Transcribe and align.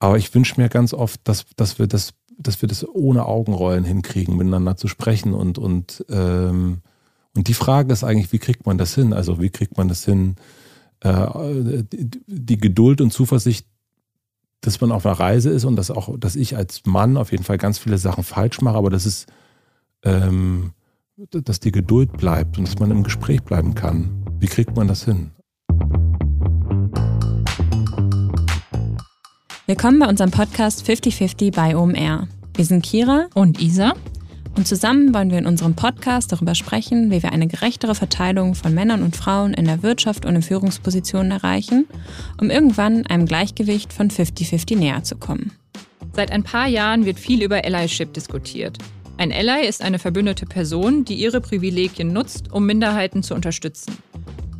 Aber 0.00 0.16
ich 0.16 0.34
wünsche 0.34 0.60
mir 0.60 0.68
ganz 0.68 0.92
oft, 0.94 1.20
dass, 1.24 1.44
dass, 1.56 1.78
wir 1.78 1.86
das, 1.86 2.14
dass 2.38 2.60
wir 2.62 2.68
das 2.68 2.88
ohne 2.88 3.26
Augenrollen 3.26 3.84
hinkriegen, 3.84 4.36
miteinander 4.36 4.76
zu 4.76 4.88
sprechen. 4.88 5.34
Und, 5.34 5.58
und, 5.58 6.04
ähm, 6.08 6.78
und 7.36 7.48
die 7.48 7.54
Frage 7.54 7.92
ist 7.92 8.02
eigentlich, 8.02 8.32
wie 8.32 8.38
kriegt 8.38 8.66
man 8.66 8.78
das 8.78 8.94
hin? 8.94 9.12
Also 9.12 9.40
wie 9.40 9.50
kriegt 9.50 9.76
man 9.76 9.88
das 9.88 10.04
hin, 10.04 10.36
äh, 11.00 11.84
die, 11.84 12.10
die 12.26 12.58
Geduld 12.58 13.02
und 13.02 13.12
Zuversicht, 13.12 13.66
dass 14.62 14.80
man 14.80 14.90
auf 14.90 15.06
einer 15.06 15.20
Reise 15.20 15.50
ist 15.50 15.64
und 15.64 15.76
dass 15.76 15.90
auch, 15.90 16.18
dass 16.18 16.34
ich 16.34 16.56
als 16.56 16.84
Mann 16.86 17.16
auf 17.16 17.30
jeden 17.30 17.44
Fall 17.44 17.58
ganz 17.58 17.78
viele 17.78 17.98
Sachen 17.98 18.24
falsch 18.24 18.60
mache, 18.60 18.76
aber 18.76 18.90
das 18.90 19.06
ist, 19.06 19.26
ähm, 20.02 20.72
dass 21.30 21.60
die 21.60 21.72
Geduld 21.72 22.16
bleibt 22.16 22.58
und 22.58 22.66
dass 22.66 22.78
man 22.78 22.90
im 22.90 23.02
Gespräch 23.02 23.42
bleiben 23.42 23.74
kann. 23.74 24.24
Wie 24.38 24.46
kriegt 24.46 24.76
man 24.76 24.88
das 24.88 25.04
hin? 25.04 25.30
Willkommen 29.70 30.00
bei 30.00 30.08
unserem 30.08 30.32
Podcast 30.32 30.84
5050 30.84 31.52
bei 31.52 31.76
OMR. 31.76 32.26
Wir 32.56 32.64
sind 32.64 32.84
Kira 32.84 33.28
und 33.34 33.62
Isa 33.62 33.92
und 34.56 34.66
zusammen 34.66 35.14
wollen 35.14 35.30
wir 35.30 35.38
in 35.38 35.46
unserem 35.46 35.76
Podcast 35.76 36.32
darüber 36.32 36.56
sprechen, 36.56 37.12
wie 37.12 37.22
wir 37.22 37.30
eine 37.30 37.46
gerechtere 37.46 37.94
Verteilung 37.94 38.56
von 38.56 38.74
Männern 38.74 39.04
und 39.04 39.14
Frauen 39.14 39.54
in 39.54 39.66
der 39.66 39.84
Wirtschaft 39.84 40.26
und 40.26 40.34
in 40.34 40.42
Führungspositionen 40.42 41.30
erreichen, 41.30 41.86
um 42.40 42.50
irgendwann 42.50 43.06
einem 43.06 43.26
Gleichgewicht 43.26 43.92
von 43.92 44.10
50-50 44.10 44.76
näher 44.76 45.04
zu 45.04 45.14
kommen. 45.14 45.52
Seit 46.14 46.32
ein 46.32 46.42
paar 46.42 46.66
Jahren 46.66 47.04
wird 47.04 47.20
viel 47.20 47.40
über 47.40 47.64
Allyship 47.64 48.12
diskutiert. 48.12 48.76
Ein 49.18 49.30
Ally 49.30 49.68
ist 49.68 49.84
eine 49.84 50.00
verbündete 50.00 50.46
Person, 50.46 51.04
die 51.04 51.14
ihre 51.14 51.40
Privilegien 51.40 52.12
nutzt, 52.12 52.50
um 52.50 52.66
Minderheiten 52.66 53.22
zu 53.22 53.36
unterstützen. 53.36 53.96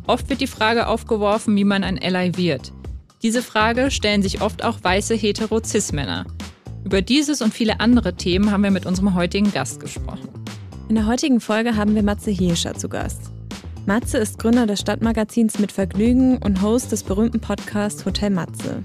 Oft 0.07 0.29
wird 0.29 0.39
die 0.39 0.47
Frage 0.47 0.87
aufgeworfen, 0.87 1.57
wie 1.57 1.65
man 1.65 1.83
ein 1.83 2.01
Ally 2.01 2.37
wird. 2.37 2.71
Diese 3.23 3.43
Frage 3.43 3.91
stellen 3.91 4.23
sich 4.23 4.41
oft 4.41 4.63
auch 4.63 4.79
weiße 4.81 5.13
hetero-cis-Männer. 5.13 6.25
Über 6.83 7.03
dieses 7.03 7.43
und 7.43 7.53
viele 7.53 7.79
andere 7.79 8.15
Themen 8.15 8.49
haben 8.49 8.63
wir 8.63 8.71
mit 8.71 8.87
unserem 8.87 9.13
heutigen 9.13 9.51
Gast 9.51 9.79
gesprochen. 9.79 10.29
In 10.89 10.95
der 10.95 11.05
heutigen 11.05 11.39
Folge 11.39 11.75
haben 11.75 11.93
wir 11.93 12.01
Matze 12.01 12.31
Hirscher 12.31 12.73
zu 12.73 12.89
Gast. 12.89 13.29
Matze 13.85 14.17
ist 14.17 14.39
Gründer 14.39 14.65
des 14.65 14.79
Stadtmagazins 14.79 15.59
Mit 15.59 15.71
Vergnügen 15.71 16.39
und 16.39 16.63
Host 16.63 16.91
des 16.91 17.03
berühmten 17.03 17.39
Podcasts 17.39 18.05
Hotel 18.05 18.31
Matze. 18.31 18.81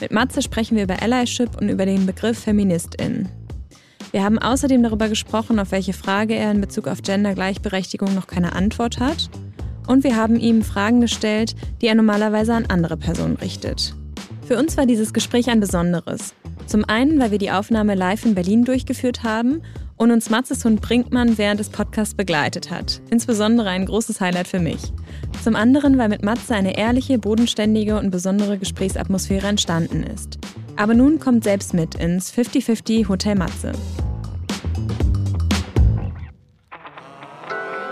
Mit 0.00 0.10
Matze 0.10 0.42
sprechen 0.42 0.76
wir 0.76 0.82
über 0.82 1.00
Allyship 1.00 1.56
und 1.60 1.68
über 1.68 1.86
den 1.86 2.06
Begriff 2.06 2.40
Feministin. 2.40 3.28
Wir 4.10 4.24
haben 4.24 4.40
außerdem 4.40 4.82
darüber 4.82 5.08
gesprochen, 5.08 5.60
auf 5.60 5.70
welche 5.70 5.92
Frage 5.92 6.34
er 6.34 6.50
in 6.50 6.60
Bezug 6.60 6.88
auf 6.88 7.02
Gendergleichberechtigung 7.02 8.16
noch 8.16 8.26
keine 8.26 8.52
Antwort 8.52 8.98
hat 8.98 9.30
und 9.86 10.04
wir 10.04 10.16
haben 10.16 10.38
ihm 10.38 10.62
Fragen 10.62 11.00
gestellt, 11.00 11.54
die 11.80 11.86
er 11.86 11.94
normalerweise 11.94 12.54
an 12.54 12.66
andere 12.66 12.96
Personen 12.96 13.36
richtet. 13.36 13.94
Für 14.46 14.58
uns 14.58 14.76
war 14.76 14.86
dieses 14.86 15.12
Gespräch 15.12 15.48
ein 15.48 15.60
besonderes. 15.60 16.34
Zum 16.66 16.84
einen, 16.84 17.18
weil 17.18 17.30
wir 17.30 17.38
die 17.38 17.50
Aufnahme 17.50 17.94
live 17.94 18.24
in 18.24 18.34
Berlin 18.34 18.64
durchgeführt 18.64 19.22
haben 19.22 19.62
und 19.96 20.10
uns 20.10 20.30
Matzes 20.30 20.64
Hund 20.64 20.80
Brinkmann 20.80 21.38
während 21.38 21.60
des 21.60 21.68
Podcasts 21.68 22.14
begleitet 22.14 22.70
hat. 22.70 23.00
Insbesondere 23.10 23.68
ein 23.68 23.86
großes 23.86 24.20
Highlight 24.20 24.48
für 24.48 24.58
mich. 24.58 24.92
Zum 25.42 25.56
anderen, 25.56 25.98
weil 25.98 26.08
mit 26.08 26.22
Matze 26.22 26.54
eine 26.54 26.76
ehrliche, 26.76 27.18
bodenständige 27.18 27.98
und 27.98 28.10
besondere 28.10 28.58
Gesprächsatmosphäre 28.58 29.46
entstanden 29.46 30.02
ist. 30.02 30.38
Aber 30.76 30.94
nun 30.94 31.20
kommt 31.20 31.44
selbst 31.44 31.74
mit 31.74 31.94
ins 31.94 32.32
50-50 32.32 33.08
Hotel 33.08 33.36
Matze. 33.36 33.72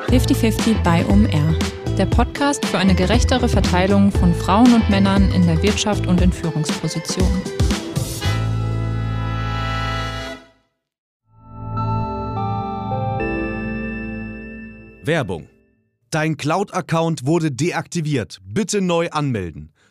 50-50 0.09 0.83
bei 0.83 1.07
OMR 1.07 1.57
der 1.99 2.07
Podcast 2.07 2.65
für 2.65 2.79
eine 2.79 2.95
gerechtere 2.95 3.49
Verteilung 3.49 4.11
von 4.13 4.35
Frauen 4.35 4.75
und 4.75 4.89
Männern 4.89 5.31
in 5.33 5.47
der 5.47 5.63
Wirtschaft 5.63 6.07
und 6.07 6.21
in 6.21 6.33
Führungspositionen. 6.33 7.43
Werbung. 15.05 15.49
Dein 16.11 16.37
Cloud-Account 16.37 17.27
wurde 17.27 17.51
deaktiviert. 17.51 18.39
Bitte 18.45 18.81
neu 18.81 19.09
anmelden. 19.11 19.73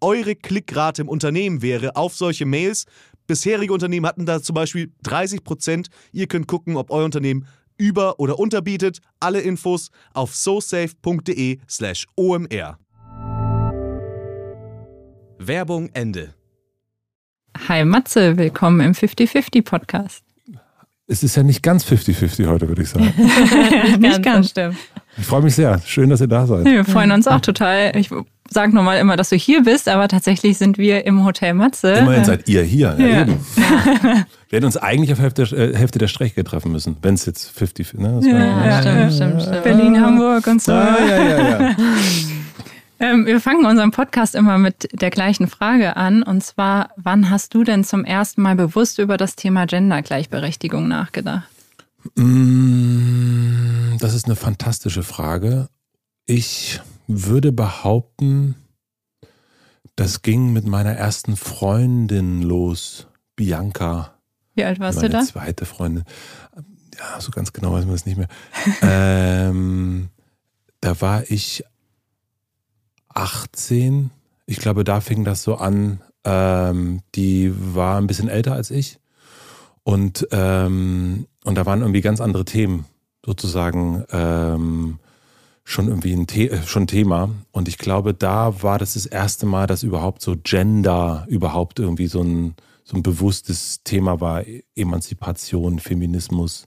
eure 0.00 0.34
Klickrate 0.34 1.02
im 1.02 1.08
Unternehmen 1.08 1.62
wäre 1.62 1.96
auf 1.96 2.14
solche 2.14 2.46
Mails. 2.46 2.84
Bisherige 3.26 3.72
Unternehmen 3.72 4.06
hatten 4.06 4.26
da 4.26 4.42
zum 4.42 4.54
Beispiel 4.54 4.92
30 5.02 5.44
Prozent. 5.44 5.88
Ihr 6.12 6.26
könnt 6.26 6.46
gucken, 6.46 6.76
ob 6.76 6.90
euer 6.90 7.04
Unternehmen 7.04 7.46
über- 7.78 8.18
oder 8.18 8.38
unterbietet. 8.38 8.98
Alle 9.20 9.40
Infos 9.40 9.90
auf 10.12 10.34
sosafe.de/slash 10.34 12.06
omr. 12.16 12.78
Werbung 15.38 15.88
Ende. 15.94 16.34
Hi 17.68 17.84
Matze, 17.84 18.36
willkommen 18.36 18.80
im 18.80 18.92
50-50 18.92 19.62
Podcast. 19.64 20.22
Es 21.06 21.24
ist 21.24 21.34
ja 21.34 21.42
nicht 21.42 21.62
ganz 21.62 21.84
50-50 21.84 22.46
heute, 22.46 22.68
würde 22.68 22.82
ich 22.82 22.90
sagen. 22.90 23.12
nicht 23.98 24.22
ganz, 24.22 24.50
stimmt. 24.50 24.76
Ich 25.16 25.26
freue 25.26 25.42
mich 25.42 25.56
sehr. 25.56 25.80
Schön, 25.84 26.08
dass 26.10 26.20
ihr 26.20 26.28
da 26.28 26.46
seid. 26.46 26.64
Wir 26.64 26.84
freuen 26.84 27.10
uns 27.10 27.26
auch 27.26 27.40
total. 27.40 27.96
Ich 27.96 28.10
sage 28.50 28.74
nochmal 28.74 28.98
immer, 28.98 29.16
dass 29.16 29.30
du 29.30 29.36
hier 29.36 29.62
bist, 29.62 29.88
aber 29.88 30.08
tatsächlich 30.08 30.58
sind 30.58 30.76
wir 30.76 31.06
im 31.06 31.24
Hotel 31.24 31.54
Matze. 31.54 31.92
Immerhin 31.92 32.24
seid 32.24 32.48
ihr 32.48 32.62
hier. 32.62 32.96
Ja, 32.98 33.06
ja. 33.06 33.20
Eben. 33.22 33.38
wir 33.56 34.56
hätten 34.56 34.66
uns 34.66 34.76
eigentlich 34.76 35.12
auf 35.12 35.20
Hälfte, 35.20 35.42
äh, 35.42 35.76
Hälfte 35.76 35.98
der 35.98 36.08
Strecke 36.08 36.42
treffen 36.42 36.72
müssen, 36.72 36.96
wenn 37.00 37.14
es 37.14 37.26
jetzt 37.26 37.50
50, 37.56 37.94
ne? 37.94 38.20
ja, 38.24 38.80
stimmt, 38.80 39.12
stimmt, 39.12 39.42
stimmt. 39.42 39.62
Berlin, 39.62 40.00
Hamburg 40.00 40.46
und 40.48 40.60
so. 40.60 40.72
Ah, 40.72 40.98
ja, 40.98 41.16
ja, 41.16 41.60
ja. 41.60 41.76
ähm, 43.00 43.24
wir 43.24 43.40
fangen 43.40 43.64
unseren 43.64 43.92
Podcast 43.92 44.34
immer 44.34 44.58
mit 44.58 44.88
der 45.00 45.10
gleichen 45.10 45.46
Frage 45.46 45.96
an. 45.96 46.24
Und 46.24 46.42
zwar, 46.42 46.90
wann 46.96 47.30
hast 47.30 47.54
du 47.54 47.62
denn 47.62 47.84
zum 47.84 48.04
ersten 48.04 48.42
Mal 48.42 48.56
bewusst 48.56 48.98
über 48.98 49.16
das 49.16 49.36
Thema 49.36 49.66
Gendergleichberechtigung 49.66 50.88
nachgedacht? 50.88 51.48
Mm, 52.16 53.96
das 54.00 54.14
ist 54.14 54.26
eine 54.26 54.34
fantastische 54.34 55.04
Frage. 55.04 55.68
Ich 56.26 56.80
würde 57.10 57.52
behaupten, 57.52 58.54
das 59.96 60.22
ging 60.22 60.52
mit 60.52 60.66
meiner 60.66 60.92
ersten 60.92 61.36
Freundin 61.36 62.42
los, 62.42 63.08
Bianca. 63.36 64.14
Wie 64.54 64.64
alt 64.64 64.80
warst 64.80 65.02
du 65.02 65.08
da? 65.08 65.22
Zweite 65.22 65.66
Freundin. 65.66 66.04
Ja, 66.98 67.20
so 67.20 67.30
ganz 67.30 67.52
genau 67.52 67.72
weiß 67.72 67.86
man 67.86 67.94
es 67.94 68.06
nicht 68.06 68.16
mehr. 68.16 68.28
ähm, 68.82 70.08
da 70.80 71.00
war 71.00 71.30
ich 71.30 71.64
18. 73.08 74.10
Ich 74.46 74.58
glaube, 74.58 74.84
da 74.84 75.00
fing 75.00 75.24
das 75.24 75.42
so 75.42 75.56
an. 75.56 76.00
Ähm, 76.24 77.02
die 77.14 77.52
war 77.74 77.98
ein 77.98 78.06
bisschen 78.06 78.28
älter 78.28 78.52
als 78.52 78.70
ich. 78.70 78.98
Und, 79.82 80.28
ähm, 80.30 81.26
und 81.44 81.54
da 81.56 81.66
waren 81.66 81.80
irgendwie 81.80 82.02
ganz 82.02 82.20
andere 82.20 82.44
Themen 82.44 82.86
sozusagen 83.24 84.04
ähm, 84.12 84.99
schon 85.70 85.88
irgendwie 85.88 86.12
ein 86.12 86.26
The 86.28 86.50
äh, 86.50 86.62
schon 86.66 86.86
Thema. 86.86 87.30
Und 87.52 87.68
ich 87.68 87.78
glaube, 87.78 88.12
da 88.12 88.62
war 88.62 88.78
das 88.78 88.94
das 88.94 89.06
erste 89.06 89.46
Mal, 89.46 89.66
dass 89.66 89.82
überhaupt 89.82 90.20
so 90.20 90.36
Gender 90.42 91.26
überhaupt 91.28 91.78
irgendwie 91.78 92.08
so 92.08 92.22
ein, 92.22 92.54
so 92.84 92.96
ein 92.96 93.02
bewusstes 93.02 93.82
Thema 93.84 94.20
war. 94.20 94.44
Emanzipation, 94.74 95.78
Feminismus. 95.78 96.64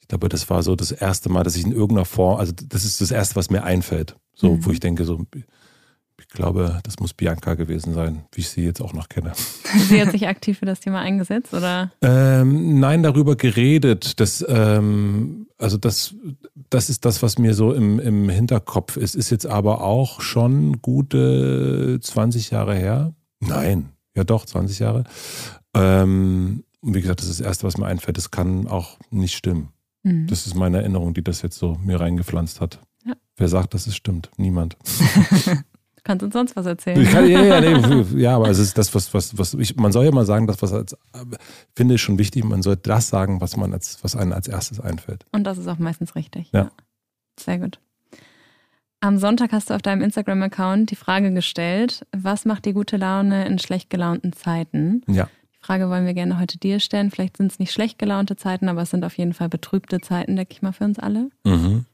Ich 0.00 0.08
glaube, 0.08 0.28
das 0.28 0.50
war 0.50 0.62
so 0.62 0.74
das 0.74 0.92
erste 0.92 1.30
Mal, 1.30 1.44
dass 1.44 1.56
ich 1.56 1.64
in 1.64 1.72
irgendeiner 1.72 2.04
Form, 2.04 2.38
also 2.38 2.52
das 2.52 2.84
ist 2.84 3.00
das 3.00 3.10
erste, 3.10 3.36
was 3.36 3.50
mir 3.50 3.62
einfällt. 3.62 4.16
So, 4.34 4.54
mhm. 4.54 4.64
wo 4.66 4.70
ich 4.70 4.80
denke, 4.80 5.04
so, 5.04 5.24
Ich 6.34 6.36
glaube, 6.36 6.80
das 6.82 6.98
muss 6.98 7.14
Bianca 7.14 7.54
gewesen 7.54 7.94
sein, 7.94 8.24
wie 8.32 8.40
ich 8.40 8.48
sie 8.48 8.64
jetzt 8.64 8.80
auch 8.80 8.92
noch 8.92 9.08
kenne. 9.08 9.34
Sie 9.88 10.02
hat 10.02 10.10
sich 10.10 10.26
aktiv 10.26 10.58
für 10.58 10.66
das 10.66 10.80
Thema 10.80 10.98
eingesetzt, 10.98 11.54
oder? 11.54 11.92
Ähm, 12.02 12.80
nein, 12.80 13.04
darüber 13.04 13.36
geredet. 13.36 14.18
Das, 14.18 14.44
ähm, 14.48 15.46
also 15.58 15.76
das, 15.76 16.16
das 16.70 16.90
ist 16.90 17.04
das, 17.04 17.22
was 17.22 17.38
mir 17.38 17.54
so 17.54 17.72
im, 17.72 18.00
im 18.00 18.28
Hinterkopf 18.28 18.96
ist. 18.96 19.14
Ist 19.14 19.30
jetzt 19.30 19.46
aber 19.46 19.82
auch 19.82 20.20
schon 20.22 20.82
gute 20.82 22.00
20 22.02 22.50
Jahre 22.50 22.74
her. 22.74 23.14
Nein, 23.38 23.90
ja 24.16 24.24
doch, 24.24 24.44
20 24.44 24.80
Jahre. 24.80 25.04
Ähm, 25.72 26.64
und 26.80 26.94
wie 26.96 27.00
gesagt, 27.00 27.20
das 27.20 27.28
ist 27.28 27.38
das 27.38 27.46
Erste, 27.46 27.64
was 27.64 27.78
mir 27.78 27.86
einfällt. 27.86 28.16
Das 28.16 28.32
kann 28.32 28.66
auch 28.66 28.98
nicht 29.10 29.36
stimmen. 29.36 29.68
Mhm. 30.02 30.26
Das 30.26 30.48
ist 30.48 30.56
meine 30.56 30.78
Erinnerung, 30.78 31.14
die 31.14 31.22
das 31.22 31.42
jetzt 31.42 31.58
so 31.58 31.78
mir 31.84 32.00
reingepflanzt 32.00 32.60
hat. 32.60 32.80
Ja. 33.06 33.14
Wer 33.36 33.46
sagt, 33.46 33.72
dass 33.74 33.86
es 33.86 33.94
stimmt? 33.94 34.32
Niemand. 34.36 34.76
Du 36.04 36.08
kannst 36.08 36.22
uns 36.22 36.34
sonst 36.34 36.54
was 36.54 36.66
erzählen. 36.66 37.02
Kann, 37.06 37.26
ja, 37.30 37.42
ja, 37.42 37.60
nee, 37.62 38.04
ja, 38.22 38.36
aber 38.36 38.50
es 38.50 38.58
ist 38.58 38.76
das, 38.76 38.94
was, 38.94 39.14
was, 39.14 39.38
was 39.38 39.54
ich, 39.54 39.76
man 39.76 39.90
soll 39.90 40.04
ja 40.04 40.12
mal 40.12 40.26
sagen, 40.26 40.46
das, 40.46 40.60
was 40.60 40.70
als, 40.74 40.94
finde 41.74 41.94
ich 41.94 42.02
schon 42.02 42.18
wichtig, 42.18 42.44
man 42.44 42.60
soll 42.60 42.76
das 42.76 43.08
sagen, 43.08 43.40
was 43.40 43.56
man 43.56 43.72
als, 43.72 44.04
was 44.04 44.14
einem 44.14 44.34
als 44.34 44.46
erstes 44.46 44.80
einfällt. 44.80 45.24
Und 45.32 45.44
das 45.44 45.56
ist 45.56 45.66
auch 45.66 45.78
meistens 45.78 46.14
richtig. 46.14 46.50
Ja. 46.52 46.70
Sehr 47.40 47.58
gut. 47.58 47.80
Am 49.00 49.16
Sonntag 49.16 49.52
hast 49.52 49.70
du 49.70 49.74
auf 49.74 49.80
deinem 49.80 50.02
Instagram-Account 50.02 50.90
die 50.90 50.96
Frage 50.96 51.32
gestellt, 51.32 52.06
was 52.12 52.44
macht 52.44 52.66
dir 52.66 52.74
gute 52.74 52.98
Laune 52.98 53.46
in 53.46 53.58
schlecht 53.58 53.88
gelaunten 53.88 54.34
Zeiten? 54.34 55.00
Ja. 55.08 55.30
Die 55.54 55.64
Frage 55.64 55.88
wollen 55.88 56.04
wir 56.04 56.12
gerne 56.12 56.38
heute 56.38 56.58
dir 56.58 56.80
stellen. 56.80 57.10
Vielleicht 57.10 57.38
sind 57.38 57.50
es 57.50 57.58
nicht 57.58 57.72
schlecht 57.72 57.98
gelaunte 57.98 58.36
Zeiten, 58.36 58.68
aber 58.68 58.82
es 58.82 58.90
sind 58.90 59.06
auf 59.06 59.16
jeden 59.16 59.32
Fall 59.32 59.48
betrübte 59.48 60.00
Zeiten, 60.00 60.36
denke 60.36 60.52
ich 60.52 60.60
mal, 60.60 60.72
für 60.72 60.84
uns 60.84 60.98
alle. 60.98 61.30
Mhm. 61.44 61.86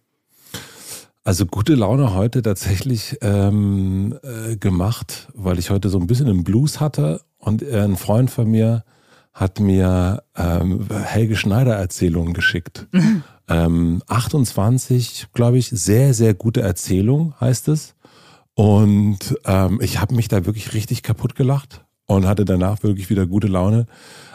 Also 1.22 1.44
gute 1.44 1.74
Laune 1.74 2.14
heute 2.14 2.40
tatsächlich 2.40 3.18
ähm, 3.20 4.18
äh, 4.22 4.56
gemacht, 4.56 5.28
weil 5.34 5.58
ich 5.58 5.68
heute 5.68 5.90
so 5.90 5.98
ein 5.98 6.06
bisschen 6.06 6.28
einen 6.28 6.44
Blues 6.44 6.80
hatte 6.80 7.20
und 7.36 7.62
äh, 7.62 7.82
ein 7.82 7.96
Freund 7.96 8.30
von 8.30 8.50
mir 8.50 8.84
hat 9.32 9.60
mir 9.60 10.22
ähm, 10.34 10.86
Helge 10.90 11.36
Schneider 11.36 11.74
Erzählungen 11.76 12.32
geschickt. 12.32 12.88
ähm, 13.48 14.02
28, 14.06 15.26
glaube 15.34 15.58
ich, 15.58 15.68
sehr, 15.68 16.14
sehr 16.14 16.32
gute 16.32 16.62
Erzählung 16.62 17.34
heißt 17.38 17.68
es. 17.68 17.94
Und 18.54 19.38
ähm, 19.44 19.78
ich 19.82 20.00
habe 20.00 20.14
mich 20.14 20.28
da 20.28 20.46
wirklich 20.46 20.72
richtig 20.72 21.02
kaputt 21.02 21.34
gelacht 21.34 21.84
und 22.06 22.26
hatte 22.26 22.44
danach 22.44 22.82
wirklich 22.82 23.10
wieder 23.10 23.26
gute 23.26 23.46
Laune. 23.46 23.86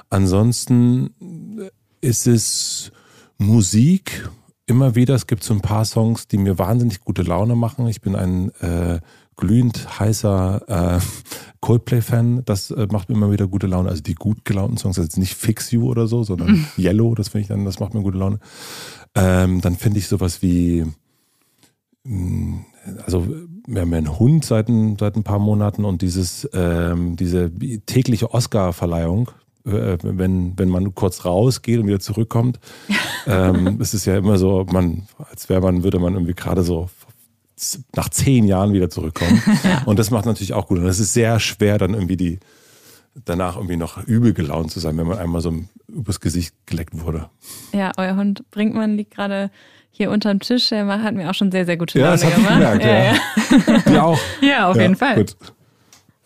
Ansonsten 0.09 1.09
ist 1.99 2.27
es 2.27 2.91
Musik, 3.37 4.29
immer 4.65 4.95
wieder. 4.95 5.15
Es 5.15 5.27
gibt 5.27 5.44
so 5.44 5.53
ein 5.53 5.62
paar 5.62 5.85
Songs, 5.85 6.27
die 6.27 6.38
mir 6.38 6.57
wahnsinnig 6.57 7.01
gute 7.01 7.21
Laune 7.21 7.56
machen. 7.56 7.88
Ich 7.88 8.01
bin 8.01 8.15
ein 8.15 8.50
äh, 8.62 9.00
glühend 9.35 10.00
heißer 10.00 10.97
äh, 10.97 11.00
Coldplay-Fan. 11.62 12.44
Das 12.45 12.71
äh, 12.71 12.88
macht 12.91 13.09
mir 13.09 13.15
immer 13.15 13.31
wieder 13.31 13.47
gute 13.47 13.67
Laune. 13.67 13.89
Also 13.89 14.01
die 14.01 14.15
gut 14.15 14.45
gelaunten 14.45 14.77
Songs, 14.77 14.97
also 14.97 15.19
nicht 15.19 15.35
Fix 15.35 15.71
You 15.71 15.89
oder 15.89 16.07
so, 16.07 16.23
sondern 16.23 16.67
Yellow, 16.77 17.15
das 17.15 17.29
finde 17.29 17.41
ich 17.44 17.47
dann, 17.47 17.65
das 17.65 17.79
macht 17.79 17.94
mir 17.94 18.01
gute 18.01 18.17
Laune. 18.17 18.39
Ähm, 19.13 19.62
dann 19.62 19.75
finde 19.75 20.00
ich 20.00 20.07
sowas 20.07 20.41
wie, 20.41 20.85
mh, 22.03 22.65
also 23.06 23.27
wir 23.68 23.81
haben 23.81 23.91
ja 23.91 23.97
einen 23.97 24.19
Hund 24.19 24.45
seit 24.45 24.69
ein, 24.69 24.97
seit 24.97 25.15
ein 25.15 25.23
paar 25.23 25.39
Monaten 25.39 25.85
und 25.85 26.01
dieses, 26.01 26.47
ähm, 26.53 27.15
diese 27.15 27.51
tägliche 27.85 28.33
Oscar-Verleihung, 28.33 29.31
wenn, 29.65 30.53
wenn 30.57 30.69
man 30.69 30.94
kurz 30.95 31.25
rausgeht 31.25 31.79
und 31.79 31.88
wieder 31.88 32.00
zurückkommt, 32.00 32.59
ähm, 33.27 33.79
es 33.81 33.94
ist 33.94 34.06
ja 34.06 34.15
immer 34.17 34.38
so, 34.38 34.65
man, 34.71 35.07
als 35.31 35.50
wäre 35.50 35.62
man, 35.62 35.83
würde 35.83 36.00
man 36.00 36.13
irgendwie 36.13 36.33
gerade 36.35 36.63
so 36.63 36.89
nach 37.95 38.09
zehn 38.09 38.44
Jahren 38.45 38.73
wieder 38.73 38.89
zurückkommen. 38.89 39.41
Und 39.85 39.97
das 39.97 40.12
macht 40.12 40.25
natürlich 40.25 40.51
auch 40.53 40.67
gut. 40.67 40.77
Und 40.79 40.85
es 40.88 41.00
ist 41.00 41.13
sehr 41.13 41.39
schwer, 41.39 41.77
dann 41.77 41.94
irgendwie 41.94 42.17
die 42.17 42.39
danach 43.23 43.56
irgendwie 43.56 43.77
noch 43.77 44.03
übel 44.06 44.33
gelaunt 44.33 44.71
zu 44.71 44.81
sein, 44.81 44.97
wenn 44.97 45.07
man 45.07 45.17
einmal 45.17 45.39
so 45.39 45.53
übers 45.88 46.19
Gesicht 46.19 46.53
geleckt 46.65 47.00
wurde. 47.01 47.29
Ja, 47.71 47.94
euer 47.95 48.18
Hund 48.18 48.44
Brinkmann 48.51 48.97
liegt 48.97 49.15
gerade 49.15 49.50
hier 49.89 50.11
unterm 50.11 50.41
Tisch. 50.41 50.73
Er 50.73 50.83
macht- 50.83 51.03
hat 51.03 51.15
mir 51.15 51.29
auch 51.29 51.33
schon 51.33 51.50
sehr, 51.50 51.65
sehr 51.65 51.77
gute 51.77 51.97
Laune 51.97 52.09
Ja, 52.09 52.11
das 52.18 52.23
hab 52.25 52.31
ich 52.31 52.35
gemacht. 52.35 52.53
gemerkt, 52.81 52.83
ja, 52.83 53.03
ja. 53.85 53.94
ja. 53.95 54.03
Auch. 54.03 54.19
Ja, 54.41 54.69
auf 54.69 54.75
Ja, 54.75 54.81
jeden 54.81 54.95
Fall. 54.97 55.15
Gut. 55.15 55.38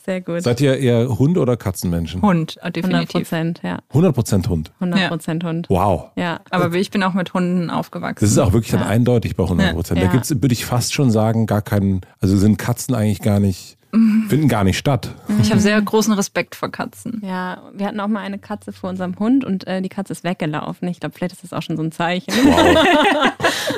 Sehr 0.10 0.22
gut. 0.22 0.42
Seid 0.42 0.60
ihr 0.60 0.76
eher 0.76 1.08
Hund- 1.20 1.38
oder 1.38 1.56
Katzenmenschen? 1.56 2.24
Hund, 2.24 2.58
äh, 2.58 2.62
100 2.62 2.76
definitiv. 2.78 3.12
Prozent, 3.12 3.62
ja. 3.62 3.78
100% 3.94 4.48
Hund. 4.50 4.72
100 4.80 5.08
Prozent 5.08 5.44
Hund. 5.44 5.68
Wow. 5.70 6.10
Ja. 6.16 6.40
Aber 6.50 6.74
ich 6.74 6.90
bin 6.90 7.04
auch 7.04 7.14
mit 7.14 7.36
Hunden 7.36 7.70
aufgewachsen. 7.70 8.18
Das 8.26 8.32
ist 8.32 8.40
auch 8.40 8.52
wirklich 8.52 8.72
dann 8.72 8.80
Ja. 8.80 8.88
eindeutig 8.88 9.36
bei 9.36 9.44
100 9.44 9.74
Prozent. 9.76 10.00
Ja. 10.00 10.08
Da 10.08 10.12
gibt's, 10.12 10.32
würde 10.32 10.54
ich 10.54 10.66
fast 10.66 10.96
schon 10.96 11.12
sagen, 11.12 11.46
gar 11.46 11.62
keinen, 11.62 12.02
also 12.20 12.36
sind 12.38 12.58
Katzen 12.58 12.96
eigentlich 12.96 13.22
gar 13.22 13.40
nicht, 13.40 13.78
finden 13.92 14.48
gar 14.48 14.64
nicht 14.64 14.80
statt. 14.80 15.14
Ich 15.44 15.52
habe 15.52 15.62
sehr 15.62 15.80
großen 15.80 16.14
Respekt 16.14 16.56
vor 16.56 16.72
Katzen. 16.72 17.22
Ja, 17.24 17.62
wir 17.76 17.86
hatten 17.86 18.00
auch 18.00 18.08
mal 18.08 18.22
eine 18.22 18.40
Katze 18.40 18.74
vor 18.74 18.90
unserem 18.90 19.20
Hund 19.20 19.46
und 19.46 19.68
äh, 19.68 19.80
die 19.84 19.90
Katze 19.90 20.14
ist 20.14 20.24
weggelaufen. 20.24 20.88
Ich 20.88 21.00
glaube, 21.00 21.14
vielleicht 21.16 21.34
ist 21.34 21.44
das 21.44 21.54
auch 21.54 21.62
schon 21.62 21.78
so 21.78 21.84
ein 21.84 21.92
Zeichen. 21.92 22.34
Wow. 22.34 22.78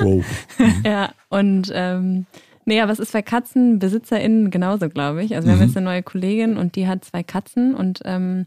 wow. 0.00 0.24
ja, 0.82 1.10
und 1.28 1.70
ähm, 1.74 2.24
nee, 2.64 2.80
aber 2.80 2.92
es 2.92 2.98
ist 2.98 3.12
bei 3.12 3.22
KatzenbesitzerInnen 3.22 4.50
genauso, 4.50 4.88
glaube 4.88 5.22
ich. 5.24 5.34
Also 5.34 5.48
wir 5.48 5.54
haben 5.54 5.62
jetzt 5.62 5.76
eine 5.76 5.84
neue 5.86 6.02
Kollegin 6.02 6.56
und 6.56 6.76
die 6.76 6.86
hat 6.88 7.04
zwei 7.04 7.22
Katzen 7.22 7.74
und 7.74 8.00
ähm, 8.04 8.46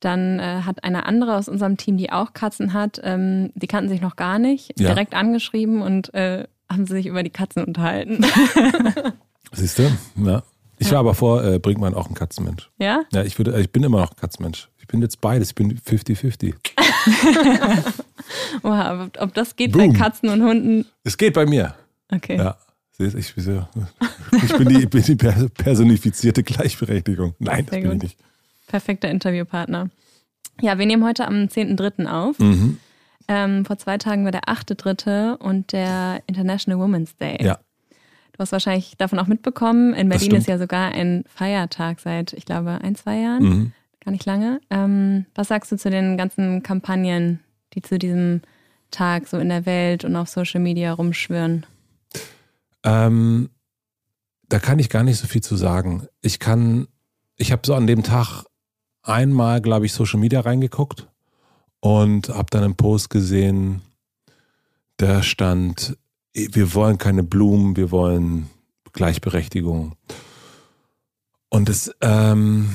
dann 0.00 0.38
äh, 0.38 0.62
hat 0.64 0.84
eine 0.84 1.06
andere 1.06 1.36
aus 1.36 1.48
unserem 1.48 1.76
Team, 1.76 1.96
die 1.96 2.12
auch 2.12 2.32
Katzen 2.32 2.72
hat, 2.72 3.00
ähm, 3.02 3.50
die 3.54 3.66
kannten 3.66 3.88
sich 3.90 4.00
noch 4.00 4.14
gar 4.16 4.38
nicht, 4.38 4.78
Ja. 4.78 4.88
direkt 4.90 5.14
angeschrieben 5.14 5.82
und 5.82 6.14
äh, 6.14 6.44
haben 6.70 6.86
sie 6.86 6.94
sich 6.94 7.06
über 7.06 7.22
die 7.22 7.30
Katzen 7.30 7.64
unterhalten. 7.64 8.24
Siehst 9.52 9.78
du? 9.78 9.90
Ja. 10.24 10.42
Ich 10.80 10.92
war 10.92 10.98
aber 11.00 11.14
vor 11.14 11.42
äh, 11.42 11.58
Brinkmann 11.58 11.94
auch 11.94 12.08
ein 12.08 12.14
Katzenmensch. 12.14 12.70
ja? 12.78 13.02
Ja, 13.12 13.24
ich 13.24 13.36
würde, 13.38 13.58
ich 13.60 13.72
bin 13.72 13.82
immer 13.82 13.98
noch 14.00 14.10
ein 14.12 14.16
Katzenmensch. 14.16 14.68
Ich 14.78 14.86
bin 14.86 15.02
jetzt 15.02 15.20
beides. 15.20 15.48
Ich 15.48 15.54
bin 15.56 15.76
50-50. 15.76 16.54
Oha, 18.62 18.82
aber 18.82 19.10
ob 19.18 19.34
das 19.34 19.56
geht 19.56 19.72
Boom. 19.72 19.92
bei 19.92 19.98
Katzen 19.98 20.28
und 20.28 20.42
Hunden? 20.42 20.86
Es 21.04 21.16
geht 21.16 21.34
bei 21.34 21.46
mir. 21.46 21.74
Okay. 22.14 22.36
Ja. 22.36 22.56
Ich, 22.98 23.14
ich, 23.14 23.36
ich 23.36 24.56
bin 24.56 24.68
die, 24.68 24.86
bin 24.86 25.02
die 25.02 25.14
per- 25.14 25.48
personifizierte 25.50 26.42
Gleichberechtigung. 26.42 27.34
Nein, 27.38 27.64
das 27.66 27.74
Sehr 27.74 27.82
bin 27.82 27.90
ich 27.92 27.94
gut. 27.94 28.02
nicht. 28.02 28.18
Perfekter 28.66 29.08
Interviewpartner. 29.08 29.88
Ja, 30.60 30.78
wir 30.78 30.86
nehmen 30.86 31.04
heute 31.04 31.26
am 31.26 31.44
10.3. 31.44 32.06
auf. 32.06 32.38
Mhm. 32.40 32.78
Ähm, 33.28 33.64
vor 33.64 33.78
zwei 33.78 33.98
Tagen 33.98 34.24
war 34.24 34.32
der 34.32 34.44
8.3. 34.44 35.36
und 35.36 35.72
der 35.72 36.22
International 36.26 36.80
Women's 36.80 37.16
Day. 37.16 37.38
Ja. 37.40 37.58
Du 38.32 38.38
hast 38.40 38.52
wahrscheinlich 38.52 38.96
davon 38.98 39.18
auch 39.18 39.26
mitbekommen. 39.26 39.94
In 39.94 40.08
Berlin 40.08 40.34
ist 40.34 40.48
ja 40.48 40.58
sogar 40.58 40.92
ein 40.92 41.24
Feiertag 41.28 42.00
seit, 42.00 42.32
ich 42.32 42.46
glaube, 42.46 42.78
ein, 42.82 42.94
zwei 42.96 43.18
Jahren. 43.20 43.42
Mhm. 43.44 43.72
Gar 44.04 44.12
nicht 44.12 44.24
lange. 44.26 44.60
Ähm, 44.70 45.26
was 45.34 45.48
sagst 45.48 45.70
du 45.70 45.76
zu 45.76 45.90
den 45.90 46.16
ganzen 46.16 46.62
Kampagnen, 46.62 47.40
die 47.74 47.82
zu 47.82 47.98
diesem 47.98 48.42
Tag 48.90 49.28
so 49.28 49.38
in 49.38 49.48
der 49.50 49.66
Welt 49.66 50.04
und 50.04 50.16
auf 50.16 50.28
Social 50.28 50.60
Media 50.60 50.92
rumschwirren? 50.92 51.66
Ähm, 52.84 53.50
da 54.48 54.58
kann 54.58 54.78
ich 54.78 54.88
gar 54.88 55.02
nicht 55.02 55.18
so 55.18 55.26
viel 55.26 55.42
zu 55.42 55.56
sagen. 55.56 56.06
Ich 56.20 56.38
kann, 56.38 56.88
ich 57.36 57.52
habe 57.52 57.62
so 57.64 57.74
an 57.74 57.86
dem 57.86 58.02
Tag 58.02 58.44
einmal, 59.02 59.60
glaube 59.60 59.86
ich, 59.86 59.92
Social 59.92 60.20
Media 60.20 60.40
reingeguckt 60.40 61.08
und 61.80 62.28
habe 62.28 62.48
dann 62.50 62.64
einen 62.64 62.76
Post 62.76 63.10
gesehen, 63.10 63.82
da 64.96 65.22
stand, 65.22 65.96
wir 66.34 66.74
wollen 66.74 66.98
keine 66.98 67.22
Blumen, 67.22 67.76
wir 67.76 67.90
wollen 67.90 68.50
Gleichberechtigung. 68.92 69.94
Und 71.50 71.68
das, 71.68 71.94
ähm, 72.00 72.74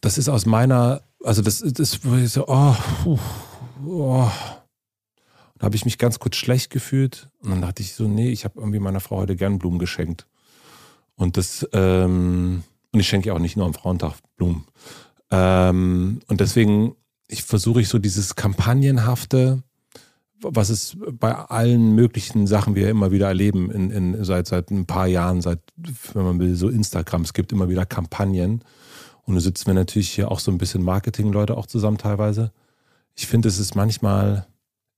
das 0.00 0.18
ist 0.18 0.28
aus 0.28 0.46
meiner, 0.46 1.02
also 1.24 1.42
das, 1.42 1.60
das 1.60 2.00
so, 2.26 2.44
oh, 2.46 2.76
oh. 3.86 4.30
Da 5.58 5.64
habe 5.64 5.76
ich 5.76 5.84
mich 5.84 5.98
ganz 5.98 6.18
kurz 6.18 6.36
schlecht 6.36 6.70
gefühlt 6.70 7.28
und 7.40 7.50
dann 7.50 7.62
dachte 7.62 7.82
ich 7.82 7.94
so, 7.94 8.06
nee, 8.06 8.30
ich 8.30 8.44
habe 8.44 8.58
irgendwie 8.58 8.78
meiner 8.78 9.00
Frau 9.00 9.16
heute 9.16 9.36
gern 9.36 9.58
Blumen 9.58 9.78
geschenkt. 9.78 10.26
Und 11.16 11.36
das, 11.36 11.68
ähm, 11.72 12.62
und 12.92 13.00
ich 13.00 13.08
schenke 13.08 13.28
ja 13.28 13.34
auch 13.34 13.40
nicht 13.40 13.56
nur 13.56 13.66
am 13.66 13.74
Frauentag 13.74 14.14
Blumen. 14.36 14.64
Ähm, 15.30 16.20
und 16.28 16.40
deswegen, 16.40 16.94
ich 17.26 17.42
versuche 17.42 17.80
ich 17.80 17.88
so 17.88 17.98
dieses 17.98 18.36
Kampagnenhafte, 18.36 19.62
was 20.40 20.70
es 20.70 20.96
bei 21.12 21.34
allen 21.34 21.96
möglichen 21.96 22.46
Sachen 22.46 22.76
wir 22.76 22.88
immer 22.88 23.10
wieder 23.10 23.26
erleben, 23.26 23.70
in, 23.72 23.90
in, 23.90 24.24
seit, 24.24 24.46
seit 24.46 24.70
ein 24.70 24.86
paar 24.86 25.08
Jahren, 25.08 25.42
seit, 25.42 25.58
wenn 26.14 26.22
man 26.22 26.38
will, 26.38 26.54
so 26.54 26.68
Instagram, 26.68 27.22
es 27.22 27.32
gibt 27.32 27.50
immer 27.50 27.68
wieder 27.68 27.84
Kampagnen. 27.84 28.62
Und 29.24 29.34
da 29.34 29.40
sitzen 29.40 29.66
wir 29.66 29.74
natürlich 29.74 30.10
hier 30.10 30.30
auch 30.30 30.38
so 30.38 30.52
ein 30.52 30.58
bisschen 30.58 30.82
Marketing-Leute 30.84 31.56
auch 31.56 31.66
zusammen 31.66 31.98
teilweise. 31.98 32.52
Ich 33.16 33.26
finde, 33.26 33.48
es 33.48 33.58
ist 33.58 33.74
manchmal 33.74 34.46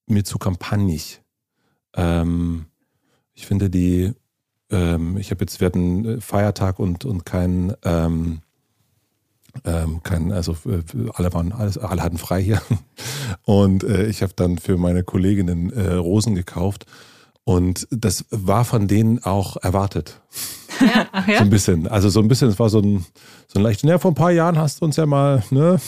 mir 0.07 0.25
zu 0.25 0.38
kampagnig. 0.38 1.23
Ähm, 1.95 2.66
ich 3.35 3.47
finde 3.47 3.71
die, 3.71 4.12
ähm, 4.71 5.16
ich 5.16 5.30
habe 5.30 5.42
jetzt, 5.42 5.61
wir 5.61 5.66
hatten 5.66 6.04
äh, 6.04 6.21
Feiertag 6.21 6.78
und, 6.78 7.04
und 7.04 7.25
kein, 7.25 7.75
ähm, 7.85 8.40
ähm, 9.64 10.02
kein, 10.02 10.33
also 10.33 10.52
äh, 10.66 10.83
alle 11.14 11.33
waren, 11.33 11.52
alles, 11.52 11.78
alle 11.78 12.02
hatten 12.02 12.19
frei 12.19 12.42
hier. 12.42 12.62
Und 13.45 13.83
äh, 13.83 14.07
ich 14.07 14.23
habe 14.23 14.33
dann 14.35 14.59
für 14.59 14.76
meine 14.76 15.02
Kolleginnen 15.02 15.73
äh, 15.73 15.95
Rosen 15.95 16.35
gekauft. 16.35 16.87
Und 17.45 17.88
das 17.90 18.26
war 18.30 18.64
von 18.64 18.87
denen 18.87 19.25
auch 19.25 19.57
erwartet. 19.57 20.21
Ja, 20.80 21.06
ach 21.12 21.28
ja? 21.28 21.38
So 21.38 21.44
ein 21.44 21.50
bisschen. 21.50 21.87
Also 21.88 22.08
so 22.08 22.20
ein 22.20 22.28
bisschen, 22.28 22.49
es 22.49 22.58
war 22.58 22.68
so 22.68 22.80
ein, 22.80 23.04
so 23.46 23.58
ein 23.58 23.62
leichtes, 23.62 23.88
ja, 23.88 23.99
vor 23.99 24.10
ein 24.10 24.14
paar 24.14 24.32
Jahren 24.32 24.58
hast 24.58 24.80
du 24.80 24.84
uns 24.84 24.96
ja 24.96 25.06
mal, 25.06 25.42
ne? 25.50 25.80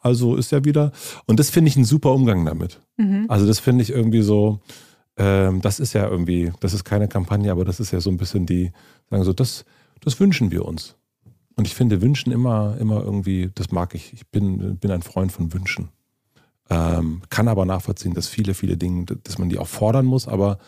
Also 0.00 0.36
ist 0.36 0.52
ja 0.52 0.64
wieder. 0.64 0.92
Und 1.26 1.38
das 1.38 1.50
finde 1.50 1.68
ich 1.68 1.76
ein 1.76 1.84
super 1.84 2.12
Umgang 2.12 2.44
damit. 2.44 2.80
Mhm. 2.96 3.26
Also 3.28 3.46
das 3.46 3.58
finde 3.60 3.82
ich 3.82 3.90
irgendwie 3.90 4.22
so, 4.22 4.60
ähm, 5.16 5.60
das 5.60 5.80
ist 5.80 5.92
ja 5.92 6.08
irgendwie, 6.08 6.52
das 6.60 6.74
ist 6.74 6.84
keine 6.84 7.08
Kampagne, 7.08 7.52
aber 7.52 7.64
das 7.64 7.80
ist 7.80 7.92
ja 7.92 8.00
so 8.00 8.10
ein 8.10 8.16
bisschen 8.16 8.46
die, 8.46 8.72
sagen 9.10 9.24
so, 9.24 9.32
das, 9.32 9.64
das 10.00 10.18
wünschen 10.18 10.50
wir 10.50 10.64
uns. 10.64 10.96
Und 11.54 11.66
ich 11.66 11.74
finde 11.74 12.00
Wünschen 12.00 12.32
immer, 12.32 12.76
immer 12.80 13.02
irgendwie, 13.02 13.50
das 13.54 13.70
mag 13.70 13.94
ich. 13.94 14.12
Ich 14.12 14.26
bin, 14.28 14.78
bin 14.78 14.90
ein 14.90 15.02
Freund 15.02 15.32
von 15.32 15.52
Wünschen. 15.52 15.90
Ähm, 16.70 17.22
kann 17.28 17.48
aber 17.48 17.66
nachvollziehen, 17.66 18.14
dass 18.14 18.28
viele, 18.28 18.54
viele 18.54 18.76
Dinge, 18.76 19.04
dass 19.04 19.38
man 19.38 19.50
die 19.50 19.58
auch 19.58 19.68
fordern 19.68 20.06
muss, 20.06 20.26
aber 20.26 20.58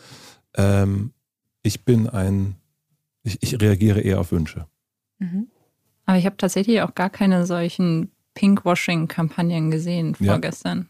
ähm, 0.55 1.13
ich 1.63 1.85
bin 1.85 2.09
ein, 2.09 2.57
ich, 3.25 3.43
ich 3.43 3.61
reagiere 3.61 4.01
eher 4.01 4.21
auf 4.21 4.31
Wünsche. 4.33 4.67
Mhm. 5.19 5.49
Aber 6.07 6.19
ich 6.19 6.27
habe 6.27 6.37
tatsächlich 6.37 6.83
auch 6.83 6.95
gar 6.95 7.11
keine 7.11 7.47
solchen 7.47 8.11
Pinkwashing-Kampagnen 8.35 9.71
gesehen 9.71 10.17
Ja. 10.21 10.33
vorgestern. 10.33 10.89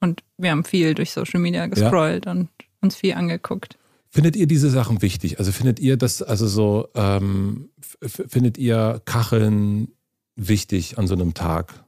Und 0.00 0.22
wir 0.36 0.50
haben 0.50 0.64
viel 0.64 0.94
durch 0.94 1.12
Social 1.12 1.40
Media 1.40 1.66
gescrollt 1.66 2.26
und 2.26 2.48
uns 2.80 2.96
viel 2.96 3.14
angeguckt. 3.14 3.78
Findet 4.08 4.36
ihr 4.36 4.46
diese 4.46 4.70
Sachen 4.70 5.02
wichtig? 5.02 5.38
Also 5.38 5.52
findet 5.52 5.78
ihr 5.78 5.96
das, 5.96 6.22
also 6.22 6.46
so, 6.46 6.88
ähm, 6.94 7.70
findet 8.02 8.58
ihr 8.58 9.00
Kacheln 9.04 9.88
wichtig 10.36 10.98
an 10.98 11.06
so 11.06 11.14
einem 11.14 11.34
Tag? 11.34 11.84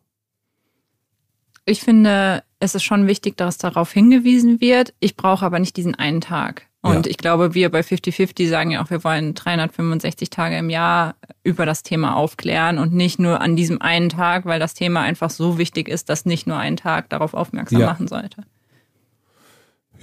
Ich 1.65 1.81
finde, 1.83 2.43
es 2.61 2.75
ist 2.75 2.83
schon 2.85 3.07
wichtig, 3.07 3.37
dass 3.37 3.59
darauf 3.59 3.93
hingewiesen 3.93 4.61
wird. 4.61 4.95
Ich 5.01 5.17
brauche 5.17 5.45
aber 5.45 5.59
nicht 5.59 5.77
diesen 5.77 5.95
einen 5.95 6.21
Tag. 6.21 6.68
Und 6.81 7.07
Ja. 7.07 7.11
ich 7.11 7.17
glaube, 7.17 7.55
wir 7.55 7.71
bei 7.71 7.81
50-50 7.81 8.49
sagen 8.49 8.71
ja 8.71 8.83
auch, 8.85 8.91
wir 8.91 9.03
wollen 9.03 9.35
365 9.35 10.31
Tage 10.31 10.57
im 10.59 10.71
Jahr 10.71 11.17
über 11.43 11.67
das 11.67 11.83
Thema 11.83 12.15
aufklären 12.17 12.79
und 12.79 12.93
nicht 12.93 13.19
nur 13.19 13.41
an 13.41 13.57
diesem 13.57 13.83
einen 13.83 14.09
Tag, 14.11 14.45
weil 14.45 14.61
das 14.61 14.75
Thema 14.75 15.01
einfach 15.01 15.31
so 15.31 15.59
wichtig 15.59 15.89
ist, 15.89 16.09
dass 16.09 16.25
nicht 16.25 16.47
nur 16.47 16.57
ein 16.57 16.77
Tag 16.77 17.09
darauf 17.11 17.35
aufmerksam 17.35 17.81
Ja. 17.81 17.87
machen 17.87 18.07
sollte. 18.07 18.43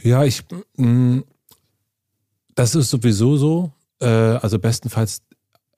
Ja, 0.04 0.24
ich, 0.26 0.44
mh, 0.76 1.24
das 2.56 2.76
ist 2.76 2.90
sowieso 2.90 3.38
so. 3.38 3.72
Äh, 4.02 4.08
also 4.08 4.60
bestenfalls, 4.60 5.22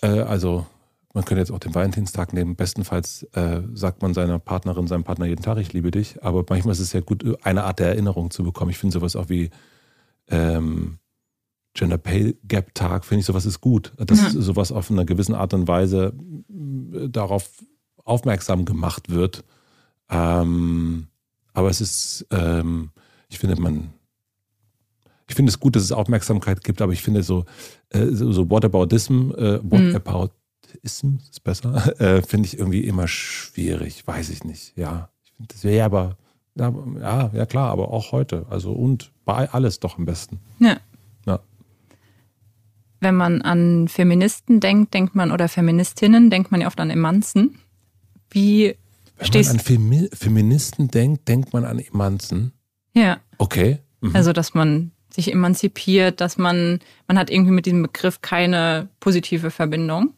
äh, 0.01 0.07
also 0.21 0.65
man 1.13 1.25
könnte 1.25 1.39
jetzt 1.41 1.51
auch 1.51 1.59
den 1.59 1.73
Valentinstag 1.75 2.33
nehmen. 2.33 2.55
Bestenfalls 2.55 3.23
äh, 3.33 3.61
sagt 3.73 4.01
man 4.01 4.13
seiner 4.13 4.39
Partnerin, 4.39 4.87
seinem 4.87 5.03
Partner 5.03 5.25
jeden 5.27 5.43
Tag, 5.43 5.57
ich 5.59 5.73
liebe 5.73 5.91
dich. 5.91 6.23
Aber 6.23 6.43
manchmal 6.49 6.73
ist 6.73 6.79
es 6.79 6.93
ja 6.93 7.01
gut, 7.01 7.23
eine 7.45 7.63
Art 7.63 7.79
der 7.79 7.89
Erinnerung 7.89 8.31
zu 8.31 8.43
bekommen. 8.43 8.71
Ich 8.71 8.77
finde 8.79 8.93
sowas 8.93 9.15
auch 9.15 9.29
wie 9.29 9.49
ähm, 10.29 10.99
Gender 11.73 11.97
Pay 11.97 12.35
Gap 12.47 12.73
Tag, 12.73 13.05
finde 13.05 13.19
ich 13.19 13.25
sowas 13.25 13.45
ist 13.45 13.61
gut. 13.61 13.93
Dass 13.97 14.19
Ja. 14.33 14.41
sowas 14.41 14.71
auf 14.71 14.89
einer 14.89 15.05
gewissen 15.05 15.35
Art 15.35 15.53
und 15.53 15.67
Weise 15.67 16.13
mh, 16.47 17.07
darauf 17.09 17.49
aufmerksam 18.03 18.65
gemacht 18.65 19.09
wird. 19.09 19.43
Ähm, 20.09 21.07
aber 21.53 21.69
es 21.69 21.81
ist, 21.81 22.25
ähm, 22.31 22.91
ich 23.29 23.37
finde, 23.39 23.59
man, 23.61 23.93
ich 25.27 25.35
finde 25.35 25.49
es 25.49 25.59
gut, 25.59 25.75
dass 25.75 25.83
es 25.83 25.91
Aufmerksamkeit 25.91 26.63
gibt, 26.63 26.81
aber 26.81 26.93
ich 26.93 27.01
finde 27.03 27.21
so, 27.23 27.45
äh, 27.89 28.07
so, 28.07 28.31
so 28.31 28.49
Whataboutism, 28.49 29.31
äh, 29.31 29.59
Whataboutism 29.63 31.17
ist 31.29 31.43
besser, 31.43 31.99
äh, 31.99 32.21
finde 32.21 32.47
ich 32.47 32.57
irgendwie 32.57 32.85
immer 32.85 33.07
schwierig, 33.07 34.05
weiß 34.07 34.29
ich 34.29 34.43
nicht, 34.43 34.77
ja. 34.77 35.09
Ich 35.23 35.31
finde 35.33 35.53
das 35.53 35.63
wäre 35.63 35.85
aber, 35.85 36.17
ja, 36.57 37.31
ja, 37.33 37.45
klar, 37.45 37.69
aber 37.71 37.91
auch 37.91 38.11
heute, 38.11 38.45
also 38.49 38.71
und 38.73 39.11
bei 39.25 39.49
alles 39.51 39.79
doch 39.79 39.97
am 39.97 40.05
besten. 40.05 40.39
Ja. 40.59 40.77
Ja. 41.25 41.39
Wenn 42.99 43.15
man 43.15 43.41
an 43.41 43.87
Feministen 43.87 44.59
denkt, 44.59 44.93
denkt 44.93 45.15
man, 45.15 45.31
oder 45.31 45.47
Feministinnen, 45.47 46.29
denkt 46.29 46.51
man 46.51 46.61
ja 46.61 46.67
oft 46.67 46.79
an 46.79 46.89
Emanzen. 46.89 47.59
Wie 48.31 48.75
Wenn 49.17 49.27
stehst 49.27 49.49
man 49.49 49.57
an 49.59 49.63
Femi 49.63 50.09
Feministen 50.13 50.87
denkt, 50.89 51.27
denkt 51.27 51.53
man 51.53 51.63
an 51.65 51.79
Emanzen. 51.79 52.53
Ja, 52.93 53.17
Okay. 53.37 53.79
Mhm. 54.01 54.15
also 54.15 54.31
dass 54.33 54.53
man 54.53 54.91
sich 55.11 55.31
emanzipiert, 55.31 56.21
dass 56.21 56.37
man, 56.37 56.79
man 57.07 57.17
hat 57.17 57.29
irgendwie 57.31 57.51
mit 57.51 57.65
diesem 57.65 57.81
Begriff 57.83 58.21
keine 58.21 58.89
positive 58.99 59.49
Verbindung. 59.51 60.13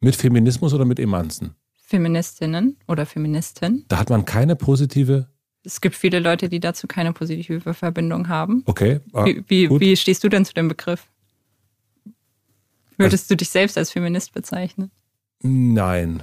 mit 0.00 0.16
Feminismus 0.16 0.72
oder 0.72 0.84
mit 0.86 0.98
Emanzen? 0.98 1.54
Feministinnen 1.82 2.76
oder 2.88 3.04
Feministin. 3.04 3.84
Da 3.88 3.98
hat 3.98 4.08
man 4.10 4.24
keine 4.24 4.56
positive, 4.56 5.26
Es 5.64 5.80
gibt 5.80 5.94
viele 5.94 6.20
Leute, 6.20 6.48
die 6.48 6.60
dazu 6.60 6.86
keine 6.86 7.12
positive 7.12 7.74
Verbindung 7.74 8.28
haben. 8.28 8.62
okay. 8.66 9.00
ah, 9.12 9.26
Wie, 9.26 9.44
wie, 9.48 9.68
wie 9.80 9.96
stehst 9.96 10.24
du 10.24 10.28
denn 10.28 10.44
zu 10.44 10.54
dem 10.54 10.68
Begriff? 10.68 11.06
Würdest 12.96 13.30
du 13.30 13.36
dich 13.36 13.48
selbst 13.48 13.78
als 13.78 13.90
Feminist 13.90 14.32
bezeichnen? 14.32 14.90
Nein. 15.42 16.22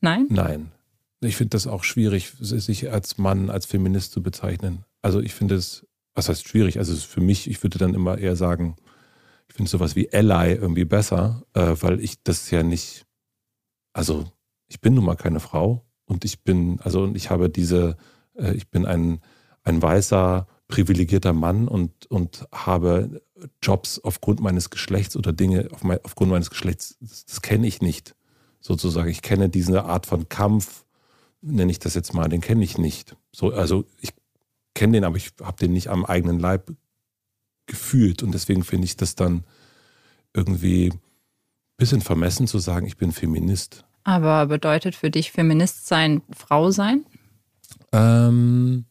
Nein? 0.00 0.26
Nein. 0.30 0.72
Ich 1.20 1.36
finde 1.36 1.50
das 1.50 1.66
auch 1.66 1.84
schwierig, 1.84 2.32
sich 2.38 2.90
als 2.90 3.18
Mann, 3.18 3.50
als 3.50 3.66
Feminist 3.66 4.12
zu 4.12 4.22
bezeichnen. 4.22 4.84
Also 5.02 5.20
ich 5.20 5.34
finde 5.34 5.56
es, 5.56 5.86
was 6.14 6.28
heißt 6.28 6.46
schwierig? 6.46 6.78
Also 6.78 6.94
für 6.96 7.20
mich, 7.20 7.48
ich 7.48 7.62
würde 7.62 7.78
dann 7.78 7.94
immer 7.94 8.18
eher 8.18 8.36
sagen, 8.36 8.76
ich 9.48 9.54
finde 9.54 9.70
sowas 9.70 9.96
wie 9.96 10.12
Ally 10.12 10.54
irgendwie 10.54 10.84
besser, 10.84 11.42
äh, 11.54 11.74
weil 11.80 12.00
ich 12.00 12.22
das 12.22 12.50
ja 12.50 12.62
nicht, 12.62 13.04
also 13.92 14.30
ich 14.68 14.80
bin 14.80 14.94
nun 14.94 15.04
mal 15.04 15.16
keine 15.16 15.40
Frau 15.40 15.84
und 16.04 16.24
ich 16.24 16.42
bin, 16.42 16.80
also 16.80 17.02
und 17.02 17.16
ich 17.16 17.30
habe 17.30 17.48
diese, 17.48 17.96
ich 18.38 18.68
bin 18.68 18.86
ein, 18.86 19.20
ein 19.64 19.82
weißer, 19.82 20.46
privilegierter 20.68 21.32
Mann 21.32 21.66
und, 21.66 22.06
und 22.06 22.46
habe 22.52 23.22
Jobs 23.62 23.98
aufgrund 23.98 24.40
meines 24.40 24.70
Geschlechts 24.70 25.16
oder 25.16 25.32
Dinge 25.32 25.68
auf 25.72 25.82
mein, 25.82 25.98
aufgrund 26.04 26.30
meines 26.30 26.50
Geschlechts, 26.50 26.96
das, 27.00 27.24
das 27.24 27.42
kenne 27.42 27.66
ich 27.66 27.80
nicht 27.80 28.14
sozusagen. 28.60 29.08
Ich 29.08 29.22
kenne 29.22 29.48
diese 29.48 29.84
Art 29.84 30.06
von 30.06 30.28
Kampf, 30.28 30.84
nenne 31.40 31.70
ich 31.70 31.78
das 31.78 31.94
jetzt 31.94 32.12
mal, 32.12 32.28
den 32.28 32.40
kenne 32.40 32.64
ich 32.64 32.76
nicht. 32.76 33.16
So, 33.32 33.52
also 33.52 33.84
ich 34.00 34.10
kenne 34.74 34.94
den, 34.94 35.04
aber 35.04 35.16
ich 35.16 35.30
habe 35.42 35.56
den 35.56 35.72
nicht 35.72 35.88
am 35.88 36.04
eigenen 36.04 36.38
Leib 36.38 36.70
gefühlt 37.66 38.22
und 38.22 38.32
deswegen 38.32 38.64
finde 38.64 38.84
ich 38.84 38.96
das 38.96 39.14
dann 39.14 39.44
irgendwie 40.34 40.90
ein 40.90 41.00
bisschen 41.76 42.00
vermessen 42.00 42.46
zu 42.46 42.58
sagen, 42.58 42.86
ich 42.86 42.96
bin 42.96 43.12
Feminist. 43.12 43.84
Aber 44.04 44.46
bedeutet 44.46 44.94
für 44.94 45.10
dich 45.10 45.32
Feminist 45.32 45.86
sein 45.86 46.22
Frau 46.30 46.70
sein? 46.70 47.04
Ähm, 47.92 48.84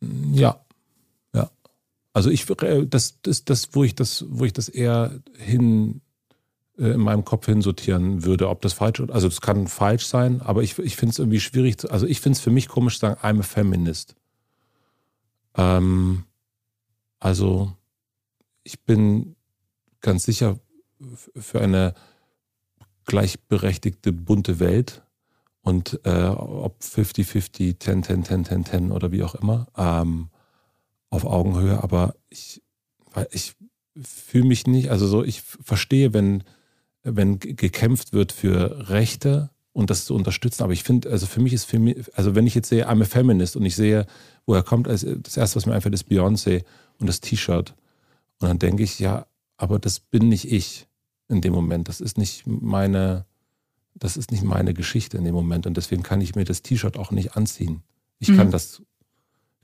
ja, 0.00 0.60
ja. 1.34 1.50
Also 2.12 2.30
ich, 2.30 2.48
äh, 2.62 2.86
das, 2.86 3.20
das, 3.22 3.44
das, 3.44 3.68
wo 3.72 3.84
ich 3.84 3.94
das, 3.94 4.24
wo 4.28 4.44
ich 4.44 4.52
das 4.52 4.68
eher 4.68 5.20
hin 5.36 6.00
äh, 6.78 6.90
in 6.90 7.00
meinem 7.00 7.24
Kopf 7.24 7.46
hinsortieren 7.46 8.24
würde, 8.24 8.48
ob 8.48 8.62
das 8.62 8.72
falsch 8.72 9.00
ist. 9.00 9.10
Also 9.10 9.28
es 9.28 9.40
kann 9.40 9.66
falsch 9.66 10.06
sein, 10.06 10.40
aber 10.40 10.62
ich, 10.62 10.78
ich 10.78 10.96
finde 10.96 11.12
es 11.12 11.18
irgendwie 11.18 11.40
schwierig. 11.40 11.78
Zu, 11.78 11.90
also 11.90 12.06
ich 12.06 12.20
finde 12.20 12.36
es 12.36 12.40
für 12.40 12.50
mich 12.50 12.68
komisch 12.68 12.94
zu 12.94 13.00
sagen, 13.00 13.20
I'm 13.20 13.40
a 13.40 13.42
feminist. 13.42 14.14
Ähm, 15.56 16.24
also 17.18 17.72
ich 18.62 18.80
bin 18.80 19.34
ganz 20.00 20.24
sicher 20.24 20.58
für 21.34 21.60
eine 21.60 21.94
gleichberechtigte, 23.04 24.12
bunte 24.12 24.60
Welt 24.60 25.02
und 25.62 26.00
äh, 26.04 26.24
ob 26.28 26.80
50-50, 26.82 27.78
10, 27.80 28.02
10, 28.02 28.24
10, 28.24 28.44
10, 28.44 28.64
10 28.64 28.92
oder 28.92 29.12
wie 29.12 29.22
auch 29.22 29.34
immer, 29.34 29.66
ähm, 29.76 30.28
auf 31.10 31.24
Augenhöhe, 31.24 31.82
aber 31.82 32.14
ich, 32.28 32.62
ich 33.30 33.54
fühle 34.00 34.44
mich 34.44 34.66
nicht, 34.66 34.90
also 34.90 35.06
so, 35.06 35.24
ich 35.24 35.42
verstehe, 35.42 36.12
wenn, 36.12 36.44
wenn 37.02 37.38
ge- 37.38 37.54
gekämpft 37.54 38.12
wird 38.12 38.32
für 38.32 38.88
Rechte 38.90 39.50
und 39.72 39.90
das 39.90 40.04
zu 40.04 40.14
unterstützen, 40.14 40.62
aber 40.62 40.72
ich 40.72 40.82
finde, 40.82 41.10
also 41.10 41.26
für 41.26 41.40
mich 41.40 41.52
ist, 41.52 41.64
für 41.64 41.78
mich, 41.78 41.96
also 42.16 42.34
wenn 42.34 42.46
ich 42.46 42.54
jetzt 42.54 42.68
sehe, 42.68 42.88
I'm 42.88 43.02
a 43.02 43.06
Feminist 43.06 43.56
und 43.56 43.64
ich 43.64 43.76
sehe, 43.76 44.06
woher 44.46 44.62
kommt, 44.62 44.88
also 44.88 45.14
das 45.14 45.36
erste, 45.36 45.56
was 45.56 45.66
mir 45.66 45.74
einfällt, 45.74 45.94
ist 45.94 46.08
Beyoncé 46.08 46.64
und 46.98 47.06
das 47.06 47.20
T-Shirt. 47.20 47.74
Und 48.40 48.48
dann 48.48 48.58
denke 48.58 48.82
ich, 48.82 48.98
ja, 48.98 49.26
aber 49.56 49.78
das 49.78 50.00
bin 50.00 50.28
nicht 50.28 50.50
ich 50.50 50.86
in 51.28 51.40
dem 51.40 51.52
Moment, 51.52 51.88
das 51.88 52.00
ist 52.00 52.18
nicht 52.18 52.46
meine, 52.46 53.24
das 53.98 54.16
ist 54.16 54.30
nicht 54.30 54.44
meine 54.44 54.74
Geschichte 54.74 55.16
in 55.18 55.24
dem 55.24 55.34
Moment 55.34 55.66
und 55.66 55.76
deswegen 55.76 56.02
kann 56.02 56.20
ich 56.20 56.34
mir 56.34 56.44
das 56.44 56.62
T-Shirt 56.62 56.96
auch 56.96 57.10
nicht 57.10 57.36
anziehen. 57.36 57.82
Ich 58.18 58.28
kann 58.28 58.48
Mhm. 58.48 58.52
das 58.52 58.82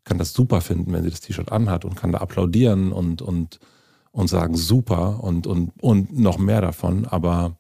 kann 0.05 0.19
das 0.19 0.33
super 0.35 0.61
finden, 0.61 0.93
wenn 0.93 1.03
sie 1.03 1.11
das 1.11 1.21
T-Shirt 1.23 1.51
anhat 1.51 1.85
und 1.85 1.95
kann 1.97 2.13
da 2.13 2.19
applaudieren 2.19 2.93
und 2.93 3.23
und 3.23 3.59
und 4.13 4.29
sagen 4.29 4.57
super 4.57 5.23
und 5.25 5.47
und 5.47 5.73
und 5.83 6.19
noch 6.19 6.39
mehr 6.39 6.61
davon, 6.61 7.07
aber 7.07 7.57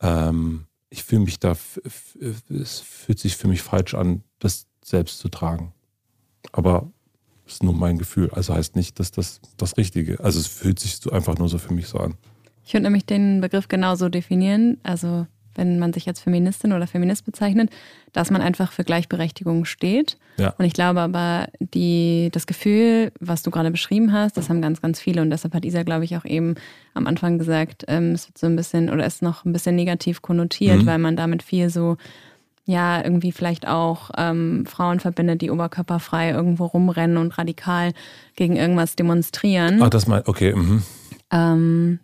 ähm, 0.00 0.66
ich 0.90 1.04
fühle 1.04 1.22
mich 1.22 1.38
da, 1.38 1.56
es 2.50 2.80
fühlt 2.80 3.18
sich 3.18 3.36
für 3.36 3.48
mich 3.48 3.62
falsch 3.62 3.94
an, 3.94 4.22
das 4.38 4.66
selbst 4.84 5.18
zu 5.18 5.28
tragen. 5.28 5.72
Aber 6.52 6.90
es 7.46 7.54
ist 7.54 7.62
nur 7.62 7.74
mein 7.74 7.98
Gefühl. 7.98 8.30
Also 8.30 8.54
heißt 8.54 8.74
nicht, 8.76 8.98
dass 8.98 9.10
das 9.10 9.40
das 9.56 9.76
Richtige. 9.76 10.20
Also 10.20 10.38
es 10.40 10.46
fühlt 10.46 10.78
sich 10.78 10.96
so 10.96 11.10
einfach 11.10 11.36
nur 11.38 11.48
so 11.48 11.58
für 11.58 11.74
mich 11.74 11.88
so 11.88 11.98
an. 11.98 12.14
Ich 12.64 12.72
würde 12.72 12.84
nämlich 12.84 13.04
den 13.04 13.40
Begriff 13.40 13.68
genauso 13.68 14.08
definieren. 14.08 14.78
Also 14.82 15.26
wenn 15.58 15.78
man 15.78 15.92
sich 15.92 16.08
als 16.08 16.20
Feministin 16.20 16.72
oder 16.72 16.86
Feminist 16.86 17.26
bezeichnet, 17.26 17.68
dass 18.12 18.30
man 18.30 18.40
einfach 18.40 18.72
für 18.72 18.84
Gleichberechtigung 18.84 19.66
steht. 19.66 20.16
Ja. 20.38 20.54
Und 20.56 20.64
ich 20.64 20.72
glaube 20.72 21.00
aber, 21.00 21.48
die, 21.60 22.30
das 22.32 22.46
Gefühl, 22.46 23.12
was 23.20 23.42
du 23.42 23.50
gerade 23.50 23.70
beschrieben 23.70 24.12
hast, 24.12 24.36
das 24.38 24.48
haben 24.48 24.62
ganz, 24.62 24.80
ganz 24.80 25.00
viele. 25.00 25.20
Und 25.20 25.30
deshalb 25.30 25.52
hat 25.52 25.64
Isa, 25.64 25.82
glaube 25.82 26.04
ich, 26.04 26.16
auch 26.16 26.24
eben 26.24 26.54
am 26.94 27.06
Anfang 27.06 27.38
gesagt, 27.38 27.84
ähm, 27.88 28.12
es 28.12 28.28
wird 28.28 28.38
so 28.38 28.46
ein 28.46 28.56
bisschen 28.56 28.88
oder 28.88 29.04
ist 29.04 29.20
noch 29.20 29.44
ein 29.44 29.52
bisschen 29.52 29.76
negativ 29.76 30.22
konnotiert, 30.22 30.82
Mhm. 30.82 30.86
weil 30.86 30.98
man 30.98 31.16
damit 31.16 31.42
viel 31.42 31.68
so, 31.70 31.96
ja, 32.64 33.02
irgendwie 33.02 33.32
vielleicht 33.32 33.66
auch 33.66 34.10
ähm, 34.16 34.64
Frauen 34.66 35.00
verbindet, 35.00 35.40
die 35.42 35.50
oberkörperfrei 35.50 36.30
irgendwo 36.30 36.66
rumrennen 36.66 37.16
und 37.16 37.36
radikal 37.36 37.92
gegen 38.36 38.56
irgendwas 38.56 38.94
demonstrieren. 38.94 39.82
Ah, 39.82 39.90
das 39.90 40.06
mein, 40.06 40.22
okay. 40.26 40.54
Mhm. 40.54 40.82
Ähm, 41.32 41.98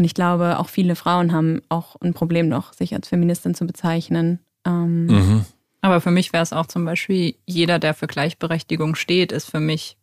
und 0.00 0.04
ich 0.06 0.14
glaube, 0.14 0.58
auch 0.58 0.70
viele 0.70 0.96
Frauen 0.96 1.30
haben 1.32 1.60
auch 1.68 1.96
ein 2.00 2.14
Problem 2.14 2.48
noch, 2.48 2.72
sich 2.72 2.94
als 2.94 3.08
Feministin 3.08 3.54
zu 3.54 3.66
bezeichnen. 3.66 4.38
Ähm, 4.66 5.04
Mhm. 5.06 5.44
Aber 5.82 6.00
für 6.00 6.10
mich 6.10 6.32
wäre 6.32 6.42
es 6.42 6.54
auch 6.54 6.64
zum 6.66 6.86
Beispiel, 6.86 7.34
jeder, 7.46 7.78
der 7.78 7.92
für 7.92 8.06
Gleichberechtigung 8.06 8.94
steht, 8.94 9.30
ist 9.30 9.50
für 9.50 9.60
mich 9.60 9.98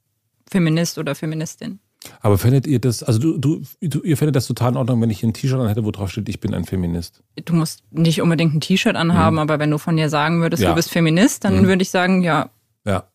Feminist 0.48 1.00
oder 1.00 1.16
Feministin. 1.16 1.80
Aber 2.22 2.38
findet 2.38 2.68
ihr 2.68 2.78
das, 2.80 3.02
also 3.02 3.18
du, 3.20 3.40
du, 3.40 3.62
du, 3.82 4.02
ihr 4.04 4.18
findet 4.18 4.36
das 4.36 4.46
total 4.46 4.74
in 4.74 4.78
Ordnung, 4.78 5.02
wenn 5.02 5.10
ich 5.10 5.24
ein 5.24 5.34
T-Shirt 5.34 5.60
an 5.60 5.68
hätte, 5.68 5.84
wo 5.84 5.90
drauf 5.90 6.12
steht, 6.12 6.30
ich 6.30 6.40
bin 6.40 6.54
ein 6.54 6.64
Feminist. 6.66 7.24
Du 7.46 7.56
musst 7.56 7.82
nicht 7.92 8.22
unbedingt 8.22 8.54
ein 8.54 8.62
T-Shirt 8.62 8.96
anhaben, 8.96 9.38
Mhm. 9.38 9.40
aber 9.40 9.58
wenn 9.58 9.72
du 9.72 9.80
von 9.80 9.98
dir 9.98 10.10
sagen 10.10 10.42
würdest, 10.42 10.62
Ja. 10.62 10.70
du 10.70 10.76
bist 10.76 10.92
Feminist, 10.92 11.44
dann 11.44 11.62
Mhm. 11.64 11.68
würde 11.68 11.82
ich 11.82 11.90
sagen, 11.90 12.22
ja, 12.22 12.50
Ja. 12.86 13.08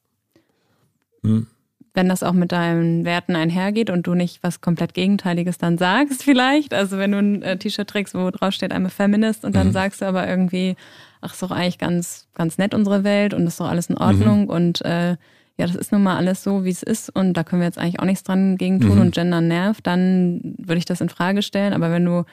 Hm. 1.23 1.47
Wenn 1.95 2.09
das 2.09 2.23
auch 2.23 2.33
mit 2.33 2.53
deinen 2.53 3.05
Werten 3.05 3.37
einhergeht 3.37 3.91
und 3.91 4.07
du 4.07 4.15
nicht 4.15 4.43
was 4.43 4.61
komplett 4.63 4.95
Gegenteiliges 4.95 5.59
dann 5.59 5.77
sagst, 5.79 6.23
vielleicht. 6.25 6.73
Also 6.75 6.97
wenn 6.99 7.13
du 7.13 7.19
ein 7.19 7.43
äh, 7.43 7.57
T-Shirt 7.59 7.89
trägst, 7.89 8.15
wo 8.15 8.31
drauf 8.31 8.55
steht, 8.55 8.73
I'm 8.73 8.87
a 8.87 8.89
Feminist 8.89 9.45
und 9.45 9.55
dann 9.55 9.69
Mhm. 9.69 9.73
sagst 9.73 10.01
du 10.01 10.07
aber 10.07 10.27
irgendwie, 10.29 10.77
ach, 11.21 11.33
ist 11.35 11.43
doch 11.43 11.51
eigentlich 11.51 11.79
ganz, 11.79 12.29
ganz 12.35 12.57
nett 12.59 12.73
unsere 12.75 13.05
Welt 13.05 13.35
und 13.35 13.47
ist 13.47 13.61
doch 13.61 13.69
alles 13.69 13.89
in 13.91 13.99
Ordnung 13.99 14.49
und 14.49 14.83
äh, 14.85 15.17
ja, 15.59 15.67
das 15.67 15.77
ist 15.77 15.93
nun 15.93 16.03
mal 16.03 16.17
alles 16.17 16.43
so, 16.43 16.65
wie 16.65 16.71
es 16.71 16.83
ist 16.83 17.11
und 17.15 17.35
da 17.35 17.45
können 17.45 17.61
wir 17.61 17.67
jetzt 17.67 17.77
eigentlich 17.79 18.01
auch 18.01 18.07
nichts 18.07 18.23
dran 18.25 18.57
gegen 18.57 18.81
tun 18.81 18.95
Mhm. 18.95 19.01
und 19.03 19.15
Gender 19.15 19.43
nervt, 19.43 19.87
dann 19.87 20.55
würde 20.59 20.79
ich 20.79 20.87
das 20.87 21.03
in 21.03 21.11
Frage 21.11 21.43
stellen. 21.43 21.75
Aber 21.75 21.91
wenn 21.91 22.07
du 22.07 22.25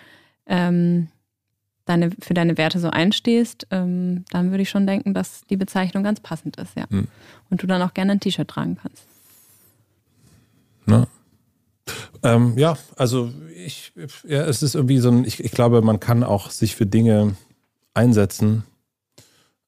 ähm, 0.47 1.09
deine, 1.85 2.11
für 2.21 2.33
deine 2.33 2.57
Werte 2.57 2.79
so 2.79 2.89
einstehst, 2.89 3.67
ähm, 3.71 4.23
dann 4.31 4.51
würde 4.51 4.61
ich 4.61 4.69
schon 4.69 4.87
denken, 4.87 5.13
dass 5.13 5.41
die 5.49 5.57
Bezeichnung 5.57 6.03
ganz 6.03 6.21
passend 6.21 6.55
ist, 6.55 6.77
ja. 6.77 6.85
Mhm. 6.89 7.09
Und 7.49 7.61
du 7.61 7.67
dann 7.67 7.81
auch 7.81 7.93
gerne 7.93 8.13
ein 8.13 8.19
T-Shirt 8.21 8.47
tragen 8.47 8.77
kannst. 8.81 9.03
Ne? 10.89 11.07
Ähm, 12.23 12.57
ja, 12.57 12.77
also 12.95 13.31
ich, 13.55 13.93
ja, 14.27 14.43
es 14.43 14.61
ist 14.63 14.75
irgendwie 14.75 14.99
so 14.99 15.09
ein, 15.09 15.25
ich, 15.25 15.43
ich 15.43 15.51
glaube, 15.51 15.81
man 15.81 15.99
kann 15.99 16.23
auch 16.23 16.49
sich 16.51 16.75
für 16.75 16.85
Dinge 16.85 17.35
einsetzen 17.93 18.63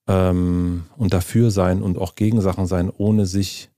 ähm, 0.08 0.84
und 0.98 1.14
dafür 1.14 1.52
sein 1.52 1.82
und 1.82 1.98
auch 1.98 2.16
gegen 2.16 2.42
Sachen 2.42 2.68
sein, 2.68 2.92
ohne 2.96 3.26
sich 3.26 3.70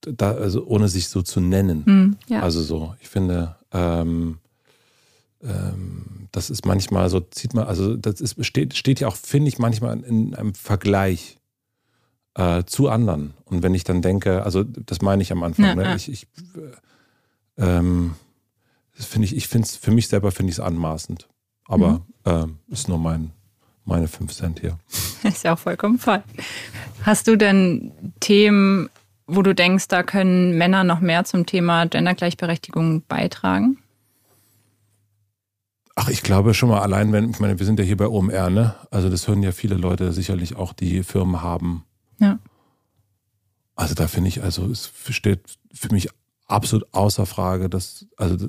da, 0.00 0.32
also 0.32 0.66
ohne 0.66 0.88
sich 0.88 1.08
so 1.08 1.22
zu 1.22 1.40
nennen. 1.40 1.84
hm, 1.84 2.16
Ja. 2.28 2.42
Also 2.42 2.62
so, 2.62 2.94
ich 3.00 3.08
finde, 3.08 3.56
ähm, 3.72 4.38
ähm, 5.42 6.28
das 6.32 6.50
ist 6.50 6.66
manchmal 6.66 7.08
so, 7.10 7.20
zieht 7.20 7.54
man, 7.54 7.66
also 7.66 7.96
das 7.96 8.20
ist, 8.20 8.44
steht, 8.44 8.76
steht 8.76 9.00
ja 9.00 9.08
auch, 9.08 9.16
finde 9.16 9.48
ich, 9.48 9.58
manchmal 9.58 10.00
in 10.00 10.34
einem 10.34 10.54
Vergleich 10.54 11.38
äh, 12.36 12.64
zu 12.64 12.88
anderen. 12.88 13.34
Und 13.44 13.62
wenn 13.62 13.74
ich 13.74 13.84
dann 13.84 14.02
denke, 14.02 14.42
also 14.44 14.62
das 14.64 15.00
meine 15.02 15.22
ich 15.22 15.32
am 15.32 15.42
Anfang, 15.42 15.64
Ja, 15.66 15.74
ne? 15.74 15.82
ja. 15.84 15.94
ich, 15.96 16.10
ich 16.10 16.26
äh, 17.58 17.64
ähm, 17.78 18.14
finde 18.92 19.26
ich, 19.26 19.36
ich 19.36 19.48
finde 19.48 19.66
es, 19.66 19.76
für 19.76 19.90
mich 19.90 20.08
selber 20.08 20.30
finde 20.32 20.50
ich 20.50 20.56
es 20.56 20.60
anmaßend. 20.60 21.28
Aber 21.68 21.92
Mhm. 21.92 22.02
ähm, 22.24 22.58
ist 22.68 22.88
nur 22.88 22.98
mein, 22.98 23.30
meine 23.84 24.08
5 24.08 24.32
Cent 24.32 24.60
hier. 24.60 24.78
ist 25.24 25.44
ja 25.44 25.54
auch 25.54 25.58
vollkommen 25.58 25.98
fein. 25.98 26.22
Hast 27.02 27.26
du 27.28 27.36
denn 27.36 27.92
Themen, 28.20 28.88
wo 29.26 29.42
du 29.42 29.54
denkst, 29.54 29.88
da 29.88 30.02
können 30.02 30.56
Männer 30.58 30.84
noch 30.84 31.00
mehr 31.00 31.24
zum 31.24 31.46
Thema 31.46 31.86
Gendergleichberechtigung 31.86 33.02
beitragen? 33.08 33.78
Ach, 35.98 36.08
ich 36.10 36.22
glaube 36.22 36.52
schon 36.52 36.68
mal 36.68 36.80
allein, 36.82 37.12
wenn, 37.12 37.30
ich 37.30 37.40
meine, 37.40 37.58
wir 37.58 37.64
sind 37.64 37.78
ja 37.78 37.84
hier 37.84 37.96
bei 37.96 38.06
OMR, 38.06 38.50
ne? 38.50 38.74
Also 38.90 39.08
das 39.08 39.26
hören 39.26 39.42
ja 39.42 39.52
viele 39.52 39.76
Leute 39.76 40.12
sicherlich 40.12 40.54
auch, 40.56 40.72
die 40.74 41.02
Firmen 41.02 41.40
haben. 41.42 41.84
Ja. 42.18 42.38
Also 43.74 43.94
da 43.94 44.08
finde 44.08 44.28
ich, 44.28 44.42
also 44.42 44.66
es 44.70 44.90
steht 45.10 45.58
für 45.72 45.92
mich 45.92 46.08
absolut 46.46 46.86
außer 46.92 47.26
Frage, 47.26 47.68
dass, 47.68 48.06
also 48.16 48.48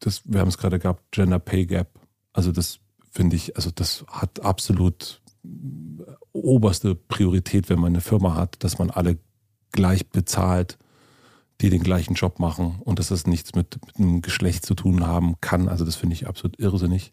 das, 0.00 0.22
wir 0.24 0.40
haben 0.40 0.48
es 0.48 0.58
gerade 0.58 0.78
gehabt, 0.78 1.02
Gender 1.10 1.38
Pay 1.38 1.66
Gap. 1.66 2.00
Also 2.32 2.52
das 2.52 2.78
finde 3.10 3.36
ich, 3.36 3.56
also 3.56 3.70
das 3.70 4.04
hat 4.08 4.40
absolut 4.40 5.20
oberste 6.32 6.94
Priorität, 6.94 7.68
wenn 7.68 7.78
man 7.78 7.92
eine 7.92 8.00
Firma 8.00 8.34
hat, 8.34 8.64
dass 8.64 8.78
man 8.78 8.90
alle 8.90 9.18
gleich 9.72 10.08
bezahlt, 10.08 10.78
die 11.60 11.70
den 11.70 11.82
gleichen 11.82 12.14
Job 12.14 12.38
machen 12.38 12.80
und 12.80 12.98
dass 12.98 13.08
das 13.08 13.26
nichts 13.26 13.54
mit, 13.54 13.78
mit 13.86 13.96
einem 13.96 14.22
Geschlecht 14.22 14.64
zu 14.64 14.74
tun 14.74 15.06
haben 15.06 15.34
kann. 15.40 15.68
Also 15.68 15.84
das 15.84 15.96
finde 15.96 16.14
ich 16.14 16.26
absolut 16.26 16.58
irrsinnig, 16.58 17.12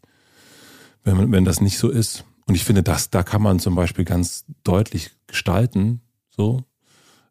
wenn, 1.04 1.30
wenn 1.30 1.44
das 1.44 1.60
nicht 1.60 1.78
so 1.78 1.88
ist. 1.88 2.24
Und 2.46 2.54
ich 2.54 2.64
finde, 2.64 2.82
das, 2.82 3.10
da 3.10 3.22
kann 3.22 3.42
man 3.42 3.58
zum 3.60 3.74
Beispiel 3.74 4.04
ganz 4.04 4.44
deutlich 4.64 5.10
gestalten, 5.26 6.00
so 6.30 6.64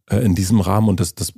äh, 0.10 0.18
in 0.18 0.36
diesem 0.36 0.60
Rahmen. 0.62 0.90
Und 0.90 1.00
das, 1.00 1.16
das, 1.16 1.34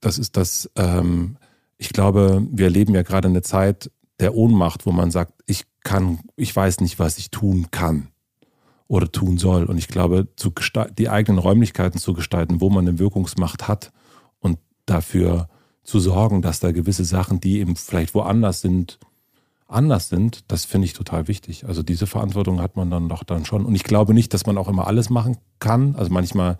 das 0.00 0.18
ist 0.18 0.36
das, 0.36 0.70
ähm, 0.76 1.36
ich 1.78 1.90
glaube, 1.90 2.46
wir 2.50 2.66
erleben 2.66 2.94
ja 2.94 3.02
gerade 3.02 3.28
eine 3.28 3.42
Zeit 3.42 3.90
der 4.20 4.34
Ohnmacht, 4.34 4.84
wo 4.84 4.92
man 4.92 5.10
sagt, 5.10 5.32
ich 5.46 5.64
kann, 5.82 6.20
ich 6.36 6.54
weiß 6.54 6.80
nicht, 6.80 6.98
was 6.98 7.18
ich 7.18 7.30
tun 7.30 7.68
kann 7.70 8.08
oder 8.88 9.10
tun 9.10 9.38
soll. 9.38 9.64
Und 9.64 9.78
ich 9.78 9.88
glaube, 9.88 10.28
zu 10.36 10.52
die 10.98 11.08
eigenen 11.08 11.38
Räumlichkeiten 11.38 12.00
zu 12.00 12.14
gestalten, 12.14 12.60
wo 12.60 12.68
man 12.70 12.86
eine 12.86 12.98
Wirkungsmacht 12.98 13.68
hat 13.68 13.92
und 14.40 14.58
dafür 14.86 15.48
zu 15.84 16.00
sorgen, 16.00 16.42
dass 16.42 16.60
da 16.60 16.72
gewisse 16.72 17.04
Sachen, 17.04 17.40
die 17.40 17.60
eben 17.60 17.76
vielleicht 17.76 18.14
woanders 18.14 18.60
sind, 18.60 18.98
anders 19.68 20.08
sind, 20.08 20.44
das 20.48 20.64
finde 20.64 20.86
ich 20.86 20.94
total 20.94 21.28
wichtig. 21.28 21.66
Also 21.66 21.82
diese 21.82 22.06
Verantwortung 22.06 22.60
hat 22.60 22.76
man 22.76 22.90
dann 22.90 23.08
doch 23.08 23.22
dann 23.22 23.44
schon. 23.44 23.64
Und 23.66 23.74
ich 23.74 23.84
glaube 23.84 24.14
nicht, 24.14 24.32
dass 24.34 24.46
man 24.46 24.58
auch 24.58 24.68
immer 24.68 24.86
alles 24.86 25.10
machen 25.10 25.36
kann. 25.60 25.94
Also 25.94 26.12
manchmal, 26.12 26.58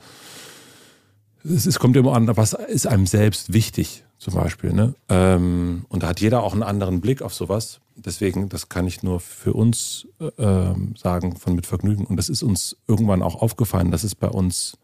es, 1.43 1.67
es 1.67 1.79
kommt 1.79 1.97
immer 1.97 2.15
an, 2.15 2.29
was 2.37 2.53
ist 2.53 2.87
einem 2.87 3.07
selbst 3.07 3.53
wichtig, 3.53 4.05
zum 4.19 4.35
Beispiel. 4.35 4.73
Ne? 4.73 4.95
Ähm, 5.09 5.87
und 5.89 6.03
da 6.03 6.09
hat 6.09 6.21
jeder 6.21 6.43
auch 6.43 6.53
einen 6.53 6.63
anderen 6.63 7.01
Blick 7.01 7.23
auf 7.23 7.35
sowas. 7.35 7.81
Deswegen, 7.97 8.51
das 8.51 8.69
kann 8.69 8.87
ich 8.87 9.03
nur 9.03 9.21
für 9.21 9.55
uns 9.55 10.07
äh, 10.21 10.31
ähm, 10.39 10.95
sagen, 10.97 11.37
von 11.37 11.55
mit 11.55 11.67
Vergnügen. 11.67 12.05
Und 12.05 12.17
das 12.17 12.29
ist 12.29 12.43
uns 12.43 12.77
irgendwann 12.87 13.23
auch 13.23 13.41
aufgefallen, 13.41 13.91
dass 13.91 14.05
es 14.05 14.15
bei 14.15 14.29
uns 14.29 14.77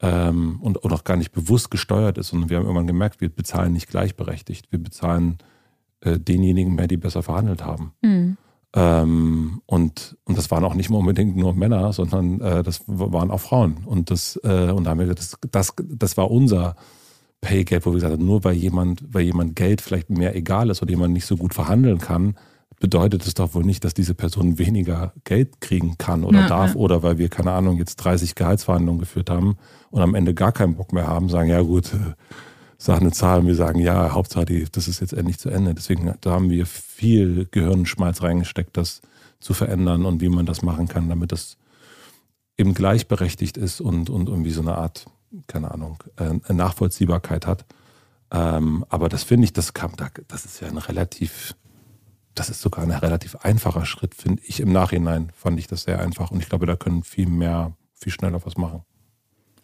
ähm, 0.00 0.60
und, 0.60 0.78
und 0.78 0.92
auch 0.92 1.04
gar 1.04 1.16
nicht 1.16 1.32
bewusst 1.32 1.70
gesteuert 1.72 2.16
ist, 2.16 2.28
sondern 2.28 2.48
wir 2.48 2.58
haben 2.58 2.64
irgendwann 2.64 2.86
gemerkt, 2.86 3.20
wir 3.20 3.28
bezahlen 3.28 3.72
nicht 3.72 3.88
gleichberechtigt. 3.88 4.70
Wir 4.70 4.78
bezahlen 4.78 5.38
äh, 6.02 6.18
denjenigen 6.18 6.74
mehr, 6.74 6.88
die 6.88 6.96
besser 6.96 7.22
verhandelt 7.22 7.64
haben. 7.64 7.92
Mhm. 8.02 8.36
Ähm, 8.74 9.62
und, 9.66 10.16
und 10.24 10.38
das 10.38 10.50
waren 10.50 10.64
auch 10.64 10.74
nicht 10.74 10.90
mal 10.90 10.98
unbedingt 10.98 11.36
nur 11.36 11.54
Männer, 11.54 11.92
sondern 11.92 12.40
äh, 12.40 12.62
das 12.62 12.82
waren 12.86 13.30
auch 13.30 13.40
Frauen. 13.40 13.84
Und 13.84 14.10
das, 14.10 14.40
äh, 14.44 14.70
und 14.70 14.84
da 14.84 14.90
haben 14.90 14.98
wir 14.98 15.06
gesagt, 15.06 15.38
das, 15.50 15.50
das, 15.50 15.74
das 15.94 16.16
war 16.16 16.30
unser 16.30 16.76
Pay 17.42 17.64
Gap, 17.64 17.84
wo 17.84 17.90
wir 17.90 17.96
gesagt 17.96 18.14
haben, 18.14 18.24
nur 18.24 18.44
weil 18.44 18.54
jemand, 18.54 19.02
weil 19.12 19.22
jemand 19.22 19.56
Geld 19.56 19.80
vielleicht 19.80 20.10
mehr 20.10 20.34
egal 20.34 20.70
ist 20.70 20.80
oder 20.80 20.90
jemand 20.90 21.12
nicht 21.12 21.26
so 21.26 21.36
gut 21.36 21.54
verhandeln 21.54 21.98
kann, 21.98 22.36
bedeutet 22.80 23.26
es 23.26 23.34
doch 23.34 23.54
wohl 23.54 23.64
nicht, 23.64 23.84
dass 23.84 23.94
diese 23.94 24.14
Person 24.14 24.58
weniger 24.58 25.12
Geld 25.24 25.60
kriegen 25.60 25.98
kann 25.98 26.24
oder 26.24 26.40
Ja, 26.40 26.48
darf 26.48 26.74
ja. 26.74 26.80
oder 26.80 27.02
weil 27.02 27.18
wir, 27.18 27.28
keine 27.28 27.52
Ahnung, 27.52 27.78
jetzt 27.78 27.96
30 27.96 28.34
Gehaltsverhandlungen 28.34 29.00
geführt 29.00 29.28
haben 29.28 29.56
und 29.90 30.02
am 30.02 30.14
Ende 30.14 30.34
gar 30.34 30.50
keinen 30.50 30.74
Bock 30.74 30.92
mehr 30.92 31.06
haben, 31.06 31.28
sagen, 31.28 31.48
ja 31.48 31.60
gut, 31.60 31.92
äh, 32.82 32.84
sag 32.84 33.00
eine 33.00 33.12
Zahl 33.12 33.40
und 33.40 33.46
wir 33.46 33.54
sagen, 33.54 33.78
ja, 33.78 34.12
Hauptsache, 34.12 34.44
die, 34.44 34.64
das 34.70 34.88
ist 34.88 35.00
jetzt 35.00 35.12
endlich 35.12 35.38
zu 35.38 35.48
Ende. 35.50 35.74
Deswegen 35.74 36.14
da 36.20 36.30
haben 36.32 36.50
wir 36.50 36.66
viel 36.66 37.46
Gehirnschmalz 37.50 38.22
reingesteckt, 38.22 38.76
das 38.76 39.02
zu 39.40 39.54
verändern 39.54 40.04
und 40.04 40.20
wie 40.20 40.28
man 40.28 40.46
das 40.46 40.62
machen 40.62 40.88
kann, 40.88 41.08
damit 41.08 41.32
das 41.32 41.56
eben 42.58 42.74
gleichberechtigt 42.74 43.56
ist 43.56 43.80
und, 43.80 44.10
und 44.10 44.28
irgendwie 44.28 44.50
so 44.50 44.60
eine 44.60 44.76
Art, 44.76 45.06
keine 45.46 45.70
Ahnung, 45.70 46.02
äh, 46.16 46.52
Nachvollziehbarkeit 46.52 47.46
hat. 47.46 47.64
Ähm, 48.30 48.84
aber 48.88 49.08
das 49.08 49.24
finde 49.24 49.44
ich, 49.44 49.52
das 49.52 49.74
kam, 49.74 49.96
da- 49.96 50.10
das 50.28 50.44
ist 50.44 50.60
ja 50.60 50.68
ein 50.68 50.78
relativ, 50.78 51.54
das 52.34 52.50
ist 52.50 52.60
sogar 52.60 52.84
ein 52.84 52.90
relativ 52.90 53.36
einfacher 53.36 53.84
Schritt, 53.84 54.14
finde 54.14 54.42
ich. 54.46 54.60
Im 54.60 54.72
Nachhinein 54.72 55.30
fand 55.34 55.58
ich 55.58 55.66
das 55.66 55.82
sehr 55.82 56.00
einfach 56.00 56.30
und 56.30 56.40
ich 56.40 56.48
glaube, 56.48 56.66
da 56.66 56.76
können 56.76 57.02
viel 57.02 57.28
mehr, 57.28 57.76
viel 57.94 58.12
schneller 58.12 58.44
was 58.44 58.56
machen. 58.56 58.82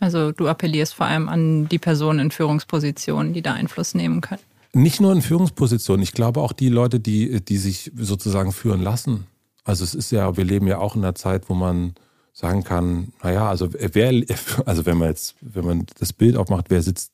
Also 0.00 0.32
du 0.32 0.48
appellierst 0.48 0.94
vor 0.94 1.06
allem 1.06 1.28
an 1.28 1.68
die 1.68 1.78
Personen 1.78 2.18
in 2.20 2.30
Führungspositionen, 2.30 3.32
die 3.32 3.42
da 3.42 3.54
Einfluss 3.54 3.94
nehmen 3.94 4.20
können. 4.20 4.42
Nicht 4.72 5.00
nur 5.00 5.12
in 5.12 5.22
Führungspositionen, 5.22 6.02
ich 6.02 6.12
glaube 6.12 6.40
auch 6.40 6.52
die 6.52 6.68
Leute, 6.68 7.00
die, 7.00 7.44
die 7.44 7.56
sich 7.56 7.90
sozusagen 7.96 8.52
führen 8.52 8.82
lassen. 8.82 9.26
Also 9.64 9.84
es 9.84 9.94
ist 9.94 10.12
ja, 10.12 10.36
wir 10.36 10.44
leben 10.44 10.66
ja 10.66 10.78
auch 10.78 10.94
in 10.94 11.02
einer 11.02 11.14
Zeit, 11.14 11.48
wo 11.48 11.54
man 11.54 11.94
sagen 12.32 12.62
kann, 12.62 13.12
naja, 13.22 13.48
also 13.48 13.70
wer, 13.72 14.24
also 14.64 14.86
wenn 14.86 14.98
man 14.98 15.08
jetzt, 15.08 15.34
wenn 15.40 15.64
man 15.64 15.86
das 15.98 16.12
Bild 16.12 16.36
aufmacht, 16.36 16.66
wer 16.68 16.82
sitzt, 16.82 17.12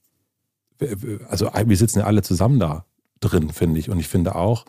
also 1.28 1.50
wir 1.66 1.76
sitzen 1.76 2.00
ja 2.00 2.04
alle 2.04 2.22
zusammen 2.22 2.58
da 2.58 2.84
drin, 3.20 3.50
finde 3.50 3.80
ich. 3.80 3.88
Und 3.88 3.98
ich 3.98 4.08
finde 4.08 4.34
auch, 4.34 4.66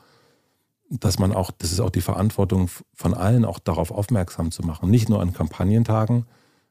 dass 0.89 1.19
man 1.19 1.33
auch, 1.33 1.51
das 1.51 1.71
ist 1.71 1.79
auch 1.79 1.89
die 1.89 2.01
Verantwortung 2.01 2.69
von 2.93 3.13
allen, 3.13 3.43
auch 3.43 3.59
darauf 3.59 3.91
aufmerksam 3.91 4.51
zu 4.51 4.63
machen. 4.63 4.89
Nicht 4.89 5.09
nur 5.09 5.19
an 5.21 5.33
Kampagnentagen, 5.33 6.25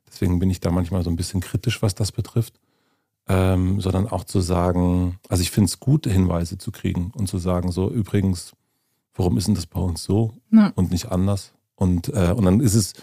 deswegen 0.08 0.38
bin 0.38 0.50
ich 0.50 0.60
da 0.60 0.70
manchmal 0.70 1.02
so 1.02 1.10
ein 1.10 1.16
bisschen 1.16 1.40
kritisch, 1.40 1.82
was 1.82 1.94
das 1.94 2.12
betrifft, 2.12 2.54
ähm, 3.28 3.80
sondern 3.80 4.08
auch 4.08 4.24
zu 4.24 4.40
sagen, 4.40 5.18
also 5.28 5.42
ich 5.42 5.50
finde 5.50 5.66
es 5.66 5.80
gut, 5.80 6.06
Hinweise 6.06 6.58
zu 6.58 6.70
kriegen 6.72 7.12
und 7.14 7.28
zu 7.28 7.38
sagen, 7.38 7.72
so 7.72 7.90
übrigens, 7.90 8.52
warum 9.14 9.38
ist 9.38 9.46
denn 9.46 9.54
das 9.54 9.66
bei 9.66 9.80
uns 9.80 10.04
so 10.04 10.34
ja. 10.50 10.72
und 10.74 10.90
nicht 10.90 11.10
anders? 11.10 11.52
Und, 11.76 12.08
äh, 12.08 12.32
und 12.36 12.44
dann 12.44 12.60
ist 12.60 12.74
es, 12.74 12.94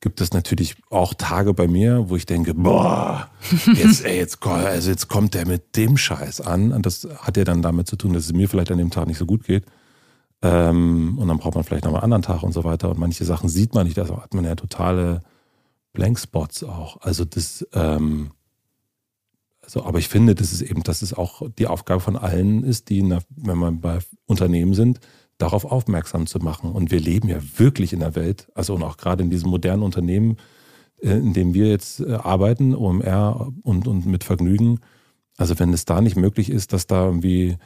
gibt 0.00 0.20
es 0.20 0.32
natürlich 0.32 0.76
auch 0.88 1.14
Tage 1.14 1.52
bei 1.52 1.68
mir, 1.68 2.08
wo 2.08 2.16
ich 2.16 2.26
denke, 2.26 2.54
boah, 2.54 3.28
jetzt, 3.74 4.04
ey, 4.04 4.16
jetzt, 4.16 4.44
also 4.44 4.90
jetzt 4.90 5.08
kommt 5.08 5.34
der 5.34 5.46
mit 5.46 5.76
dem 5.76 5.96
Scheiß 5.96 6.40
an. 6.40 6.72
Und 6.72 6.86
das 6.86 7.06
hat 7.18 7.36
ja 7.36 7.44
dann 7.44 7.62
damit 7.62 7.86
zu 7.86 7.96
tun, 7.96 8.14
dass 8.14 8.24
es 8.24 8.32
mir 8.32 8.48
vielleicht 8.48 8.70
an 8.70 8.78
dem 8.78 8.90
Tag 8.90 9.06
nicht 9.06 9.18
so 9.18 9.26
gut 9.26 9.44
geht. 9.44 9.64
Ähm, 10.42 11.18
und 11.18 11.28
dann 11.28 11.36
braucht 11.36 11.54
man 11.54 11.64
vielleicht 11.64 11.84
noch 11.84 11.92
einen 11.92 12.02
anderen 12.02 12.22
Tag 12.22 12.42
und 12.42 12.52
so 12.52 12.64
weiter. 12.64 12.90
Und 12.90 12.98
manche 12.98 13.26
Sachen 13.26 13.50
sieht 13.50 13.74
man 13.74 13.86
nicht, 13.86 13.98
da 13.98 14.08
hat 14.08 14.32
man 14.32 14.44
ja 14.44 14.54
totale 14.54 15.20
Blankspots 15.92 16.64
auch. 16.64 17.00
Also 17.00 17.24
das, 17.24 17.66
ähm, 17.72 18.32
also, 19.62 19.84
aber 19.84 19.98
ich 19.98 20.08
finde, 20.08 20.34
das 20.34 20.52
ist 20.52 20.62
eben, 20.62 20.82
dass 20.82 21.02
es 21.02 21.14
auch 21.14 21.42
die 21.58 21.66
Aufgabe 21.66 22.00
von 22.00 22.16
allen 22.16 22.64
ist, 22.64 22.88
die, 22.88 23.06
der, 23.08 23.22
wenn 23.36 23.58
man 23.58 23.80
bei 23.80 23.98
Unternehmen 24.26 24.74
sind, 24.74 25.00
darauf 25.38 25.64
aufmerksam 25.64 26.26
zu 26.26 26.38
machen. 26.38 26.72
Und 26.72 26.90
wir 26.90 27.00
leben 27.00 27.28
ja 27.28 27.38
wirklich 27.56 27.92
in 27.92 28.00
der 28.00 28.14
Welt, 28.14 28.48
also 28.54 28.74
und 28.74 28.82
auch 28.82 28.96
gerade 28.96 29.22
in 29.22 29.30
diesem 29.30 29.50
modernen 29.50 29.82
Unternehmen, 29.82 30.36
äh, 31.02 31.12
in 31.12 31.32
dem 31.32 31.54
wir 31.54 31.68
jetzt 31.68 32.00
äh, 32.00 32.14
arbeiten, 32.14 32.74
OMR 32.74 33.52
und, 33.62 33.88
und 33.88 34.06
mit 34.06 34.24
Vergnügen. 34.24 34.80
Also 35.36 35.58
wenn 35.58 35.72
es 35.72 35.84
da 35.84 36.00
nicht 36.00 36.16
möglich 36.16 36.50
ist, 36.50 36.72
dass 36.72 36.86
da 36.86 37.06
irgendwie 37.06 37.56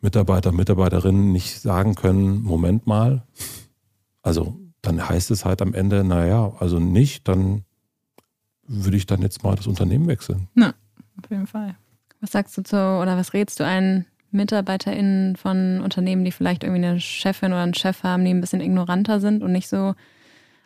Mitarbeiter, 0.00 0.52
Mitarbeiterinnen 0.52 1.32
nicht 1.32 1.60
sagen 1.60 1.94
können, 1.94 2.42
Moment 2.42 2.86
mal, 2.86 3.24
also 4.22 4.56
dann 4.88 5.06
heißt 5.06 5.30
es 5.30 5.44
halt 5.44 5.60
am 5.60 5.74
Ende, 5.74 6.02
naja, 6.02 6.52
also 6.58 6.78
nicht, 6.78 7.28
dann 7.28 7.64
würde 8.66 8.96
ich 8.96 9.04
dann 9.04 9.20
jetzt 9.20 9.44
mal 9.44 9.54
das 9.54 9.66
Unternehmen 9.66 10.06
wechseln. 10.08 10.48
Na, 10.54 10.74
auf 11.22 11.30
jeden 11.30 11.46
Fall. 11.46 11.76
Was 12.20 12.32
sagst 12.32 12.56
du 12.56 12.62
zu, 12.62 12.76
oder 12.76 13.16
was 13.16 13.34
rätst 13.34 13.60
du 13.60 13.64
einen 13.64 14.06
MitarbeiterInnen 14.30 15.36
von 15.36 15.80
Unternehmen, 15.82 16.24
die 16.24 16.32
vielleicht 16.32 16.64
irgendwie 16.64 16.84
eine 16.84 17.00
Chefin 17.00 17.52
oder 17.52 17.62
einen 17.62 17.74
Chef 17.74 18.02
haben, 18.02 18.24
die 18.24 18.30
ein 18.30 18.40
bisschen 18.40 18.60
ignoranter 18.60 19.20
sind 19.20 19.42
und 19.42 19.52
nicht 19.52 19.68
so 19.68 19.94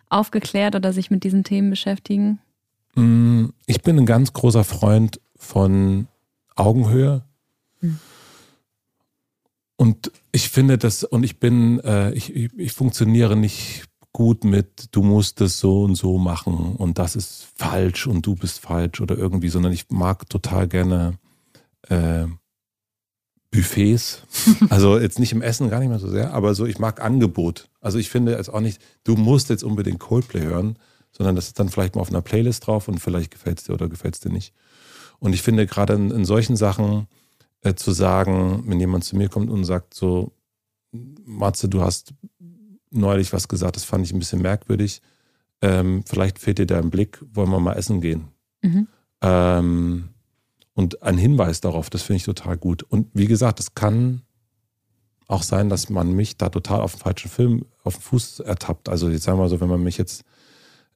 aufgeklärt 0.09 0.77
oder 0.77 0.93
sich 0.93 1.11
mit 1.11 1.25
diesen 1.25 1.43
Themen 1.43 1.71
beschäftigen? 1.71 2.39
Mm, 2.95 3.47
ich 3.67 3.83
bin 3.83 3.99
ein 3.99 4.07
ganz 4.07 4.33
großer 4.33 4.63
Freund 4.63 5.21
von 5.35 6.07
Augenhöhe. 6.55 7.25
Hm. 7.81 7.99
Und 9.77 10.13
ich 10.31 10.49
finde 10.49 10.79
das, 10.79 11.03
und 11.03 11.25
ich 11.25 11.41
bin, 11.41 11.81
äh, 11.81 12.13
ich, 12.13 12.35
ich 12.35 12.73
funktioniere 12.73 13.37
nicht 13.37 13.85
gut 14.13 14.45
mit, 14.45 14.89
du 14.93 15.03
musst 15.03 15.41
es 15.41 15.59
so 15.59 15.85
und 15.85 15.95
so 15.95 16.19
machen 16.19 16.77
und 16.77 16.99
das 16.99 17.17
ist 17.17 17.49
falsch 17.55 18.07
und 18.07 18.27
du 18.27 18.35
bist 18.35 18.61
falsch 18.61 19.01
oder 19.01 19.17
irgendwie, 19.17 19.49
sondern 19.49 19.73
ich 19.73 19.89
mag 19.91 20.29
total 20.29 20.69
gerne 20.69 21.19
äh, 21.89 22.27
Buffets. 23.51 24.23
Also 24.71 24.99
jetzt 24.99 25.19
nicht 25.19 25.33
im 25.33 25.43
Essen, 25.43 25.71
gar 25.71 25.81
nicht 25.81 25.89
mehr 25.89 25.99
so 25.99 26.09
sehr, 26.09 26.35
aber 26.35 26.55
so, 26.55 26.67
ich 26.67 26.79
mag 26.79 27.01
Angebot. 27.01 27.69
Also 27.81 27.99
ich 27.99 28.11
finde 28.11 28.35
es 28.35 28.49
auch 28.49 28.61
nicht, 28.61 28.81
du 29.05 29.17
musst 29.17 29.49
jetzt 29.49 29.65
unbedingt 29.65 30.01
Coldplay 30.01 30.43
hören, 30.43 30.79
sondern 31.11 31.37
das 31.37 31.47
ist 31.47 31.59
dann 31.59 31.69
vielleicht 31.69 31.95
mal 31.95 32.03
auf 32.03 32.11
einer 32.11 32.23
Playlist 32.23 32.67
drauf 32.67 32.89
und 32.89 32.99
vielleicht 32.99 33.31
gefällt 33.31 33.59
es 33.59 33.65
dir 33.65 33.75
oder 33.75 33.89
gefällt 33.89 34.15
es 34.15 34.21
dir 34.21 34.33
nicht. 34.33 34.55
Und 35.19 35.35
ich 35.35 35.43
finde 35.43 35.67
gerade 35.67 35.95
in, 35.95 36.11
in 36.11 36.25
solchen 36.25 36.57
Sachen, 36.57 37.07
äh, 37.63 37.75
zu 37.75 37.93
sagen, 37.93 38.65
wenn 38.67 38.81
jemand 38.81 39.05
zu 39.05 39.17
mir 39.17 39.29
kommt 39.29 39.51
und 39.51 39.65
sagt 39.65 39.95
so, 39.95 40.33
Matze, 40.93 41.69
du 41.69 41.81
hast 41.81 42.13
neulich 42.93 43.33
was 43.33 43.49
gesagt, 43.49 43.77
das 43.77 43.85
fand 43.85 44.05
ich 44.05 44.13
ein 44.13 44.19
bisschen 44.19 44.43
merkwürdig. 44.43 45.03
Ähm, 45.61 46.05
vielleicht 46.07 46.39
fehlt 46.39 46.59
dir 46.59 46.67
da 46.67 46.79
ein 46.79 46.91
Blick, 46.91 47.23
wollen 47.33 47.51
wir 47.51 47.61
mal 47.61 47.75
essen 47.75 48.01
gehen. 48.01 48.29
Mhm. 48.63 48.89
Ähm, 49.21 50.09
und 50.75 51.03
ein 51.03 51.19
Hinweis 51.19 51.61
darauf, 51.61 51.91
das 51.91 52.03
finde 52.03 52.19
ich 52.19 52.25
total 52.25 52.57
gut. 52.57 52.83
Und 52.83 53.09
wie 53.13 53.27
gesagt, 53.27 53.61
es 53.61 53.75
kann 53.75 54.23
auch 55.29 55.43
sein, 55.43 55.69
dass 55.69 55.89
man 55.89 56.13
mich 56.13 56.37
da 56.37 56.49
total 56.49 56.81
auf 56.81 56.95
den 56.95 57.01
falschen 57.01 57.31
Film, 57.31 57.65
auf 57.85 57.97
den 57.97 58.03
Fuß 58.03 58.41
ertappt. 58.41 58.89
Also 58.89 59.09
jetzt 59.09 59.25
sagen 59.25 59.39
wir 59.39 59.45
mal 59.45 59.49
so, 59.49 59.61
wenn 59.61 59.69
man 59.69 59.83
mich 59.83 59.99
jetzt 59.99 60.25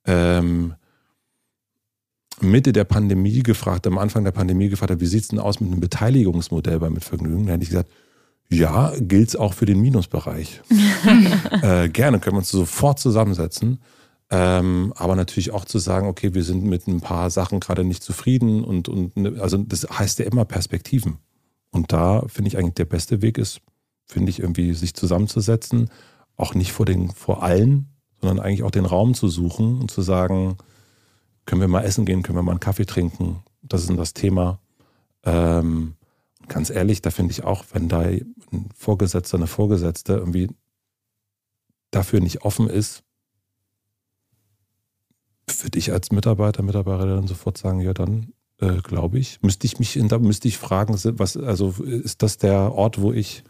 ähm, 0.05 0.75
Mitte 2.41 2.73
der 2.73 2.85
Pandemie 2.85 3.43
gefragt, 3.43 3.87
am 3.87 3.99
Anfang 3.99 4.25
der 4.25 4.33
Pandemie 4.33 4.69
gefragt 4.69 4.91
hat, 4.91 5.01
wie 5.01 5.07
sieht 5.07 5.23
es 5.23 5.29
denn 5.29 5.39
aus 5.39 5.61
mit 5.61 5.71
einem 5.71 5.81
Beteiligungsmodell 5.81 6.79
bei 6.79 6.91
Mitvergnügen? 6.91 7.47
Da 7.47 7.53
hätte 7.53 7.63
ich 7.63 7.71
gesagt, 7.71 7.91
ja, 8.51 8.93
gilt 8.99 9.29
es 9.29 9.37
auch 9.37 9.55
für 9.55 9.67
den 9.67 9.81
Minusbereich. 9.81 10.63
äh, 11.63 11.89
gerne 11.89 12.21
können 12.21 12.37
wir 12.37 12.39
uns 12.39 12.51
sofort 12.51 12.99
zusammensetzen. 12.99 13.81
Ähm, 14.29 14.93
aber 14.97 15.15
natürlich 15.15 15.53
auch 15.53 15.65
zu 15.65 15.79
sagen, 15.79 16.09
okay, 16.09 16.35
wir 16.35 16.43
sind 16.43 16.65
mit 16.65 16.89
ein 16.89 17.01
paar 17.01 17.31
Sachen 17.31 17.61
gerade 17.61 17.85
nicht 17.85 18.03
zufrieden 18.03 18.65
und, 18.65 18.89
und 18.89 19.17
ne, 19.17 19.41
also 19.41 19.57
das 19.59 19.87
heißt 19.89 20.19
ja 20.19 20.25
immer 20.25 20.45
Perspektiven. 20.45 21.19
Und 21.71 21.93
da 21.93 22.23
finde 22.27 22.49
ich 22.49 22.59
eigentlich 22.59 22.75
der 22.75 22.87
beste 22.87 23.23
Weg 23.23 23.39
ist, 23.39 23.61
finde 24.05 24.31
ich 24.31 24.41
irgendwie 24.41 24.75
sich 24.75 24.95
zusammenzusetzen, 24.95 25.91
auch 26.37 26.55
nicht 26.55 26.73
vor 26.73 26.87
den, 26.87 27.11
vor 27.11 27.43
allen, 27.43 27.89
sondern 28.21 28.41
eigentlich 28.45 28.65
auch 28.65 28.71
den 28.71 28.85
Raum 28.85 29.15
zu 29.15 29.29
suchen 29.29 29.81
und 29.81 29.91
zu 29.91 30.03
sagen, 30.03 30.57
können 31.45 31.61
wir 31.61 31.69
mal 31.69 31.83
essen 31.83 32.05
gehen, 32.05 32.23
können 32.23 32.39
wir 32.39 32.43
mal 32.43 32.53
einen 32.53 32.61
Kaffee 32.61 32.87
trinken. 32.87 33.41
Das 33.63 33.83
ist 33.83 33.97
das 33.97 34.15
Thema. 34.15 34.59
Ähm, 35.25 35.95
ganz 36.49 36.71
ehrlich, 36.71 37.03
da 37.03 37.11
finde 37.11 37.33
ich 37.33 37.45
auch, 37.45 37.65
wenn 37.73 37.89
da 37.89 38.01
ein 38.01 38.35
Vorgesetzter, 38.75 39.37
eine 39.37 39.47
Vorgesetzte 39.47 40.15
irgendwie 40.15 40.49
dafür 41.91 42.21
nicht 42.21 42.43
offen 42.43 42.69
ist, 42.69 43.03
würde 45.63 45.79
ich 45.79 45.93
als 45.93 46.11
Mitarbeiter, 46.11 46.63
Mitarbeiterin 46.63 47.27
sofort 47.27 47.57
sagen, 47.57 47.81
ja, 47.81 47.95
dann 47.95 48.33
äh, 48.61 48.79
glaube 48.83 49.19
ich, 49.19 49.41
müsste 49.43 49.67
ich 49.67 49.79
mich 49.79 49.97
in, 49.97 50.09
da 50.09 50.19
müsste 50.19 50.49
ich 50.49 50.59
fragen, 50.59 50.99
was, 51.19 51.37
also 51.37 51.71
ist 51.85 52.23
das 52.23 52.39
der 52.39 52.73
Ort, 52.73 53.01
wo 53.01 53.13
ich 53.13 53.45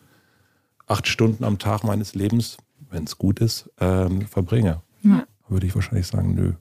acht 0.86 1.06
Stunden 1.06 1.44
am 1.44 1.58
Tag 1.58 1.84
meines 1.84 2.14
Lebens, 2.14 2.58
wenn 2.90 3.04
es 3.04 3.18
gut 3.18 3.40
ist, 3.40 3.70
ähm, 3.80 4.26
verbringe? 4.26 4.82
Ja. 5.02 5.26
Würde 5.48 5.66
ich 5.66 5.74
wahrscheinlich 5.74 6.06
sagen, 6.06 6.34
nö. 6.34 6.52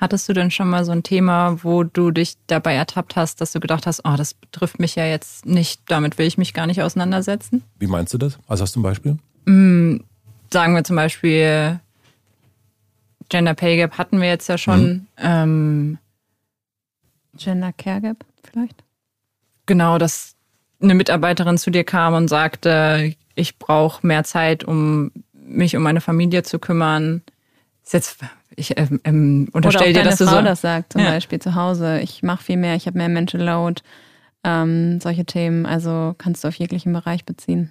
Hattest 0.00 0.26
du 0.30 0.32
denn 0.32 0.50
schon 0.50 0.70
mal 0.70 0.86
so 0.86 0.92
ein 0.92 1.02
Thema, 1.02 1.62
wo 1.62 1.84
du 1.84 2.10
dich 2.10 2.36
dabei 2.46 2.74
ertappt 2.74 3.16
hast, 3.16 3.42
dass 3.42 3.52
du 3.52 3.60
gedacht 3.60 3.86
hast, 3.86 4.00
oh, 4.04 4.14
das 4.16 4.32
betrifft 4.32 4.80
mich 4.80 4.94
ja 4.94 5.04
jetzt 5.04 5.44
nicht, 5.44 5.82
damit 5.88 6.16
will 6.16 6.26
ich 6.26 6.38
mich 6.38 6.54
gar 6.54 6.66
nicht 6.66 6.80
auseinandersetzen? 6.80 7.62
Wie 7.78 7.86
meinst 7.86 8.14
du 8.14 8.18
das? 8.18 8.38
Also 8.48 8.62
hast 8.62 8.74
du 8.74 8.80
ein 8.80 8.82
Beispiel? 8.82 9.18
Mm, 9.44 9.98
sagen 10.50 10.74
wir 10.74 10.84
zum 10.84 10.96
Beispiel, 10.96 11.80
Gender 13.28 13.52
Pay 13.52 13.76
Gap 13.76 13.98
hatten 13.98 14.22
wir 14.22 14.28
jetzt 14.28 14.48
ja 14.48 14.56
schon. 14.56 14.80
Mhm. 14.82 15.06
Ähm, 15.18 15.98
Gender 17.36 17.74
Care 17.74 18.00
Gap 18.00 18.24
vielleicht? 18.42 18.82
Genau, 19.66 19.98
dass 19.98 20.34
eine 20.80 20.94
Mitarbeiterin 20.94 21.58
zu 21.58 21.70
dir 21.70 21.84
kam 21.84 22.14
und 22.14 22.28
sagte, 22.28 23.14
ich 23.34 23.58
brauche 23.58 24.06
mehr 24.06 24.24
Zeit, 24.24 24.64
um 24.64 25.12
mich 25.34 25.76
um 25.76 25.82
meine 25.82 26.00
Familie 26.00 26.42
zu 26.42 26.58
kümmern. 26.58 27.20
Ist 27.84 27.92
jetzt 27.92 28.18
ich 28.56 28.76
ähm, 28.76 29.00
ähm, 29.04 29.48
unterstelle 29.52 29.92
dir, 29.92 30.02
dass 30.02 30.18
du 30.18 30.26
Frau 30.26 30.36
so 30.36 30.42
das 30.42 30.60
sagt, 30.60 30.92
zum 30.92 31.02
ja. 31.02 31.10
Beispiel 31.10 31.38
zu 31.38 31.54
Hause. 31.54 32.00
Ich 32.00 32.22
mache 32.22 32.42
viel 32.42 32.56
mehr, 32.56 32.74
ich 32.74 32.86
habe 32.86 32.98
mehr 32.98 33.08
Mental 33.08 33.40
Load. 33.40 33.82
Ähm, 34.42 35.00
solche 35.00 35.24
Themen, 35.24 35.66
also 35.66 36.14
kannst 36.16 36.42
du 36.42 36.48
auf 36.48 36.54
jeglichen 36.54 36.92
Bereich 36.92 37.24
beziehen. 37.24 37.70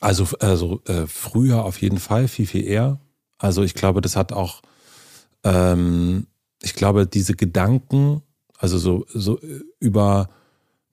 Also, 0.00 0.28
also 0.38 0.80
äh, 0.86 1.06
früher 1.06 1.64
auf 1.64 1.80
jeden 1.80 1.98
Fall 1.98 2.28
viel, 2.28 2.46
viel 2.46 2.64
eher. 2.64 3.00
Also 3.38 3.62
ich 3.62 3.74
glaube, 3.74 4.00
das 4.00 4.14
hat 4.16 4.32
auch, 4.32 4.62
ähm, 5.42 6.26
ich 6.62 6.74
glaube, 6.74 7.06
diese 7.06 7.34
Gedanken, 7.34 8.22
also 8.58 8.78
so, 8.78 9.04
so 9.12 9.40
über, 9.80 10.28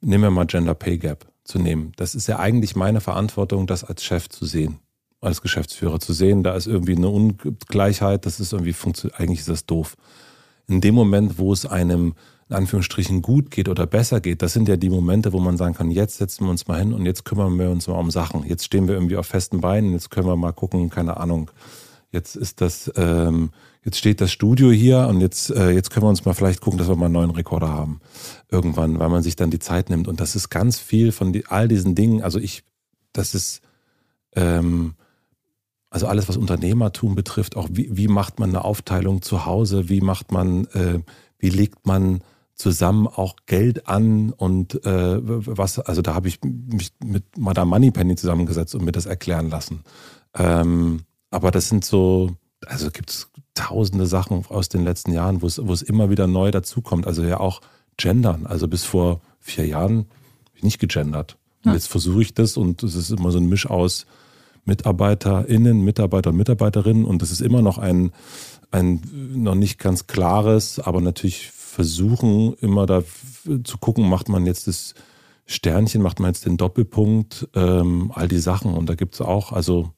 nehmen 0.01 0.23
wir 0.23 0.31
mal 0.31 0.47
Gender 0.47 0.73
Pay 0.73 0.97
Gap 0.97 1.27
zu 1.43 1.59
nehmen. 1.59 1.91
Das 1.95 2.15
ist 2.15 2.27
ja 2.27 2.39
eigentlich 2.39 2.75
meine 2.75 3.01
Verantwortung, 3.01 3.67
das 3.67 3.83
als 3.83 4.03
Chef 4.03 4.29
zu 4.29 4.45
sehen 4.45 4.79
als 5.21 5.41
Geschäftsführer 5.41 5.99
zu 5.99 6.13
sehen, 6.13 6.43
da 6.43 6.55
ist 6.55 6.67
irgendwie 6.67 6.95
eine 6.95 7.09
Ungleichheit, 7.09 8.25
das 8.25 8.39
ist 8.39 8.53
irgendwie 8.53 8.73
funktioniert, 8.73 9.19
eigentlich 9.19 9.39
ist 9.39 9.49
das 9.49 9.65
doof. 9.65 9.95
In 10.67 10.81
dem 10.81 10.95
Moment, 10.95 11.37
wo 11.37 11.53
es 11.53 11.65
einem 11.65 12.15
in 12.49 12.55
Anführungsstrichen 12.55 13.21
gut 13.21 13.51
geht 13.51 13.69
oder 13.69 13.85
besser 13.85 14.19
geht, 14.19 14.41
das 14.41 14.53
sind 14.53 14.67
ja 14.67 14.77
die 14.77 14.89
Momente, 14.89 15.31
wo 15.31 15.39
man 15.39 15.57
sagen 15.57 15.75
kann, 15.75 15.91
jetzt 15.91 16.17
setzen 16.17 16.45
wir 16.45 16.49
uns 16.49 16.67
mal 16.67 16.79
hin 16.79 16.91
und 16.91 17.05
jetzt 17.05 17.23
kümmern 17.23 17.57
wir 17.57 17.69
uns 17.69 17.87
mal 17.87 17.99
um 17.99 18.11
Sachen. 18.11 18.45
Jetzt 18.45 18.65
stehen 18.65 18.87
wir 18.87 18.95
irgendwie 18.95 19.15
auf 19.15 19.27
festen 19.27 19.61
Beinen, 19.61 19.93
jetzt 19.93 20.09
können 20.09 20.27
wir 20.27 20.35
mal 20.35 20.51
gucken, 20.51 20.89
keine 20.89 21.17
Ahnung. 21.17 21.51
Jetzt 22.11 22.35
ist 22.35 22.59
das, 22.59 22.91
ähm, 22.97 23.51
jetzt 23.85 23.97
steht 23.97 24.19
das 24.19 24.31
Studio 24.31 24.69
hier 24.69 25.07
und 25.07 25.21
jetzt, 25.21 25.49
äh, 25.51 25.69
jetzt 25.69 25.91
können 25.91 26.05
wir 26.05 26.09
uns 26.09 26.25
mal 26.25 26.33
vielleicht 26.33 26.59
gucken, 26.59 26.77
dass 26.77 26.89
wir 26.89 26.95
mal 26.97 27.05
einen 27.05 27.13
neuen 27.13 27.31
Rekorder 27.31 27.69
haben. 27.69 28.01
Irgendwann, 28.49 28.99
weil 28.99 29.07
man 29.07 29.23
sich 29.23 29.37
dann 29.37 29.49
die 29.49 29.59
Zeit 29.59 29.89
nimmt. 29.89 30.09
Und 30.09 30.19
das 30.19 30.35
ist 30.35 30.49
ganz 30.49 30.77
viel 30.77 31.13
von 31.13 31.31
die, 31.31 31.45
all 31.45 31.69
diesen 31.69 31.95
Dingen. 31.95 32.21
Also 32.21 32.37
ich, 32.37 32.63
das 33.13 33.33
ist, 33.33 33.61
ähm, 34.35 34.95
also 35.91 36.07
alles, 36.07 36.29
was 36.29 36.37
Unternehmertum 36.37 37.15
betrifft, 37.15 37.57
auch 37.57 37.67
wie, 37.69 37.95
wie 37.95 38.07
macht 38.07 38.39
man 38.39 38.49
eine 38.49 38.63
Aufteilung 38.63 39.21
zu 39.21 39.45
Hause, 39.45 39.89
wie 39.89 40.01
macht 40.01 40.31
man, 40.31 40.65
äh, 40.67 40.99
wie 41.37 41.49
legt 41.49 41.85
man 41.85 42.23
zusammen 42.55 43.07
auch 43.07 43.35
Geld 43.45 43.87
an 43.87 44.31
und 44.31 44.85
äh, 44.85 45.17
was, 45.21 45.79
also 45.79 46.01
da 46.01 46.13
habe 46.13 46.29
ich 46.29 46.39
mich 46.43 46.93
mit 47.03 47.37
Madame 47.37 47.69
Moneypenny 47.69 48.15
zusammengesetzt 48.15 48.73
und 48.73 48.85
mir 48.85 48.93
das 48.93 49.05
erklären 49.05 49.49
lassen. 49.49 49.83
Ähm, 50.33 51.01
aber 51.29 51.51
das 51.51 51.67
sind 51.67 51.83
so, 51.83 52.31
also 52.65 52.89
gibt 52.89 53.09
es 53.09 53.29
tausende 53.53 54.05
Sachen 54.05 54.45
aus 54.47 54.69
den 54.69 54.85
letzten 54.85 55.11
Jahren, 55.11 55.41
wo 55.41 55.47
es, 55.47 55.59
wo 55.61 55.73
es 55.73 55.81
immer 55.81 56.09
wieder 56.09 56.27
neu 56.27 56.51
dazukommt. 56.51 57.05
Also 57.05 57.23
ja 57.23 57.39
auch 57.39 57.59
Gendern. 57.97 58.45
Also 58.45 58.69
bis 58.69 58.85
vor 58.85 59.19
vier 59.39 59.67
Jahren 59.67 59.97
habe 60.45 60.55
ich 60.55 60.63
nicht 60.63 60.79
gegendert. 60.79 61.37
Und 61.65 61.73
jetzt 61.73 61.87
versuche 61.89 62.21
ich 62.21 62.33
das 62.33 62.55
und 62.55 62.81
es 62.81 62.95
ist 62.95 63.11
immer 63.11 63.31
so 63.31 63.39
ein 63.39 63.49
Misch 63.49 63.69
aus 63.69 64.05
MitarbeiterInnen, 64.65 65.81
Mitarbeiter 65.81 66.29
und 66.31 66.37
Mitarbeiterinnen. 66.37 67.05
Und 67.05 67.21
das 67.21 67.31
ist 67.31 67.41
immer 67.41 67.61
noch 67.61 67.77
ein, 67.77 68.11
ein 68.71 69.01
noch 69.33 69.55
nicht 69.55 69.79
ganz 69.79 70.07
klares, 70.07 70.79
aber 70.79 71.01
natürlich 71.01 71.51
versuchen 71.51 72.53
immer 72.61 72.85
da 72.85 73.03
zu 73.63 73.77
gucken, 73.77 74.09
macht 74.09 74.29
man 74.29 74.45
jetzt 74.45 74.67
das 74.67 74.93
Sternchen, 75.45 76.01
macht 76.01 76.19
man 76.19 76.29
jetzt 76.29 76.45
den 76.45 76.57
Doppelpunkt, 76.57 77.47
ähm, 77.55 78.11
all 78.13 78.27
die 78.27 78.39
Sachen. 78.39 78.73
Und 78.73 78.87
da 78.87 78.95
gibt 78.95 79.15
es 79.15 79.21
auch, 79.21 79.51
also 79.51 79.91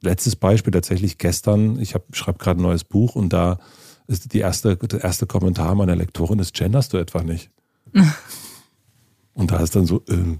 letztes 0.00 0.36
Beispiel 0.36 0.72
tatsächlich 0.72 1.18
gestern, 1.18 1.78
ich 1.78 1.94
schreibe 2.12 2.38
gerade 2.38 2.60
ein 2.60 2.64
neues 2.64 2.84
Buch 2.84 3.14
und 3.14 3.32
da 3.32 3.58
ist 4.06 4.32
die 4.32 4.40
erste, 4.40 4.76
der 4.76 5.04
erste 5.04 5.26
Kommentar 5.26 5.74
meiner 5.74 5.96
Lektorin 5.96 6.38
ist, 6.38 6.54
genderst 6.54 6.92
du 6.92 6.98
etwa 6.98 7.22
nicht? 7.22 7.50
und 9.34 9.50
da 9.50 9.58
ist 9.60 9.76
dann 9.76 9.86
so, 9.86 10.02
äh, 10.08 10.38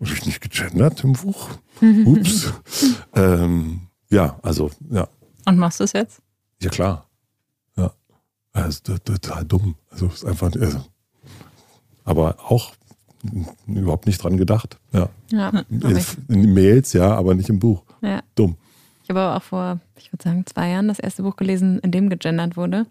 habe 0.00 0.12
ich 0.12 0.26
nicht 0.26 0.40
gegendert 0.40 1.02
im 1.04 1.12
Buch? 1.14 1.50
Ups. 1.80 2.52
ähm, 3.14 3.80
ja, 4.10 4.38
also, 4.42 4.70
ja. 4.90 5.08
Und 5.46 5.58
machst 5.58 5.80
du 5.80 5.84
es 5.84 5.92
jetzt? 5.92 6.20
Ja, 6.62 6.70
klar. 6.70 7.08
Ja. 7.76 7.92
Ist 8.66 8.84
total 9.04 9.44
dumm. 9.44 9.74
Also, 9.90 10.06
ist 10.06 10.24
einfach, 10.24 10.52
also, 10.54 10.84
aber 12.04 12.36
auch 12.48 12.72
überhaupt 13.66 14.06
nicht 14.06 14.22
dran 14.22 14.36
gedacht. 14.36 14.78
Ja. 14.92 15.08
Ja, 15.30 15.48
in, 15.68 16.04
in 16.28 16.54
Mails, 16.54 16.92
ja, 16.92 17.14
aber 17.14 17.34
nicht 17.34 17.48
im 17.48 17.58
Buch. 17.58 17.82
ja. 18.02 18.22
Dumm. 18.34 18.56
Ich 19.02 19.10
habe 19.10 19.20
aber 19.20 19.36
auch 19.38 19.42
vor, 19.42 19.80
ich 19.96 20.12
würde 20.12 20.22
sagen, 20.22 20.44
zwei 20.44 20.68
Jahren 20.68 20.86
das 20.88 20.98
erste 20.98 21.22
Buch 21.22 21.36
gelesen, 21.36 21.78
in 21.78 21.92
dem 21.92 22.10
gegendert 22.10 22.58
wurde. 22.58 22.84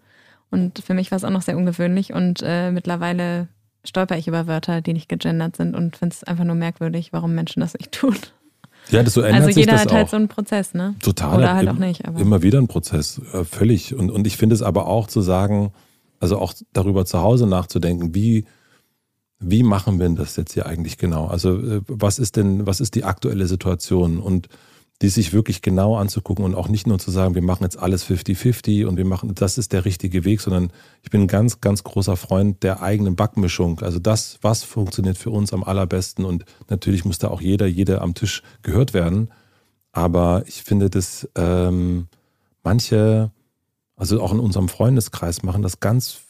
Und 0.50 0.80
für 0.80 0.92
mich 0.92 1.12
war 1.12 1.16
es 1.16 1.22
auch 1.22 1.30
noch 1.30 1.42
sehr 1.42 1.56
ungewöhnlich. 1.56 2.12
Und 2.12 2.42
äh, 2.44 2.72
mittlerweile 2.72 3.46
stolper 3.84 4.16
ich 4.18 4.28
über 4.28 4.46
Wörter, 4.46 4.80
die 4.80 4.92
nicht 4.92 5.08
gegendert 5.08 5.56
sind 5.56 5.74
und 5.74 5.96
finde 5.96 6.14
es 6.14 6.24
einfach 6.24 6.44
nur 6.44 6.54
merkwürdig, 6.56 7.12
warum 7.12 7.34
Menschen 7.34 7.60
das 7.60 7.74
nicht 7.74 7.92
tun. 7.92 8.16
Ja, 8.90 9.02
das 9.02 9.14
so 9.14 9.20
ändert 9.20 9.44
Also 9.46 9.60
jeder 9.60 9.78
hat 9.78 9.88
auch. 9.88 9.92
halt 9.94 10.08
so 10.10 10.16
einen 10.16 10.28
Prozess, 10.28 10.72
ne? 10.74 10.94
Total. 11.02 11.36
Oder 11.38 11.54
halt 11.54 11.68
Im- 11.68 11.74
auch 11.76 11.78
nicht. 11.78 12.06
Aber 12.08 12.18
Immer 12.20 12.42
wieder 12.42 12.58
ein 12.58 12.68
Prozess, 12.68 13.20
äh, 13.32 13.44
völlig. 13.44 13.94
Und, 13.94 14.10
und 14.10 14.26
ich 14.26 14.36
finde 14.36 14.54
es 14.54 14.62
aber 14.62 14.86
auch 14.86 15.08
zu 15.08 15.20
sagen, 15.20 15.72
also 16.20 16.38
auch 16.38 16.54
darüber 16.72 17.04
zu 17.04 17.20
Hause 17.20 17.46
nachzudenken, 17.46 18.14
wie, 18.14 18.46
wie 19.40 19.62
machen 19.62 19.98
wir 19.98 20.06
denn 20.06 20.16
das 20.16 20.36
jetzt 20.36 20.54
hier 20.54 20.66
eigentlich 20.66 20.96
genau? 20.96 21.26
Also 21.26 21.58
äh, 21.58 21.80
was 21.86 22.18
ist 22.18 22.36
denn, 22.36 22.66
was 22.66 22.80
ist 22.80 22.94
die 22.94 23.04
aktuelle 23.04 23.46
Situation? 23.46 24.18
Und 24.18 24.48
die 25.00 25.08
sich 25.08 25.32
wirklich 25.32 25.62
genau 25.62 25.96
anzugucken 25.96 26.44
und 26.44 26.56
auch 26.56 26.68
nicht 26.68 26.86
nur 26.86 26.98
zu 26.98 27.12
sagen, 27.12 27.36
wir 27.36 27.42
machen 27.42 27.62
jetzt 27.62 27.78
alles 27.78 28.04
50-50 28.04 28.84
und 28.86 28.96
wir 28.96 29.04
machen, 29.04 29.32
das 29.34 29.56
ist 29.56 29.72
der 29.72 29.84
richtige 29.84 30.24
Weg, 30.24 30.40
sondern 30.40 30.72
ich 31.02 31.10
bin 31.10 31.22
ein 31.22 31.28
ganz, 31.28 31.60
ganz 31.60 31.84
großer 31.84 32.16
Freund 32.16 32.64
der 32.64 32.82
eigenen 32.82 33.14
Backmischung. 33.14 33.80
Also 33.80 34.00
das, 34.00 34.38
was 34.42 34.64
funktioniert 34.64 35.16
für 35.16 35.30
uns 35.30 35.52
am 35.52 35.62
allerbesten 35.62 36.24
und 36.24 36.44
natürlich 36.68 37.04
muss 37.04 37.18
da 37.18 37.28
auch 37.28 37.40
jeder, 37.40 37.66
jede 37.66 38.00
am 38.00 38.14
Tisch 38.14 38.42
gehört 38.62 38.92
werden. 38.92 39.30
Aber 39.92 40.42
ich 40.46 40.64
finde, 40.64 40.90
dass 40.90 41.28
ähm, 41.36 42.08
manche, 42.64 43.30
also 43.94 44.20
auch 44.20 44.32
in 44.32 44.40
unserem 44.40 44.68
Freundeskreis, 44.68 45.44
machen 45.44 45.62
das 45.62 45.78
ganz, 45.78 46.22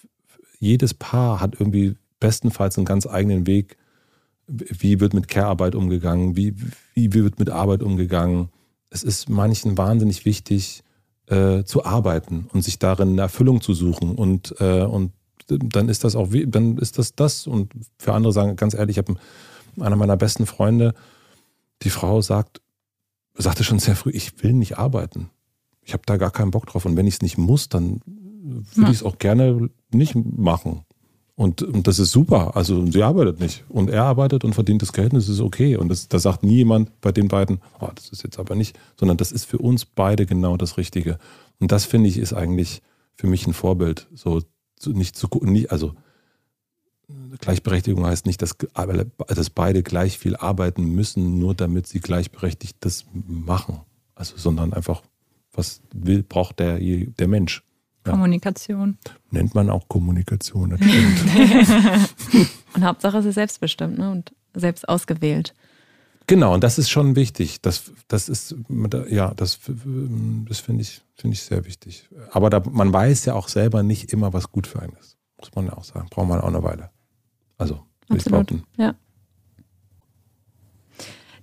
jedes 0.61 0.93
Paar 0.93 1.41
hat 1.41 1.55
irgendwie 1.59 1.97
bestenfalls 2.21 2.77
einen 2.77 2.85
ganz 2.85 3.07
eigenen 3.07 3.47
Weg. 3.47 3.79
Wie 4.47 5.01
wird 5.01 5.15
mit 5.15 5.29
Care-Arbeit 5.29 5.75
umgegangen? 5.75 6.37
Wie, 6.37 6.55
wie 6.95 7.15
wird 7.15 7.39
mit 7.39 7.49
Arbeit 7.49 7.83
umgegangen? 7.83 8.51
Es 8.91 9.03
ist 9.03 9.29
manchen 9.29 9.77
wahnsinnig 9.79 10.25
wichtig, 10.25 10.83
äh, 11.27 11.65
zu 11.65 11.85
arbeiten 11.85 12.49
und 12.53 12.63
sich 12.63 12.79
darin 12.79 13.11
eine 13.11 13.23
Erfüllung 13.23 13.61
zu 13.61 13.75
suchen. 13.75 14.15
Und, 14.15 14.55
äh, 14.61 14.83
und 14.83 15.13
dann 15.49 15.89
ist 15.89 16.05
das 16.05 16.17
auch, 16.17 16.29
dann 16.47 16.79
ist 16.79 16.99
das 16.99 17.15
das. 17.15 17.47
Und 17.47 17.73
für 17.99 18.15
andere 18.15 18.33
sagen, 18.33 18.57
ganz 18.57 18.75
ehrlich, 18.75 18.97
ich 18.97 18.99
habe 18.99 19.19
einer 19.79 19.97
meiner 19.97 20.17
besten 20.17 20.47
Freunde, 20.47 20.95
die 21.83 21.91
Frau 21.91 22.21
sagt, 22.23 22.61
sagte 23.35 23.63
schon 23.65 23.79
sehr 23.79 23.95
früh, 23.97 24.11
ich 24.11 24.43
will 24.43 24.53
nicht 24.53 24.79
arbeiten. 24.79 25.31
Ich 25.83 25.93
habe 25.93 26.03
da 26.07 26.17
gar 26.17 26.31
keinen 26.31 26.51
Bock 26.51 26.67
drauf. 26.67 26.85
Und 26.87 26.97
wenn 26.97 27.07
ich 27.07 27.15
es 27.15 27.23
nicht 27.23 27.39
muss, 27.39 27.69
dann 27.69 28.01
würde 28.05 28.67
Ja. 28.77 28.91
ich 28.91 28.97
es 28.97 29.03
auch 29.03 29.19
gerne 29.19 29.69
nicht 29.93 30.15
machen. 30.15 30.85
Und, 31.39 31.63
und 31.63 31.87
das 31.87 32.01
ist 32.01 32.11
super. 32.11 32.57
Also 32.57 32.85
sie 32.87 33.05
arbeitet 33.05 33.39
nicht. 33.39 33.63
Und 33.69 33.91
er 33.91 34.03
arbeitet 34.03 34.43
und 34.43 34.55
verdient 34.55 34.83
das 34.83 34.93
Geld 34.93 35.13
und 35.13 35.21
das 35.21 35.29
ist 35.29 35.39
okay. 35.41 35.77
Und 35.77 35.89
das, 35.89 36.09
da 36.09 36.19
sagt 36.19 36.43
nie 36.43 36.57
jemand 36.57 37.01
bei 37.01 37.13
den 37.13 37.29
beiden, 37.29 37.61
oh, 37.79 37.87
das 37.95 38.09
ist 38.09 38.25
jetzt 38.25 38.41
aber 38.41 38.57
nicht, 38.57 38.77
sondern 38.99 39.19
das 39.19 39.31
ist 39.31 39.45
für 39.45 39.59
uns 39.59 39.85
beide 39.85 40.27
genau 40.27 40.57
das 40.57 40.79
Richtige. 40.79 41.17
Und 41.61 41.71
das 41.71 41.85
finde 41.85 42.09
ich 42.09 42.19
ist 42.19 42.33
eigentlich 42.33 42.83
für 43.15 43.29
mich 43.29 43.47
ein 43.47 43.53
Vorbild. 43.53 44.09
So 44.17 44.43
nicht 44.85 45.15
zu 45.15 45.29
nicht, 45.43 45.71
also 45.71 45.95
Gleichberechtigung 47.39 48.05
heißt 48.05 48.27
nicht, 48.27 48.43
dass, 48.43 48.57
dass 49.29 49.51
beide 49.51 49.85
gleich 49.85 50.19
viel 50.19 50.35
arbeiten 50.35 50.87
müssen, 50.87 51.39
nur 51.39 51.55
damit 51.55 51.87
sie 51.87 52.01
gleichberechtigt 52.01 52.79
das 52.81 53.05
machen. 53.13 53.83
Also, 54.17 54.37
sondern 54.37 54.73
einfach, 54.73 55.03
was 55.53 55.83
will, 55.95 56.25
braucht 56.25 56.59
der, 56.59 56.81
der 56.81 57.29
Mensch. 57.29 57.63
Ja. 58.09 58.13
Kommunikation. 58.13 58.99
Nennt 59.31 59.55
man 59.55 59.71
auch 59.71 59.89
Kommunikation, 59.89 60.71
das 60.71 60.81
stimmt. 60.81 62.09
und 62.75 62.85
Hauptsache 62.85 63.19
es 63.19 63.27
ist 63.27 63.35
selbstbestimmt 63.37 63.99
ne? 63.99 64.11
und 64.11 64.33
selbst 64.55 64.89
ausgewählt. 64.89 65.55
genau, 66.27 66.55
und 66.55 66.65
das 66.65 66.79
ist 66.79 66.91
schon 66.91 67.15
wichtig. 67.17 67.61
Das, 67.63 67.93
das 68.09 68.29
ist, 68.29 68.55
ja, 69.09 69.33
das, 69.35 69.61
das 70.49 70.59
finde 70.61 70.83
ich, 70.83 71.03
finde 71.15 71.35
ich 71.35 71.43
sehr 71.43 71.65
wichtig. 71.65 72.09
Aber 72.33 72.51
da, 72.51 72.61
man 72.71 72.93
weiß 72.93 73.25
ja 73.27 73.35
auch 73.35 73.49
selber 73.49 73.83
nicht 73.83 74.13
immer, 74.13 74.33
was 74.33 74.51
gut 74.51 74.67
für 74.67 74.81
einen 74.83 74.95
ist. 75.01 75.17
Muss 75.39 75.55
man 75.55 75.67
ja 75.67 75.73
auch 75.75 75.85
sagen. 75.85 76.09
Braucht 76.11 76.29
man 76.29 76.41
auch 76.41 76.49
eine 76.49 76.63
Weile. 76.63 76.91
Also, 77.59 77.75
will 78.09 78.17
ich 78.17 78.27
Absolut. 78.27 78.49
behaupten. 78.49 78.65
Ja. 78.77 78.95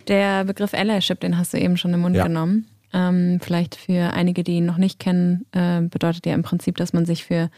Der 0.07 0.43
Begriff 0.45 0.73
Allyship, 0.73 1.19
den 1.19 1.37
hast 1.37 1.53
du 1.53 1.59
eben 1.59 1.77
schon 1.77 1.93
im 1.93 2.01
Mund 2.01 2.15
Ja. 2.15 2.27
genommen. 2.27 2.67
Ähm, 2.95 3.39
vielleicht 3.41 3.75
für 3.75 4.13
einige, 4.13 4.45
die 4.45 4.53
ihn 4.53 4.65
noch 4.65 4.77
nicht 4.77 4.99
kennen, 4.99 5.45
äh, 5.51 5.81
bedeutet 5.81 6.25
ja 6.25 6.33
im 6.33 6.43
Prinzip, 6.43 6.77
dass 6.77 6.93
man 6.93 7.05
sich 7.05 7.25
für 7.25 7.49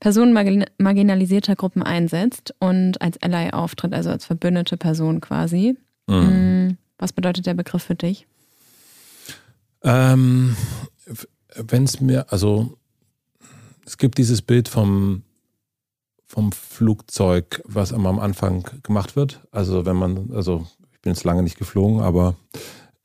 Personen 0.00 0.32
margin 0.32 0.64
marginalisierter 0.78 1.54
Gruppen 1.54 1.84
einsetzt 1.84 2.52
und 2.58 3.00
als 3.00 3.22
Ally 3.22 3.50
auftritt, 3.50 3.94
also 3.94 4.10
als 4.10 4.26
verbündete 4.26 4.76
Person 4.76 5.20
quasi. 5.20 5.76
Mhm. 6.08 6.16
Mm, 6.16 6.78
Was 6.98 7.12
bedeutet 7.12 7.46
der 7.46 7.54
Begriff 7.54 7.84
für 7.84 7.94
dich? 7.94 8.26
Ähm, 9.84 10.56
wenn 11.54 11.84
es 11.84 12.00
mir, 12.00 12.32
also 12.32 12.76
es 13.86 13.98
gibt 13.98 14.18
dieses 14.18 14.42
Bild 14.42 14.68
vom, 14.68 15.22
vom 16.26 16.50
Flugzeug, 16.50 17.62
was 17.66 17.92
immer 17.92 18.08
am 18.08 18.18
Anfang 18.18 18.64
gemacht 18.82 19.14
wird. 19.14 19.46
Also 19.52 19.86
wenn 19.86 19.96
man, 19.96 20.32
also 20.34 20.66
ich 20.92 21.00
bin 21.02 21.12
jetzt 21.12 21.22
lange 21.22 21.44
nicht 21.44 21.56
geflogen, 21.58 22.00
aber 22.00 22.34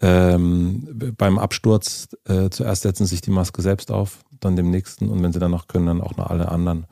ähm, 0.01 1.13
beim 1.17 1.39
Absturz 1.39 2.09
äh, 2.25 2.49
zuerst 2.49 2.83
setzen 2.83 3.05
sich 3.05 3.21
die 3.21 3.31
Maske 3.31 3.61
selbst 3.61 3.91
auf, 3.91 4.19
dann 4.39 4.55
dem 4.55 4.69
nächsten 4.69 5.09
und 5.09 5.23
wenn 5.23 5.33
sie 5.33 5.39
dann 5.39 5.51
noch 5.51 5.67
können, 5.67 5.87
dann 5.87 6.01
auch 6.01 6.17
noch 6.17 6.27
alle 6.27 6.49
anderen. 6.49 6.85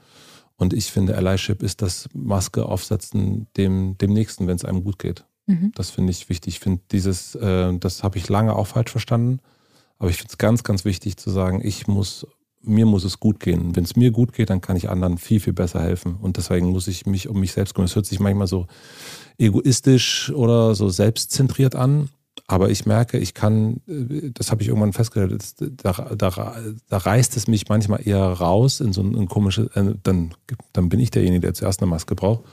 Und 0.58 0.74
ich 0.74 0.92
finde, 0.92 1.16
Allyship 1.16 1.62
ist 1.62 1.82
das 1.82 2.10
Maske 2.14 2.66
aufsetzen 2.66 3.48
dem, 3.58 3.98
dem 3.98 4.14
nächsten, 4.14 4.48
wenn 4.48 4.56
es 4.56 4.66
einem 4.66 4.84
gut 4.84 5.00
geht. 5.00 5.26
Mhm. 5.48 5.72
Das 5.76 5.90
finde 5.90 6.12
ich 6.12 6.30
wichtig. 6.30 6.56
Ich 6.56 6.60
finde 6.60 6.82
dieses, 6.92 7.36
äh, 7.36 7.78
das 7.78 8.04
habe 8.04 8.18
ich 8.18 8.30
lange 8.30 8.56
auch 8.56 8.68
falsch 8.68 8.92
verstanden. 8.92 9.40
Aber 9.98 10.10
ich 10.10 10.18
finde 10.18 10.32
es 10.32 10.38
ganz, 10.38 10.64
ganz 10.64 10.86
wichtig 10.86 11.18
zu 11.18 11.30
sagen, 11.30 11.62
ich 11.64 11.88
muss, 11.88 12.26
mir 12.62 12.86
muss 12.86 13.04
es 13.04 13.20
gut 13.20 13.40
gehen. 13.40 13.76
Wenn 13.76 13.84
es 13.84 13.96
mir 13.96 14.12
gut 14.12 14.34
geht, 14.34 14.50
dann 14.50 14.62
kann 14.62 14.78
ich 14.78 14.90
anderen 14.90 15.18
viel, 15.18 15.40
viel 15.40 15.54
besser 15.54 15.82
helfen. 15.82 16.16
Und 16.16 16.38
deswegen 16.38 16.72
muss 16.72 16.88
ich 16.88 17.06
mich 17.06 17.28
um 17.28 17.40
mich 17.40 17.52
selbst 17.52 17.76
kümmern. 17.76 17.86
Es 17.86 17.96
hört 17.96 18.06
sich 18.06 18.20
manchmal 18.20 18.48
so 18.48 18.68
egoistisch 19.38 20.32
oder 20.32 20.74
so 20.74 20.90
selbstzentriert 20.90 21.76
an. 21.76 22.10
Aber 22.48 22.70
ich 22.70 22.86
merke, 22.86 23.18
ich 23.18 23.34
kann, 23.34 23.82
äh, 23.88 24.32
das 24.32 24.52
habe 24.52 24.62
ich 24.62 24.68
irgendwann 24.68 24.94
festgestellt, 24.94 25.44
da, 25.60 25.94
da, 26.16 26.56
da 26.90 26.98
reißt 26.98 27.38
es 27.38 27.48
mich 27.48 27.70
manchmal 27.70 28.08
eher 28.08 28.24
raus 28.24 28.82
in 28.82 28.94
so 28.94 29.02
ein, 29.02 29.16
ein 29.16 29.28
komisches, 29.28 29.68
äh, 29.76 29.96
dann, 30.04 30.34
dann 30.74 30.90
bin 30.90 31.00
ich 31.00 31.12
derjenige, 31.12 31.42
der 31.42 31.54
zuerst 31.54 31.82
eine 31.82 31.90
Maske 31.90 32.16
braucht. 32.16 32.44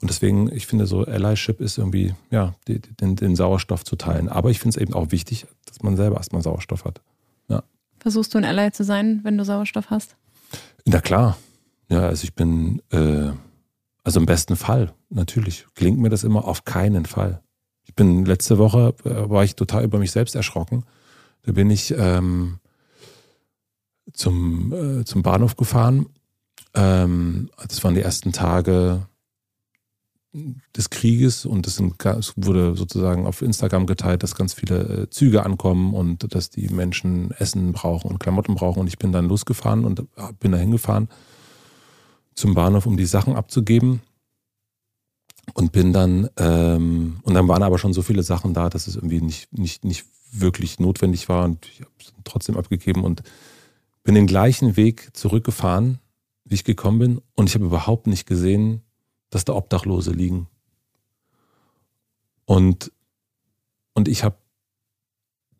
Und 0.00 0.10
deswegen, 0.10 0.50
ich 0.54 0.66
finde 0.66 0.86
so 0.86 1.04
Allyship 1.04 1.60
ist 1.60 1.78
irgendwie, 1.78 2.14
ja, 2.30 2.54
die, 2.66 2.80
den, 2.80 3.16
den 3.16 3.36
Sauerstoff 3.36 3.84
zu 3.84 3.96
teilen. 3.96 4.28
Aber 4.28 4.50
ich 4.50 4.58
finde 4.58 4.76
es 4.76 4.82
eben 4.82 4.94
auch 4.94 5.10
wichtig, 5.10 5.46
dass 5.66 5.82
man 5.82 5.96
selber 5.96 6.16
erstmal 6.16 6.42
Sauerstoff 6.42 6.84
hat. 6.84 7.00
Versuchst 8.00 8.32
du 8.32 8.38
ein 8.38 8.44
Ally 8.44 8.72
zu 8.72 8.82
sein, 8.82 9.20
wenn 9.22 9.36
du 9.36 9.44
Sauerstoff 9.44 9.90
hast? 9.90 10.16
Na 10.86 11.00
klar. 11.00 11.36
Ja, 11.90 12.08
also 12.08 12.24
ich 12.24 12.34
bin, 12.34 12.80
äh, 12.90 13.30
also 14.02 14.20
im 14.20 14.26
besten 14.26 14.56
Fall, 14.56 14.94
natürlich. 15.10 15.66
Klingt 15.74 15.98
mir 15.98 16.08
das 16.08 16.24
immer 16.24 16.46
auf 16.46 16.64
keinen 16.64 17.04
Fall. 17.04 17.42
Ich 17.90 17.96
bin 17.96 18.24
letzte 18.24 18.56
Woche, 18.58 18.94
äh, 19.04 19.28
war 19.28 19.42
ich 19.42 19.56
total 19.56 19.82
über 19.82 19.98
mich 19.98 20.12
selbst 20.12 20.36
erschrocken. 20.36 20.84
Da 21.42 21.50
bin 21.50 21.68
ich 21.70 21.92
ähm, 21.98 22.60
zum, 24.12 24.72
äh, 24.72 25.04
zum 25.04 25.22
Bahnhof 25.24 25.56
gefahren 25.56 26.06
Ähm, 26.72 27.50
das 27.66 27.82
waren 27.82 27.96
die 27.96 28.00
ersten 28.00 28.30
Tage 28.30 29.08
des 30.76 30.90
Krieges 30.90 31.44
und 31.44 31.66
es, 31.66 31.80
es 31.80 32.34
wurde 32.36 32.76
sozusagen 32.76 33.26
auf 33.26 33.42
Instagram 33.42 33.86
geteilt, 33.86 34.22
dass 34.22 34.36
ganz 34.36 34.54
viele 34.54 34.78
äh, 34.78 35.10
Züge 35.10 35.44
ankommen 35.44 35.92
und 35.92 36.32
dass 36.32 36.48
die 36.48 36.68
Menschen 36.68 37.32
Essen 37.32 37.72
brauchen 37.72 38.08
und 38.08 38.20
Klamotten 38.20 38.54
brauchen. 38.54 38.78
Und 38.78 38.86
ich 38.86 38.98
bin 38.98 39.10
dann 39.10 39.26
losgefahren 39.26 39.84
und 39.84 40.06
bin 40.38 40.52
da 40.52 40.58
hingefahren 40.58 41.08
zum 42.36 42.54
Bahnhof, 42.54 42.86
um 42.86 42.96
die 42.96 43.04
Sachen 43.04 43.34
abzugeben. 43.34 44.00
Und 45.54 45.72
bin 45.72 45.92
dann, 45.92 46.28
ähm, 46.36 47.20
und 47.22 47.34
dann 47.34 47.48
waren 47.48 47.62
aber 47.62 47.78
schon 47.78 47.92
so 47.92 48.02
viele 48.02 48.22
Sachen 48.22 48.54
da, 48.54 48.68
dass 48.68 48.86
es 48.86 48.96
irgendwie 48.96 49.20
nicht, 49.20 49.52
nicht, 49.52 49.84
nicht 49.84 50.04
wirklich 50.32 50.78
notwendig 50.78 51.28
war. 51.28 51.44
Und 51.44 51.66
ich 51.66 51.80
habe 51.80 51.90
es 51.98 52.12
trotzdem 52.24 52.56
abgegeben 52.56 53.04
und 53.04 53.22
bin 54.02 54.14
den 54.14 54.26
gleichen 54.26 54.76
Weg 54.76 55.10
zurückgefahren, 55.16 55.98
wie 56.44 56.54
ich 56.54 56.64
gekommen 56.64 56.98
bin. 56.98 57.20
Und 57.34 57.48
ich 57.48 57.54
habe 57.54 57.64
überhaupt 57.64 58.06
nicht 58.06 58.26
gesehen, 58.26 58.82
dass 59.30 59.44
da 59.44 59.54
Obdachlose 59.54 60.12
liegen. 60.12 60.46
Und, 62.44 62.92
und 63.94 64.08
ich 64.08 64.24
habe 64.24 64.36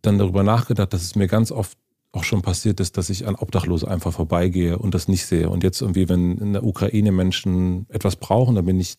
dann 0.02 0.18
darüber 0.18 0.42
nachgedacht, 0.42 0.92
dass 0.92 1.02
es 1.02 1.14
mir 1.14 1.26
ganz 1.26 1.52
oft 1.52 1.78
auch 2.12 2.24
schon 2.24 2.42
passiert 2.42 2.80
ist, 2.80 2.96
dass 2.96 3.10
ich 3.10 3.26
an 3.26 3.36
Obdachlose 3.36 3.86
einfach 3.86 4.12
vorbeigehe 4.12 4.78
und 4.78 4.94
das 4.94 5.06
nicht 5.06 5.26
sehe. 5.26 5.48
Und 5.48 5.62
jetzt 5.62 5.80
irgendwie, 5.80 6.08
wenn 6.08 6.38
in 6.38 6.52
der 6.52 6.64
Ukraine 6.64 7.12
Menschen 7.12 7.86
etwas 7.90 8.16
brauchen, 8.16 8.56
dann 8.56 8.64
bin 8.64 8.80
ich 8.80 8.96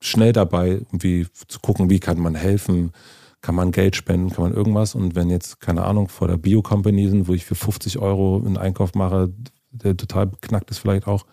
schnell 0.00 0.32
dabei, 0.32 0.68
irgendwie 0.68 1.26
zu 1.48 1.60
gucken, 1.60 1.90
wie 1.90 2.00
kann 2.00 2.18
man 2.18 2.34
helfen, 2.34 2.92
kann 3.40 3.54
man 3.54 3.72
Geld 3.72 3.96
spenden, 3.96 4.30
kann 4.30 4.44
man 4.44 4.54
irgendwas. 4.54 4.94
Und 4.94 5.14
wenn 5.14 5.30
jetzt, 5.30 5.60
keine 5.60 5.84
Ahnung, 5.84 6.08
vor 6.08 6.28
der 6.28 6.36
Bio-Company 6.36 7.08
sind, 7.08 7.28
wo 7.28 7.34
ich 7.34 7.44
für 7.44 7.54
50 7.54 7.98
Euro 7.98 8.42
einen 8.44 8.56
Einkauf 8.56 8.94
mache, 8.94 9.32
der 9.70 9.96
total 9.96 10.26
beknackt 10.26 10.70
ist 10.70 10.78
vielleicht 10.78 11.06
auch, 11.06 11.24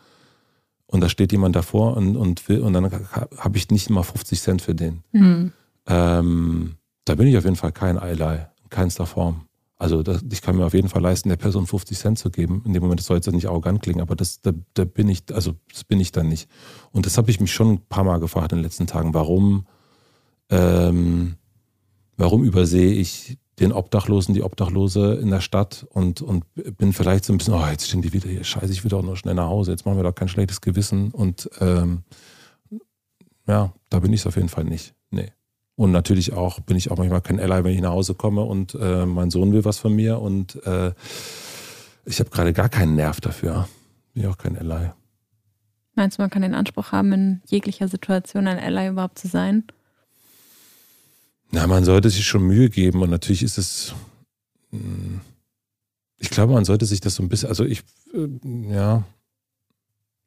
und 0.87 0.99
da 0.99 1.07
steht 1.07 1.31
jemand 1.31 1.55
davor 1.55 1.95
und, 1.95 2.17
und, 2.17 2.49
will, 2.49 2.59
und 2.59 2.73
dann 2.73 2.91
habe 2.91 3.57
ich 3.57 3.69
nicht 3.69 3.89
mal 3.89 4.03
50 4.03 4.41
Cent 4.41 4.61
für 4.61 4.75
den. 4.75 5.03
Mhm. 5.13 5.53
Ähm, 5.87 6.75
da 7.05 7.15
bin 7.15 7.27
ich 7.27 7.37
auf 7.37 7.45
jeden 7.45 7.55
Fall 7.55 7.71
kein 7.71 7.97
Ally, 7.97 8.39
in 8.61 8.69
keinster 8.69 9.05
Form. 9.05 9.45
Also 9.81 10.03
das, 10.03 10.23
ich 10.31 10.43
kann 10.43 10.57
mir 10.57 10.65
auf 10.67 10.75
jeden 10.75 10.89
Fall 10.89 11.01
leisten, 11.01 11.29
der 11.29 11.37
Person 11.37 11.65
50 11.65 11.97
Cent 11.97 12.19
zu 12.19 12.29
geben. 12.29 12.61
In 12.67 12.73
dem 12.73 12.83
Moment, 12.83 12.99
das 12.99 13.07
soll 13.07 13.17
jetzt 13.17 13.31
nicht 13.31 13.47
arrogant 13.47 13.81
klingen, 13.81 14.01
aber 14.01 14.15
das, 14.15 14.39
da, 14.39 14.51
da 14.75 14.83
bin 14.83 15.09
ich, 15.09 15.23
also 15.33 15.55
das 15.73 15.85
bin 15.85 15.99
ich 15.99 16.11
dann 16.11 16.29
nicht. 16.29 16.47
Und 16.91 17.07
das 17.07 17.17
habe 17.17 17.31
ich 17.31 17.39
mich 17.39 17.51
schon 17.51 17.71
ein 17.71 17.81
paar 17.89 18.03
Mal 18.03 18.19
gefragt 18.19 18.51
in 18.51 18.59
den 18.59 18.63
letzten 18.63 18.85
Tagen. 18.85 19.15
Warum, 19.15 19.65
ähm, 20.51 21.33
warum 22.15 22.43
übersehe 22.43 22.93
ich 22.93 23.39
den 23.59 23.71
Obdachlosen, 23.71 24.35
die 24.35 24.43
Obdachlose 24.43 25.15
in 25.15 25.31
der 25.31 25.41
Stadt 25.41 25.87
und, 25.89 26.21
und 26.21 26.45
bin 26.77 26.93
vielleicht 26.93 27.25
so 27.25 27.33
ein 27.33 27.39
bisschen, 27.39 27.55
oh, 27.55 27.65
jetzt 27.65 27.87
stehen 27.87 28.03
die 28.03 28.13
wieder 28.13 28.29
hier, 28.29 28.43
scheiße, 28.43 28.71
ich 28.71 28.83
will 28.83 28.91
doch 28.91 29.01
nur 29.01 29.17
schnell 29.17 29.33
nach 29.33 29.47
Hause, 29.47 29.71
jetzt 29.71 29.87
machen 29.87 29.97
wir 29.97 30.03
doch 30.03 30.13
kein 30.13 30.27
schlechtes 30.27 30.61
Gewissen. 30.61 31.09
Und 31.09 31.49
ähm, 31.59 32.03
ja, 33.47 33.73
da 33.89 33.97
bin 33.97 34.13
ich 34.13 34.19
es 34.19 34.27
auf 34.27 34.35
jeden 34.35 34.49
Fall 34.49 34.65
nicht. 34.65 34.93
Nee. 35.09 35.31
Und 35.75 35.91
natürlich 35.91 36.33
auch 36.33 36.59
bin 36.59 36.77
ich 36.77 36.91
auch 36.91 36.97
manchmal 36.97 37.21
kein 37.21 37.39
Ally, 37.39 37.63
wenn 37.63 37.73
ich 37.73 37.81
nach 37.81 37.91
Hause 37.91 38.13
komme 38.13 38.43
und 38.43 38.75
äh, 38.75 39.05
mein 39.05 39.31
Sohn 39.31 39.53
will 39.53 39.65
was 39.65 39.79
von 39.79 39.93
mir 39.93 40.19
und 40.19 40.63
äh, 40.65 40.91
ich 42.05 42.19
habe 42.19 42.29
gerade 42.29 42.53
gar 42.53 42.69
keinen 42.69 42.95
Nerv 42.95 43.21
dafür. 43.21 43.67
Bin 44.13 44.25
auch 44.25 44.37
kein 44.37 44.57
Ally. 44.57 44.91
Meinst 45.95 46.17
du, 46.17 46.21
man 46.21 46.29
kann 46.29 46.41
den 46.41 46.55
Anspruch 46.55 46.91
haben, 46.91 47.11
in 47.13 47.41
jeglicher 47.45 47.87
Situation 47.87 48.47
ein 48.47 48.59
Ally 48.59 48.89
überhaupt 48.89 49.19
zu 49.19 49.27
sein? 49.27 49.63
Na, 51.51 51.67
man 51.67 51.83
sollte 51.83 52.09
sich 52.09 52.25
schon 52.25 52.43
Mühe 52.43 52.69
geben 52.69 53.01
und 53.01 53.09
natürlich 53.09 53.43
ist 53.43 53.57
es, 53.57 53.93
hm, 54.71 55.19
ich 56.17 56.29
glaube, 56.29 56.53
man 56.53 56.65
sollte 56.65 56.85
sich 56.85 57.01
das 57.01 57.15
so 57.15 57.23
ein 57.23 57.29
bisschen, 57.29 57.49
also 57.49 57.65
ich, 57.65 57.83
äh, 58.13 58.73
ja, 58.73 59.03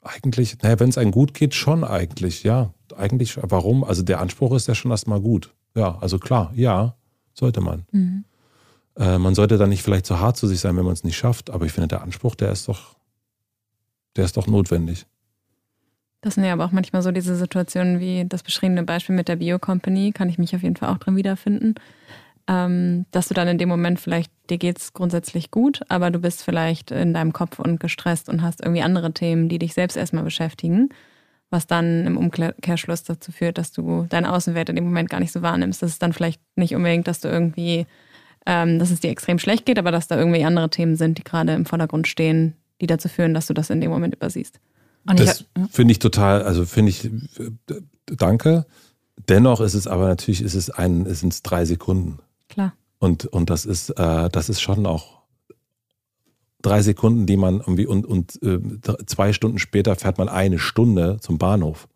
eigentlich, 0.04 0.62
naja, 0.62 0.78
wenn 0.80 0.90
es 0.90 0.98
einem 0.98 1.10
gut 1.10 1.34
geht, 1.34 1.54
schon 1.54 1.84
eigentlich, 1.84 2.42
ja. 2.42 2.72
Eigentlich, 2.96 3.36
warum? 3.40 3.82
Also 3.82 4.02
der 4.02 4.20
Anspruch 4.20 4.54
ist 4.54 4.68
ja 4.68 4.74
schon 4.74 4.90
erstmal 4.90 5.20
gut. 5.20 5.52
Ja, 5.74 5.98
also 6.00 6.18
klar, 6.18 6.52
ja, 6.54 6.94
sollte 7.32 7.60
man. 7.60 7.84
Mhm. 7.90 8.24
Äh, 8.96 9.18
man 9.18 9.34
sollte 9.34 9.58
dann 9.58 9.70
nicht 9.70 9.82
vielleicht 9.82 10.06
zu 10.06 10.20
hart 10.20 10.36
zu 10.36 10.46
sich 10.46 10.60
sein, 10.60 10.76
wenn 10.76 10.84
man 10.84 10.92
es 10.92 11.04
nicht 11.04 11.16
schafft, 11.16 11.50
aber 11.50 11.66
ich 11.66 11.72
finde, 11.72 11.88
der 11.88 12.02
Anspruch, 12.02 12.34
der 12.34 12.52
ist 12.52 12.68
doch, 12.68 12.96
der 14.16 14.24
ist 14.24 14.36
doch 14.36 14.46
notwendig. 14.46 15.06
Das 16.20 16.36
sind 16.36 16.44
ja 16.44 16.54
aber 16.54 16.64
auch 16.64 16.72
manchmal 16.72 17.02
so 17.02 17.10
diese 17.10 17.36
Situationen 17.36 18.00
wie 18.00 18.24
das 18.26 18.42
beschriebene 18.42 18.82
Beispiel 18.84 19.14
mit 19.14 19.28
der 19.28 19.36
Bio-Company, 19.36 20.12
kann 20.12 20.28
ich 20.28 20.38
mich 20.38 20.54
auf 20.54 20.62
jeden 20.62 20.76
Fall 20.76 20.88
auch 20.88 20.98
drin 20.98 21.16
wiederfinden. 21.16 21.74
Ähm, 22.46 23.06
dass 23.10 23.28
du 23.28 23.34
dann 23.34 23.48
in 23.48 23.56
dem 23.56 23.70
Moment 23.70 23.98
vielleicht, 23.98 24.30
dir 24.50 24.58
geht 24.58 24.78
es 24.78 24.92
grundsätzlich 24.92 25.50
gut, 25.50 25.80
aber 25.88 26.10
du 26.10 26.18
bist 26.18 26.42
vielleicht 26.42 26.90
in 26.90 27.14
deinem 27.14 27.32
Kopf 27.32 27.58
und 27.58 27.80
gestresst 27.80 28.28
und 28.28 28.42
hast 28.42 28.60
irgendwie 28.60 28.82
andere 28.82 29.12
Themen, 29.12 29.48
die 29.48 29.58
dich 29.58 29.72
selbst 29.72 29.96
erstmal 29.96 30.24
beschäftigen, 30.24 30.90
was 31.48 31.66
dann 31.66 32.06
im 32.06 32.18
Umkehrschluss 32.18 33.02
dazu 33.02 33.32
führt, 33.32 33.56
dass 33.56 33.72
du 33.72 34.06
deinen 34.10 34.26
Außenwert 34.26 34.68
in 34.68 34.76
dem 34.76 34.84
Moment 34.84 35.08
gar 35.08 35.20
nicht 35.20 35.32
so 35.32 35.40
wahrnimmst. 35.40 35.82
Das 35.82 35.92
ist 35.92 36.02
dann 36.02 36.12
vielleicht 36.12 36.40
nicht 36.54 36.74
unbedingt, 36.74 37.08
dass 37.08 37.20
du 37.20 37.28
irgendwie, 37.28 37.86
ähm, 38.44 38.78
dass 38.78 38.90
es 38.90 39.00
dir 39.00 39.10
extrem 39.10 39.38
schlecht 39.38 39.64
geht, 39.64 39.78
aber 39.78 39.90
dass 39.90 40.06
da 40.06 40.18
irgendwie 40.18 40.44
andere 40.44 40.68
Themen 40.68 40.96
sind, 40.96 41.16
die 41.16 41.24
gerade 41.24 41.54
im 41.54 41.64
Vordergrund 41.64 42.08
stehen, 42.08 42.54
die 42.82 42.86
dazu 42.86 43.08
führen, 43.08 43.32
dass 43.32 43.46
du 43.46 43.54
das 43.54 43.70
in 43.70 43.80
dem 43.80 43.90
Moment 43.90 44.14
übersiehst. 44.14 44.60
Und 45.06 45.20
das 45.20 45.44
finde 45.70 45.92
ich 45.92 45.98
total, 45.98 46.42
also 46.42 46.64
finde 46.66 46.90
ich, 46.90 47.10
danke. 48.06 48.66
Dennoch 49.28 49.60
ist 49.60 49.74
es 49.74 49.86
aber 49.86 50.08
natürlich, 50.08 50.42
ist 50.42 50.54
es 50.54 50.70
ein, 50.70 51.06
sind 51.14 51.32
es 51.32 51.42
drei 51.42 51.64
Sekunden. 51.64 52.18
Klar. 52.48 52.74
Und, 52.98 53.26
und 53.26 53.50
das 53.50 53.66
ist, 53.66 53.90
äh, 53.90 54.28
das 54.30 54.48
ist 54.48 54.60
schon 54.60 54.86
auch 54.86 55.22
drei 56.62 56.82
Sekunden, 56.82 57.26
die 57.26 57.36
man 57.36 57.60
irgendwie 57.60 57.86
und, 57.86 58.06
und 58.06 58.42
äh, 58.42 58.58
zwei 59.06 59.32
Stunden 59.32 59.58
später 59.58 59.96
fährt 59.96 60.18
man 60.18 60.28
eine 60.28 60.58
Stunde 60.58 61.18
zum 61.20 61.36
Bahnhof. 61.38 61.88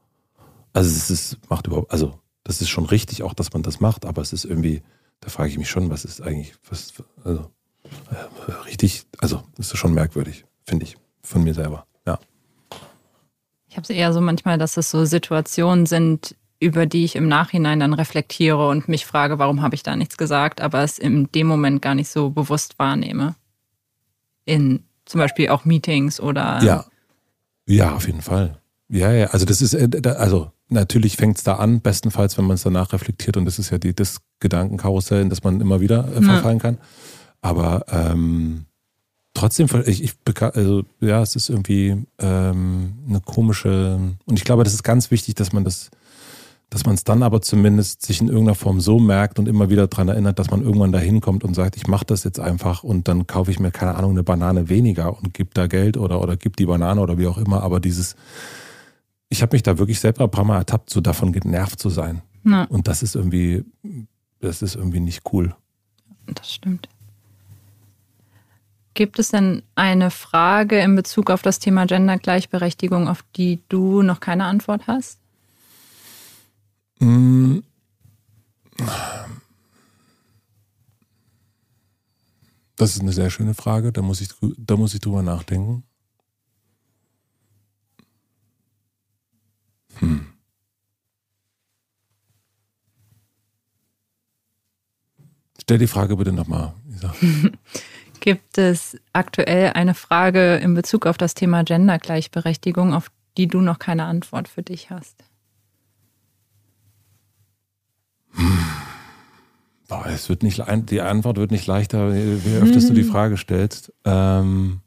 Also 0.73 0.91
es 0.91 1.11
ist, 1.11 1.39
macht 1.49 1.67
überhaupt, 1.67 1.91
also 1.91 2.19
das 2.45 2.61
ist 2.61 2.69
schon 2.69 2.85
richtig 2.85 3.23
auch, 3.23 3.33
dass 3.33 3.53
man 3.53 3.63
das 3.63 3.81
macht, 3.81 4.05
aber 4.05 4.21
es 4.21 4.33
ist 4.33 4.45
irgendwie, 4.45 4.83
da 5.21 5.31
frage 5.31 5.51
ich 5.51 5.59
mich 5.59 5.71
schon, 5.71 5.91
was 5.91 6.05
ist 6.05 6.21
eigentlich, 6.21 6.55
was, 6.69 6.93
also 7.25 7.51
äh, 8.11 8.53
richtig, 8.67 9.05
also 9.19 9.43
das 9.57 9.73
ist 9.73 9.79
schon 9.79 9.95
merkwürdig, 9.95 10.45
finde 10.65 10.85
ich, 10.85 10.97
von 11.23 11.43
mir 11.43 11.55
selber. 11.55 11.87
Ich 13.69 13.77
habe 13.77 13.83
es 13.83 13.91
eher 13.91 14.13
so 14.13 14.21
manchmal, 14.21 14.59
dass 14.59 14.77
es 14.77 14.91
so 14.91 15.05
Situationen 15.05 15.87
sind, 15.87 16.35
über 16.61 16.87
die 16.87 17.05
ich 17.05 17.17
im 17.17 17.29
Nachhinein 17.29 17.81
dann 17.81 17.95
reflektiere 17.95 18.69
und 18.69 18.89
mich 18.89 19.07
frage, 19.07 19.39
warum 19.39 19.63
habe 19.63 19.75
ich 19.75 19.83
da 19.83 19.95
nichts 19.97 20.17
gesagt, 20.17 20.61
aber 20.61 20.83
es 20.83 20.99
in 20.99 21.31
dem 21.33 21.47
Moment 21.47 21.83
gar 21.83 21.95
nicht 21.95 22.09
so 22.09 22.31
bewusst 22.31 22.79
wahrnehme. 22.79 23.37
In 24.45 24.85
zum 25.05 25.21
Beispiel 25.21 25.49
auch 25.49 25.65
Meetings 25.65 26.21
oder. 26.21 26.63
Ja. 26.63 26.85
Ja, 27.67 27.95
auf 27.95 28.07
jeden 28.07 28.23
Fall. 28.23 28.59
Ja, 28.89 29.13
ja. 29.13 29.27
Also 29.27 29.45
das 29.45 29.61
ist, 29.61 29.75
äh, 29.75 29.89
also 30.17 30.53
natürlich 30.69 31.17
fängt 31.17 31.39
es 31.39 31.45
da 31.45 31.57
an, 31.57 31.81
bestenfalls, 31.81 32.39
wenn 32.39 32.47
man 32.47 32.55
es 32.55 32.63
danach 32.63 32.93
reflektiert 32.93 33.37
und 33.37 33.45
das 33.45 33.59
ist 33.59 33.71
ja 33.71 33.79
die, 33.79 33.95
das 33.95 34.21
Gedankenkarussell, 34.41 35.23
in 35.23 35.31
das 35.31 35.45
man 35.45 35.61
immer 35.61 35.81
wieder 35.81 36.09
äh, 36.09 36.23
verfallen 36.23 36.59
ja. 36.59 36.63
kann. 36.63 36.79
Aber 37.41 37.85
ähm, 37.91 38.65
trotzdem, 39.35 39.69
ich, 39.87 40.03
ich 40.03 40.15
also 40.41 40.83
ja, 41.01 41.23
es 41.23 41.37
ist 41.37 41.51
irgendwie 41.51 42.07
ähm, 42.19 42.95
eine 43.09 43.21
komische, 43.21 43.99
und 44.25 44.39
ich 44.39 44.45
glaube, 44.45 44.65
das 44.65 44.75
ist 44.75 44.83
ganz 44.83 45.11
wichtig, 45.11 45.35
dass 45.35 45.53
man 45.53 45.65
das, 45.65 45.91
dass 46.71 46.85
man 46.85 46.95
es 46.95 47.05
dann 47.05 47.23
aber 47.23 47.41
zumindest 47.41 48.05
sich 48.05 48.21
in 48.21 48.29
irgendeiner 48.29 48.55
Form 48.55 48.81
so 48.81 48.99
merkt 48.99 49.39
und 49.39 49.49
immer 49.49 49.71
wieder 49.71 49.87
daran 49.87 50.09
erinnert, 50.09 50.39
dass 50.39 50.51
man 50.51 50.63
irgendwann 50.63 50.93
da 50.93 50.99
hinkommt 50.99 51.43
und 51.43 51.55
sagt, 51.55 51.77
ich 51.77 51.87
mache 51.87 52.05
das 52.05 52.25
jetzt 52.25 52.41
einfach 52.41 52.85
und 52.85 53.09
dann 53.09 53.27
kaufe 53.27 53.51
ich 53.51 53.59
mir, 53.59 53.71
keine 53.71 53.95
Ahnung, 53.95 54.11
eine 54.11 54.23
Banane 54.23 54.69
weniger 54.69 55.17
und 55.17 55.33
gebe 55.33 55.51
da 55.55 55.67
Geld 55.67 55.97
oder, 55.97 56.21
oder 56.21 56.37
gib 56.37 56.57
die 56.57 56.67
Banane 56.67 57.01
oder 57.01 57.17
wie 57.17 57.27
auch 57.27 57.39
immer. 57.39 57.63
Aber 57.63 57.81
dieses, 57.81 58.17
ich 59.31 59.41
habe 59.41 59.57
mich 59.57 59.63
da 59.63 59.79
wirklich 59.79 59.99
selber 59.99 60.25
ein 60.25 60.31
paar 60.31 60.45
Mal 60.45 60.59
ertappt, 60.59 60.91
so 60.91 61.01
davon 61.01 61.33
genervt 61.33 61.79
zu 61.79 61.89
sein. 61.89 62.23
Na. 62.43 62.65
Und 62.65 62.87
das 62.87 63.03
ist 63.03 63.15
irgendwie, 63.15 63.65
das 64.41 64.61
ist 64.61 64.77
irgendwie 64.77 65.01
nicht 65.01 65.23
cool. 65.33 65.55
Das 66.27 66.53
stimmt. 66.53 66.89
Gibt 68.93 69.19
es 69.19 69.31
denn 69.31 69.63
eine 69.75 70.11
Frage 70.11 70.81
in 70.81 70.97
Bezug 70.97 71.31
auf 71.31 71.41
das 71.41 71.61
Thema 71.61 71.87
Gendergleichberechtigung, 71.87 73.09
auf 73.09 73.25
die 73.37 73.61
du 73.69 74.03
noch 74.03 74.21
keine 74.21 74.45
Antwort 74.45 74.87
hast? 74.87 75.21
Das 82.79 82.95
ist 82.95 83.01
eine 83.01 83.13
sehr 83.13 83.29
schöne 83.29 83.55
Frage, 83.55 83.93
da 83.93 84.03
muss 84.03 84.21
ich, 84.21 84.29
da 84.57 84.77
muss 84.77 84.95
ich 84.95 85.01
drüber 85.01 85.23
nachdenken. 85.23 85.83
Hm. 89.99 90.27
Stell 95.61 95.79
die 95.79 95.89
Frage 95.89 96.17
bitte 96.17 96.33
nochmal. 96.33 96.73
Gibt 98.21 98.59
es 98.59 98.97
aktuell 99.13 99.73
eine 99.73 99.95
Frage 99.95 100.57
in 100.57 100.75
Bezug 100.75 101.07
auf 101.07 101.19
das 101.19 101.35
Thema 101.35 101.65
Gendergleichberechtigung, 101.65 102.95
auf 102.95 103.11
die 103.37 103.49
du 103.49 103.61
noch 103.61 103.81
keine 103.81 104.05
Antwort 104.05 104.49
für 104.49 104.63
dich 104.63 104.91
hast? 104.91 105.28
Hm. 108.39 108.59
Boah, 109.89 110.07
es 110.07 110.29
wird 110.29 110.43
nicht, 110.43 110.63
die 110.91 111.01
Antwort 111.01 111.39
wird 111.39 111.51
nicht 111.51 111.67
leichter, 111.67 112.15
je 112.15 112.59
öfters 112.59 112.87
du 112.87 112.95
die 112.95 113.03
hm. 113.03 113.11
Frage 113.11 113.37
stellst. 113.37 113.93
Ähm, 114.05 114.81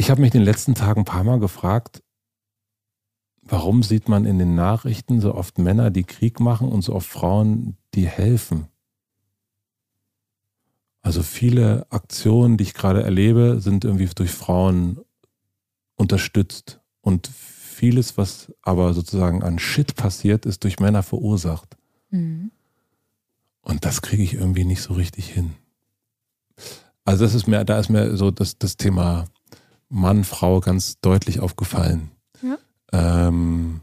Ich 0.00 0.10
habe 0.10 0.20
mich 0.20 0.32
in 0.32 0.40
den 0.40 0.44
letzten 0.44 0.76
Tagen 0.76 1.00
ein 1.00 1.04
paar 1.04 1.24
Mal 1.24 1.40
gefragt, 1.40 2.04
warum 3.42 3.82
sieht 3.82 4.08
man 4.08 4.26
in 4.26 4.38
den 4.38 4.54
Nachrichten 4.54 5.20
so 5.20 5.34
oft 5.34 5.58
Männer, 5.58 5.90
die 5.90 6.04
Krieg 6.04 6.38
machen 6.38 6.68
und 6.68 6.82
so 6.82 6.94
oft 6.94 7.08
Frauen, 7.08 7.76
die 7.94 8.06
helfen? 8.06 8.68
Also 11.02 11.22
viele 11.22 11.86
Aktionen, 11.90 12.56
die 12.56 12.64
ich 12.64 12.74
gerade 12.74 13.02
erlebe, 13.02 13.60
sind 13.60 13.84
irgendwie 13.84 14.06
durch 14.06 14.30
Frauen 14.30 14.98
unterstützt. 15.96 16.80
Und 17.00 17.28
vieles, 17.28 18.18
was 18.18 18.52
aber 18.62 18.92
sozusagen 18.92 19.42
an 19.42 19.58
Shit 19.58 19.94
passiert, 19.94 20.46
ist 20.46 20.64
durch 20.64 20.80
Männer 20.80 21.02
verursacht. 21.02 21.76
Mhm. 22.10 22.50
Und 23.62 23.84
das 23.84 24.02
kriege 24.02 24.22
ich 24.22 24.34
irgendwie 24.34 24.64
nicht 24.64 24.82
so 24.82 24.94
richtig 24.94 25.30
hin. 25.30 25.54
Also 27.04 27.24
das 27.24 27.34
ist 27.34 27.46
mir, 27.46 27.64
da 27.64 27.78
ist 27.78 27.88
mir 27.88 28.16
so 28.16 28.30
das, 28.30 28.58
das 28.58 28.76
Thema 28.76 29.26
Mann, 29.88 30.24
Frau 30.24 30.60
ganz 30.60 31.00
deutlich 31.00 31.40
aufgefallen. 31.40 32.10
Ja. 32.42 32.58
Ähm, 32.92 33.80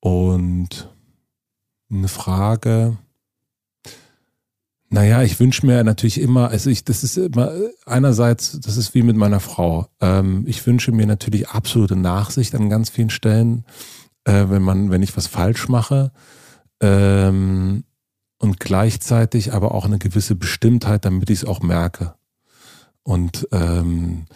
und 0.00 0.88
eine 1.90 2.08
Frage, 2.08 2.96
naja, 4.92 5.22
ich 5.22 5.40
wünsche 5.40 5.64
mir 5.64 5.82
natürlich 5.84 6.20
immer, 6.20 6.50
also 6.50 6.68
ich, 6.68 6.84
das 6.84 7.02
ist 7.02 7.16
immer 7.16 7.50
einerseits, 7.86 8.60
das 8.60 8.76
ist 8.76 8.92
wie 8.92 9.02
mit 9.02 9.16
meiner 9.16 9.40
Frau. 9.40 9.86
Ähm, 10.02 10.44
ich 10.46 10.66
wünsche 10.66 10.92
mir 10.92 11.06
natürlich 11.06 11.48
absolute 11.48 11.96
Nachsicht 11.96 12.54
an 12.54 12.68
ganz 12.68 12.90
vielen 12.90 13.08
Stellen, 13.08 13.64
äh, 14.24 14.44
wenn 14.48 14.60
man, 14.60 14.90
wenn 14.90 15.02
ich 15.02 15.16
was 15.16 15.28
falsch 15.28 15.70
mache. 15.70 16.12
Ähm, 16.82 17.84
und 18.36 18.60
gleichzeitig 18.60 19.54
aber 19.54 19.74
auch 19.74 19.86
eine 19.86 19.98
gewisse 19.98 20.34
Bestimmtheit, 20.34 21.06
damit 21.06 21.30
ich 21.30 21.38
es 21.38 21.44
auch 21.46 21.62
merke. 21.62 22.14
Und 23.02 23.48
ähm, 23.50 24.26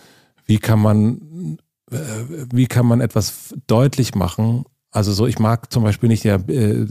wie 0.47 0.59
kann 0.59 0.81
man, 0.81 1.59
äh, 1.91 2.47
wie 2.51 2.67
kann 2.67 2.87
man 2.87 3.03
etwas 3.03 3.55
deutlich 3.67 4.15
machen? 4.15 4.65
Also 4.97 5.13
so, 5.13 5.27
ich 5.27 5.39
mag 5.39 5.71
zum 5.71 5.83
Beispiel 5.83 6.09
nicht 6.09 6.25
ja, 6.25 6.37
äh, 6.37 6.87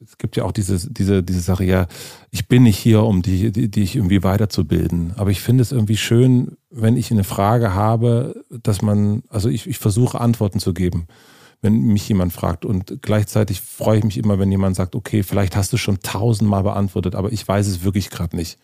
es 0.00 0.16
gibt 0.16 0.36
ja 0.36 0.44
auch 0.44 0.52
diese, 0.52 0.88
diese, 0.92 1.24
diese 1.24 1.40
Sache, 1.40 1.64
ja, 1.64 1.88
ich 2.30 2.46
bin 2.46 2.62
nicht 2.62 2.78
hier, 2.78 3.02
um 3.02 3.20
die, 3.20 3.50
die, 3.50 3.68
die 3.68 3.82
ich 3.82 3.96
irgendwie 3.96 4.22
weiterzubilden. 4.22 5.14
Aber 5.16 5.30
ich 5.30 5.40
finde 5.40 5.62
es 5.62 5.72
irgendwie 5.72 5.96
schön, 5.96 6.56
wenn 6.70 6.96
ich 6.96 7.10
eine 7.10 7.24
Frage 7.24 7.74
habe, 7.74 8.44
dass 8.62 8.80
man, 8.80 9.24
also 9.28 9.48
ich, 9.48 9.66
ich 9.66 9.80
versuche 9.80 10.20
Antworten 10.20 10.60
zu 10.60 10.72
geben, 10.72 11.08
wenn 11.62 11.80
mich 11.80 12.08
jemand 12.08 12.32
fragt. 12.32 12.64
Und 12.64 13.02
gleichzeitig 13.02 13.60
freue 13.60 13.98
ich 13.98 14.04
mich 14.04 14.18
immer, 14.18 14.38
wenn 14.38 14.52
jemand 14.52 14.76
sagt, 14.76 14.94
okay, 14.94 15.24
vielleicht 15.24 15.56
hast 15.56 15.72
du 15.72 15.78
schon 15.78 15.98
tausendmal 15.98 16.62
beantwortet, 16.62 17.16
aber 17.16 17.32
ich 17.32 17.46
weiß 17.46 17.66
es 17.66 17.82
wirklich 17.82 18.10
gerade 18.10 18.36
nicht. 18.36 18.56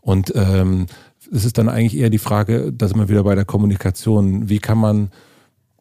Und 0.00 0.32
ähm, 0.36 0.86
es 1.32 1.44
ist 1.44 1.58
dann 1.58 1.68
eigentlich 1.68 2.00
eher 2.00 2.10
die 2.10 2.18
Frage, 2.18 2.72
da 2.72 2.86
sind 2.86 2.98
wir 2.98 3.08
wieder 3.08 3.24
bei 3.24 3.34
der 3.34 3.44
Kommunikation, 3.44 4.48
wie 4.48 4.60
kann 4.60 4.78
man, 4.78 5.10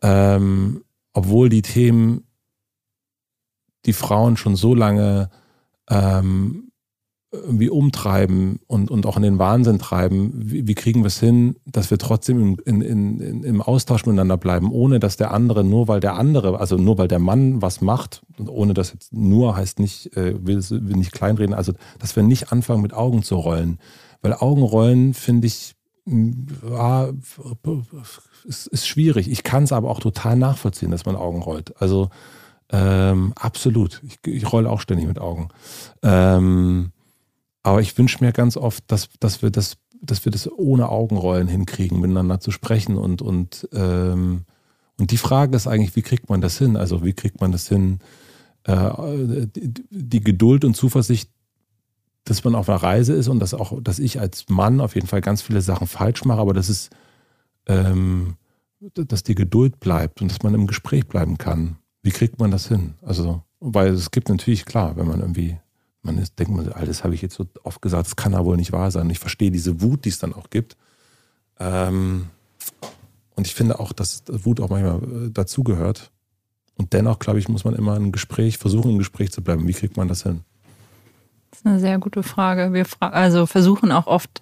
ähm, 0.02 0.82
obwohl 1.14 1.50
die 1.50 1.62
Themen 1.62 2.26
die 3.86 3.94
Frauen 3.94 4.38
schon 4.38 4.56
so 4.56 4.74
lange 4.76 5.30
ähm, 5.90 6.72
irgendwie 7.34 7.70
umtreiben 7.70 8.60
und, 8.68 8.92
und 8.92 9.08
auch 9.08 9.18
in 9.18 9.24
den 9.24 9.40
Wahnsinn 9.40 9.80
treiben, 9.80 10.32
wie, 10.36 10.68
wie 10.68 10.76
kriegen 10.76 11.02
wir 11.02 11.08
es 11.08 11.20
hin, 11.20 11.56
dass 11.66 11.90
wir 11.90 11.98
trotzdem 11.98 12.58
in, 12.66 12.82
in, 12.82 13.20
in, 13.20 13.44
im 13.44 13.62
Austausch 13.62 14.06
miteinander 14.06 14.38
bleiben, 14.38 14.72
ohne 14.72 15.00
dass 15.00 15.18
der 15.18 15.32
andere, 15.32 15.64
nur 15.64 15.88
weil 15.88 16.00
der 16.00 16.16
andere, 16.16 16.60
also 16.60 16.78
nur 16.78 17.00
weil 17.00 17.08
der 17.08 17.20
Mann 17.20 17.62
was 17.62 17.82
macht, 17.82 18.22
und 18.38 18.50
ohne 18.50 18.76
dass 18.76 18.94
jetzt 18.94 19.14
nur 19.14 19.56
heißt 19.58 19.80
nicht, 19.80 20.16
äh, 20.16 20.46
will, 20.46 20.62
will 20.70 20.96
nicht 20.96 21.12
kleinreden, 21.12 21.56
also 21.56 21.74
dass 21.98 22.16
wir 22.16 22.24
nicht 22.24 22.52
anfangen 22.52 22.84
mit 22.84 22.94
Augen 22.94 23.24
zu 23.24 23.36
rollen. 23.36 23.80
Weil 24.22 24.36
Augenrollen 24.36 25.14
finde 25.14 25.48
ich 25.48 25.76
ja, 26.06 27.10
ist, 28.46 28.68
ist 28.68 28.88
schwierig. 28.88 29.30
Ich 29.30 29.44
kann 29.44 29.64
es 29.64 29.72
aber 29.72 29.90
auch 29.90 30.00
total 30.00 30.36
nachvollziehen, 30.36 30.92
dass 30.92 31.06
man 31.06 31.16
Augen 31.16 31.42
rollt. 31.42 31.80
Also 31.82 32.10
ähm, 32.70 33.34
absolut. 33.36 34.02
Ich, 34.06 34.20
ich 34.26 34.52
rolle 34.52 34.70
auch 34.70 34.82
ständig 34.82 35.08
mit 35.08 35.20
Augen. 35.20 35.50
Ähm, 36.02 36.92
aber 37.62 37.82
ich 37.82 37.98
wünsche 37.98 38.24
mir 38.24 38.34
ganz 38.34 38.58
oft, 38.58 38.84
dass, 38.88 39.10
dass 39.20 39.42
wir 39.42 39.52
das, 39.52 39.78
dass 40.02 40.26
wir 40.26 40.32
das 40.32 40.52
ohne 40.52 40.90
Augenrollen 40.90 41.48
hinkriegen, 41.48 42.02
miteinander 42.02 42.40
zu 42.40 42.52
sprechen 42.52 42.98
und, 42.98 43.22
und, 43.22 43.70
ähm, 43.74 44.44
und 45.00 45.12
die 45.12 45.18
Frage 45.18 45.56
ist 45.56 45.68
eigentlich, 45.68 45.96
wie 45.96 46.02
kriegt 46.02 46.30
man 46.30 46.42
das 46.42 46.58
hin? 46.58 46.76
Also 46.76 47.06
wie 47.06 47.14
kriegt 47.14 47.42
man 47.42 47.52
das 47.52 47.68
hin, 47.68 48.00
äh, 48.66 49.48
die, 49.54 50.24
Geduld 50.24 50.66
und 50.66 50.76
Zuversicht, 50.76 51.30
dass 52.26 52.44
man 52.44 52.56
auf 52.56 52.70
einer 52.70 52.82
Reise 52.82 53.14
ist 53.14 53.28
und 53.28 53.40
dass 53.40 53.54
auch, 53.54 53.82
dass 53.82 54.00
ich 54.00 54.20
als 54.20 54.50
Mann 54.50 54.82
auf 54.82 54.96
jeden 54.96 55.08
Fall 55.08 55.22
ganz 55.22 55.42
viele 55.42 55.62
Sachen 55.62 55.88
falsch 55.88 56.26
mache, 56.26 56.40
aber 56.40 56.54
das 56.54 56.70
ist, 56.70 56.90
ähm, 57.68 58.36
dass 58.94 59.24
die 59.24 59.36
Geduld 59.36 59.80
bleibt 59.80 60.22
und 60.22 60.30
dass 60.30 60.44
man 60.44 60.54
im 60.54 60.68
Gespräch 60.68 61.08
bleiben 61.08 61.38
kann. 61.38 61.78
Wie 62.02 62.12
kriegt 62.12 62.40
man 62.40 62.52
das 62.52 62.68
hin? 62.68 62.96
Also, 63.02 63.42
weil 63.60 63.94
es 63.94 64.12
gibt 64.12 64.30
natürlich, 64.30 64.66
klar, 64.66 64.98
wenn 64.98 65.08
man 65.08 65.22
irgendwie, 65.22 65.58
man 66.02 66.18
ist, 66.18 66.38
denkt 66.38 66.54
man, 66.54 66.70
alles 66.74 67.04
habe 67.04 67.16
ich 67.16 67.22
jetzt 67.22 67.36
so 67.36 67.46
oft 67.64 67.82
gesagt, 67.82 68.08
das 68.08 68.16
kann 68.16 68.34
ja 68.34 68.44
wohl 68.44 68.58
nicht 68.58 68.74
wahr 68.74 68.92
sein. 68.92 69.10
Ich 69.10 69.20
verstehe 69.20 69.52
diese 69.52 69.82
Wut, 69.82 70.04
die 70.04 70.10
es 70.10 70.20
dann 70.20 70.34
auch 70.34 70.50
gibt. 70.50 70.76
Ähm, 71.60 72.28
und 73.36 73.48
ich 73.48 73.56
finde 73.56 73.80
auch, 73.80 73.94
dass 73.94 74.24
Wut 74.28 74.60
auch 74.60 74.70
manchmal 74.70 75.28
äh, 75.28 75.32
dazugehört. 75.32 76.12
Und 76.76 76.94
dennoch, 76.94 77.20
glaube 77.20 77.40
ich, 77.40 77.48
muss 77.48 77.64
man 77.64 77.76
immer 77.76 77.96
ein 77.96 78.12
Gespräch, 78.12 78.58
versuchen, 78.58 78.92
im 78.92 78.98
Gespräch 78.98 79.32
zu 79.32 79.42
bleiben. 79.42 79.68
Wie 79.68 79.74
kriegt 79.74 79.96
man 79.96 80.08
das 80.08 80.24
hin? 80.24 80.42
Das 81.52 81.60
ist 81.60 81.66
eine 81.66 81.80
sehr 81.80 82.00
gute 82.00 82.24
Frage. 82.24 82.74
Wir 82.74 82.86
fra 82.86 83.10
also 83.10 83.46
versuchen 83.46 83.92
auch 83.92 84.08
oft 84.08 84.42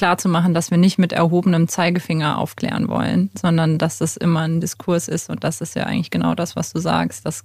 klarzumachen, 0.00 0.54
dass 0.54 0.70
wir 0.70 0.78
nicht 0.78 0.96
mit 0.96 1.12
erhobenem 1.12 1.68
Zeigefinger 1.68 2.38
aufklären 2.38 2.88
wollen, 2.88 3.28
sondern 3.38 3.76
dass 3.76 3.98
das 3.98 4.16
immer 4.16 4.40
ein 4.40 4.58
Diskurs 4.58 5.08
ist. 5.08 5.28
Und 5.28 5.44
das 5.44 5.60
ist 5.60 5.76
ja 5.76 5.84
eigentlich 5.84 6.10
genau 6.10 6.34
das, 6.34 6.56
was 6.56 6.72
du 6.72 6.78
sagst, 6.78 7.26
dass 7.26 7.44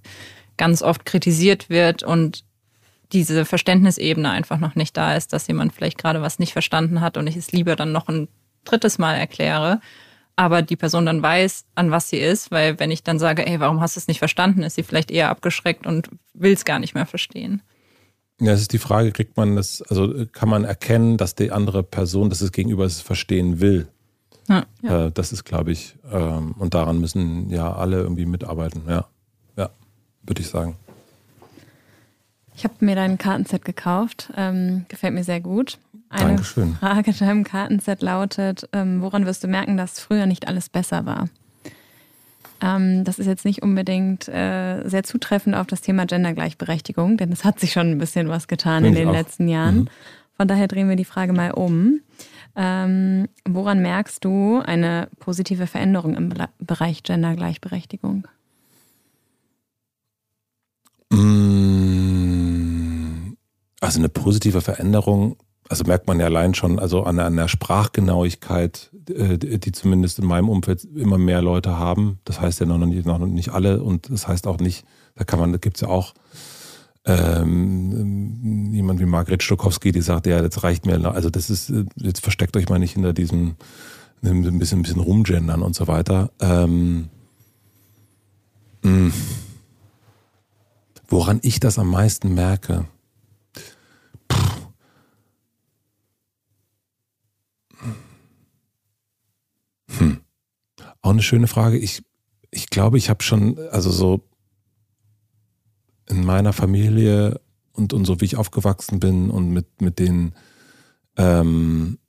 ganz 0.55 0.81
oft 0.81 1.03
kritisiert 1.03 1.69
wird 1.69 2.03
und 2.03 2.45
diese 3.11 3.43
Verständnisebene 3.43 4.29
einfach 4.29 4.57
noch 4.57 4.75
nicht 4.75 4.95
da 4.95 5.15
ist, 5.15 5.33
dass 5.33 5.47
jemand 5.47 5.73
vielleicht 5.73 5.97
gerade 5.97 6.21
was 6.21 6.39
nicht 6.39 6.53
verstanden 6.53 7.01
hat 7.01 7.17
und 7.17 7.27
ich 7.27 7.35
es 7.35 7.51
lieber 7.51 7.75
dann 7.75 7.91
noch 7.91 8.07
ein 8.07 8.29
drittes 8.63 8.99
Mal 8.99 9.15
erkläre, 9.15 9.81
aber 10.37 10.61
die 10.61 10.77
Person 10.77 11.05
dann 11.05 11.21
weiß, 11.21 11.65
an 11.75 11.91
was 11.91 12.09
sie 12.09 12.19
ist, 12.19 12.51
weil 12.51 12.79
wenn 12.79 12.89
ich 12.89 13.03
dann 13.03 13.19
sage, 13.19 13.45
ey, 13.45 13.59
warum 13.59 13.81
hast 13.81 13.97
du 13.97 13.99
es 13.99 14.07
nicht 14.07 14.19
verstanden, 14.19 14.63
ist 14.63 14.75
sie 14.75 14.83
vielleicht 14.83 15.11
eher 15.11 15.29
abgeschreckt 15.29 15.85
und 15.85 16.09
will 16.33 16.53
es 16.53 16.63
gar 16.63 16.79
nicht 16.79 16.95
mehr 16.95 17.05
verstehen. 17.05 17.61
Ja, 18.41 18.51
es 18.51 18.61
ist 18.61 18.73
die 18.73 18.79
Frage, 18.79 19.11
kriegt 19.11 19.37
man 19.37 19.55
das, 19.55 19.81
also 19.83 20.25
kann 20.31 20.49
man 20.49 20.65
erkennen, 20.65 21.17
dass 21.17 21.35
die 21.35 21.51
andere 21.51 21.83
Person, 21.83 22.29
dass 22.29 22.41
es 22.41 22.51
gegenüber 22.51 22.83
es 22.83 22.99
verstehen 22.99 23.61
will? 23.61 23.87
Ja, 24.47 24.65
ja. 24.81 25.05
Äh, 25.05 25.11
das 25.11 25.31
ist, 25.31 25.45
glaube 25.45 25.71
ich, 25.71 25.95
ähm, 26.11 26.53
und 26.57 26.73
daran 26.73 26.99
müssen 26.99 27.49
ja 27.49 27.73
alle 27.73 28.01
irgendwie 28.01 28.25
mitarbeiten. 28.25 28.83
Ja, 28.87 29.05
ja, 29.57 29.69
würde 30.23 30.41
ich 30.41 30.49
sagen. 30.49 30.75
Ich 32.57 32.63
habe 32.63 32.73
mir 32.79 32.95
dein 32.95 33.17
Kartenset 33.17 33.65
gekauft. 33.65 34.31
Ähm, 34.35 34.85
gefällt 34.87 35.13
mir 35.13 35.23
sehr 35.23 35.41
gut. 35.41 35.77
Eine 36.09 36.29
Dankeschön. 36.29 36.75
Frage 36.75 37.13
deinem 37.13 37.43
Kartenset 37.43 38.01
lautet: 38.01 38.69
ähm, 38.71 39.01
Woran 39.01 39.25
wirst 39.25 39.43
du 39.43 39.47
merken, 39.47 39.77
dass 39.77 39.99
früher 39.99 40.25
nicht 40.25 40.47
alles 40.47 40.69
besser 40.69 41.05
war? 41.05 41.27
Ähm, 42.61 43.03
das 43.03 43.19
ist 43.19 43.27
jetzt 43.27 43.45
nicht 43.45 43.61
unbedingt 43.61 44.27
äh, 44.27 44.87
sehr 44.87 45.03
zutreffend 45.03 45.55
auf 45.55 45.67
das 45.67 45.81
Thema 45.81 46.05
Gendergleichberechtigung, 46.05 47.17
denn 47.17 47.31
es 47.31 47.43
hat 47.43 47.59
sich 47.59 47.71
schon 47.71 47.91
ein 47.91 47.97
bisschen 47.97 48.29
was 48.29 48.47
getan 48.47 48.83
Find 48.83 48.95
in 48.95 49.01
den 49.01 49.09
auch. 49.09 49.13
letzten 49.13 49.47
Jahren. 49.47 49.75
Mhm. 49.79 49.87
Von 50.37 50.47
daher 50.47 50.67
drehen 50.67 50.89
wir 50.89 50.95
die 50.95 51.05
Frage 51.05 51.33
mal 51.33 51.51
um. 51.51 52.01
Ähm, 52.57 53.27
woran 53.45 53.81
merkst 53.81 54.23
du 54.23 54.61
eine 54.65 55.09
positive 55.19 55.67
Veränderung 55.67 56.15
im 56.15 56.33
Bereich 56.59 57.03
Gendergleichberechtigung? 57.03 58.27
Mm, 61.11 62.15
also 63.81 63.99
eine 63.99 64.09
positive 64.09 64.61
Veränderung 64.61 65.35
also 65.69 65.83
merkt 65.85 66.07
man 66.07 66.19
ja 66.19 66.25
allein 66.25 66.53
schon, 66.53 66.79
also 66.79 67.03
an, 67.03 67.19
an 67.19 67.35
der 67.35 67.47
Sprachgenauigkeit, 67.47 68.91
äh, 69.09 69.37
die 69.37 69.71
zumindest 69.71 70.19
in 70.19 70.25
meinem 70.25 70.49
Umfeld 70.49 70.85
immer 70.95 71.17
mehr 71.17 71.41
Leute 71.41 71.77
haben. 71.77 72.19
Das 72.25 72.39
heißt 72.39 72.59
ja 72.59 72.65
noch 72.65 72.77
nicht, 72.77 73.05
noch 73.05 73.19
nicht 73.19 73.49
alle 73.49 73.81
und 73.81 74.11
das 74.11 74.27
heißt 74.27 74.47
auch 74.47 74.59
nicht, 74.59 74.85
da 75.15 75.23
kann 75.23 75.39
man, 75.39 75.51
da 75.51 75.57
gibt's 75.57 75.81
ja 75.81 75.87
auch 75.87 76.13
ähm, 77.05 78.71
jemand 78.73 78.99
wie 78.99 79.05
Margret 79.05 79.43
Stokowski, 79.43 79.91
die 79.91 80.01
sagt, 80.01 80.25
ja, 80.25 80.41
das 80.41 80.63
reicht 80.63 80.85
mir, 80.85 81.11
also 81.11 81.29
das 81.29 81.49
ist, 81.49 81.71
jetzt 81.97 82.21
versteckt 82.21 82.57
euch 82.57 82.67
mal 82.69 82.79
nicht 82.79 82.93
hinter 82.93 83.13
diesem 83.13 83.55
ein 84.23 84.59
bisschen, 84.59 84.79
ein 84.79 84.81
bisschen 84.81 85.01
rumgendern 85.01 85.61
und 85.61 85.75
so 85.75 85.87
weiter. 85.87 86.31
Ähm, 86.39 87.09
mh. 88.81 89.13
Woran 91.07 91.39
ich 91.43 91.59
das 91.59 91.77
am 91.77 91.89
meisten 91.91 92.33
merke, 92.33 92.85
Auch 101.05 101.11
eine 101.11 101.21
schöne 101.21 101.45
Frage. 101.45 101.77
Ich, 101.77 102.01
ich 102.49 102.71
glaube, 102.71 102.97
ich 102.97 103.11
habe 103.11 103.21
schon, 103.21 103.59
also 103.69 103.91
so 103.91 104.27
in 106.09 106.25
meiner 106.25 106.51
Familie 106.51 107.41
und, 107.73 107.93
und 107.93 108.05
so 108.05 108.21
wie 108.21 108.25
ich 108.25 108.37
aufgewachsen 108.37 108.99
bin 108.99 109.29
und 109.29 109.51
mit, 109.51 109.83
mit 109.83 109.99
den 109.99 110.33
ähm, 111.15 111.99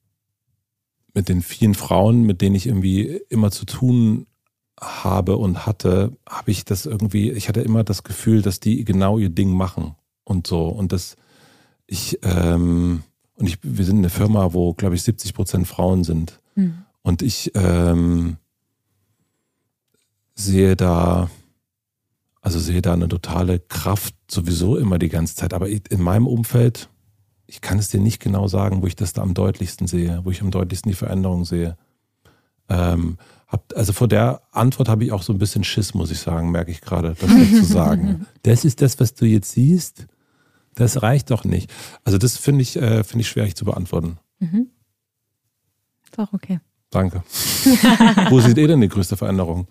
mit 1.12 1.28
den 1.28 1.42
vielen 1.42 1.74
Frauen, 1.74 2.22
mit 2.22 2.40
denen 2.40 2.54
ich 2.54 2.66
irgendwie 2.66 3.20
immer 3.28 3.50
zu 3.50 3.66
tun 3.66 4.28
habe 4.80 5.36
und 5.36 5.66
hatte, 5.66 6.16
habe 6.26 6.50
ich 6.50 6.64
das 6.64 6.86
irgendwie, 6.86 7.32
ich 7.32 7.50
hatte 7.50 7.60
immer 7.60 7.84
das 7.84 8.02
Gefühl, 8.02 8.40
dass 8.40 8.60
die 8.60 8.82
genau 8.86 9.18
ihr 9.18 9.28
Ding 9.28 9.50
machen 9.50 9.94
und 10.24 10.46
so. 10.46 10.68
Und 10.68 10.92
das, 10.92 11.16
ich, 11.86 12.18
ähm, 12.22 13.02
und 13.34 13.46
ich, 13.46 13.58
wir 13.60 13.84
sind 13.84 13.98
eine 13.98 14.08
Firma, 14.08 14.54
wo, 14.54 14.72
glaube 14.72 14.94
ich, 14.94 15.02
70 15.02 15.34
Prozent 15.34 15.68
Frauen 15.68 16.02
sind. 16.02 16.40
Mhm. 16.54 16.78
Und 17.02 17.20
ich 17.20 17.52
ähm, 17.54 18.38
sehe 20.36 20.76
da, 20.76 21.30
also 22.40 22.60
sehe 22.60 22.82
da 22.82 22.92
eine 22.92 23.08
totale 23.08 23.58
Kraft 23.58 24.14
sowieso 24.30 24.76
immer 24.76 24.98
die 24.98 25.08
ganze 25.08 25.34
Zeit. 25.34 25.52
Aber 25.52 25.68
in 25.68 26.00
meinem 26.00 26.26
Umfeld, 26.26 26.88
ich 27.46 27.60
kann 27.60 27.78
es 27.78 27.88
dir 27.88 28.00
nicht 28.00 28.20
genau 28.20 28.46
sagen, 28.46 28.82
wo 28.82 28.86
ich 28.86 28.94
das 28.94 29.12
da 29.12 29.22
am 29.22 29.34
deutlichsten 29.34 29.86
sehe, 29.86 30.20
wo 30.24 30.30
ich 30.30 30.42
am 30.42 30.50
deutlichsten 30.50 30.90
die 30.90 30.96
Veränderung 30.96 31.44
sehe. 31.44 31.76
Ähm, 32.68 33.16
hab, 33.48 33.72
also 33.76 33.92
vor 33.92 34.08
der 34.08 34.42
Antwort 34.52 34.88
habe 34.88 35.04
ich 35.04 35.12
auch 35.12 35.22
so 35.22 35.32
ein 35.32 35.38
bisschen 35.38 35.64
Schiss, 35.64 35.94
muss 35.94 36.10
ich 36.10 36.18
sagen, 36.18 36.50
merke 36.50 36.70
ich 36.70 36.80
gerade, 36.80 37.16
das 37.18 37.30
zu 37.30 37.64
sagen. 37.64 38.26
Das 38.42 38.64
ist 38.64 38.82
das, 38.82 39.00
was 39.00 39.14
du 39.14 39.24
jetzt 39.24 39.52
siehst. 39.52 40.06
Das 40.74 41.02
reicht 41.02 41.30
doch 41.30 41.44
nicht. 41.44 41.72
Also 42.04 42.18
das 42.18 42.36
finde 42.36 42.62
ich, 42.62 42.76
äh, 42.76 43.02
finde 43.02 43.22
ich 43.22 43.28
schwierig 43.28 43.56
zu 43.56 43.64
beantworten. 43.64 44.18
Mhm. 44.40 44.68
Ist 46.04 46.18
auch 46.18 46.32
okay. 46.32 46.60
Danke. 46.90 47.22
Wo 48.30 48.40
seht 48.40 48.58
ihr 48.58 48.68
denn 48.68 48.80
die 48.80 48.88
größte 48.88 49.16
Veränderung? 49.16 49.66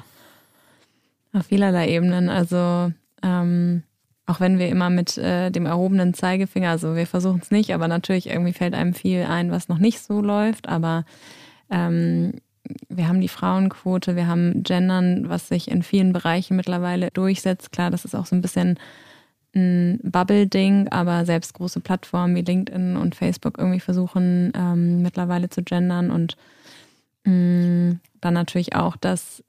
Auf 1.36 1.47
vielerlei 1.47 1.89
Ebenen. 1.89 2.29
Also 2.29 2.93
ähm, 3.21 3.83
auch 4.25 4.39
wenn 4.39 4.57
wir 4.57 4.69
immer 4.69 4.89
mit 4.89 5.17
äh, 5.17 5.51
dem 5.51 5.65
erhobenen 5.65 6.13
Zeigefinger, 6.13 6.69
also 6.69 6.95
wir 6.95 7.05
versuchen 7.05 7.41
es 7.41 7.51
nicht, 7.51 7.73
aber 7.73 7.89
natürlich 7.89 8.29
irgendwie 8.29 8.53
fällt 8.53 8.73
einem 8.73 8.93
viel 8.93 9.23
ein, 9.23 9.51
was 9.51 9.67
noch 9.67 9.77
nicht 9.77 9.99
so 9.99 10.21
läuft. 10.21 10.69
Aber 10.69 11.03
ähm, 11.69 12.36
wir 12.88 13.09
haben 13.09 13.19
die 13.19 13.27
Frauenquote, 13.27 14.15
wir 14.15 14.27
haben 14.27 14.63
Gendern, 14.63 15.27
was 15.27 15.49
sich 15.49 15.69
in 15.69 15.83
vielen 15.83 16.13
Bereichen 16.13 16.55
mittlerweile 16.55 17.11
durchsetzt. 17.11 17.73
Klar, 17.73 17.91
das 17.91 18.05
ist 18.05 18.15
auch 18.15 18.25
so 18.25 18.36
ein 18.36 18.41
bisschen 18.41 18.79
ein 19.53 19.99
Bubble-Ding, 20.03 20.88
aber 20.89 21.25
selbst 21.25 21.53
große 21.53 21.81
Plattformen 21.81 22.36
wie 22.36 22.41
LinkedIn 22.41 22.95
und 22.95 23.15
Facebook 23.15 23.57
irgendwie 23.57 23.79
versuchen 23.81 24.53
ähm, 24.55 25.01
mittlerweile 25.01 25.49
zu 25.49 25.63
gendern 25.63 26.11
und 26.11 26.38
mh, 27.25 27.33
mm, 27.33 27.99
dann 28.21 28.33
natürlich 28.33 28.75
auch, 28.75 28.95
dass 28.97 29.43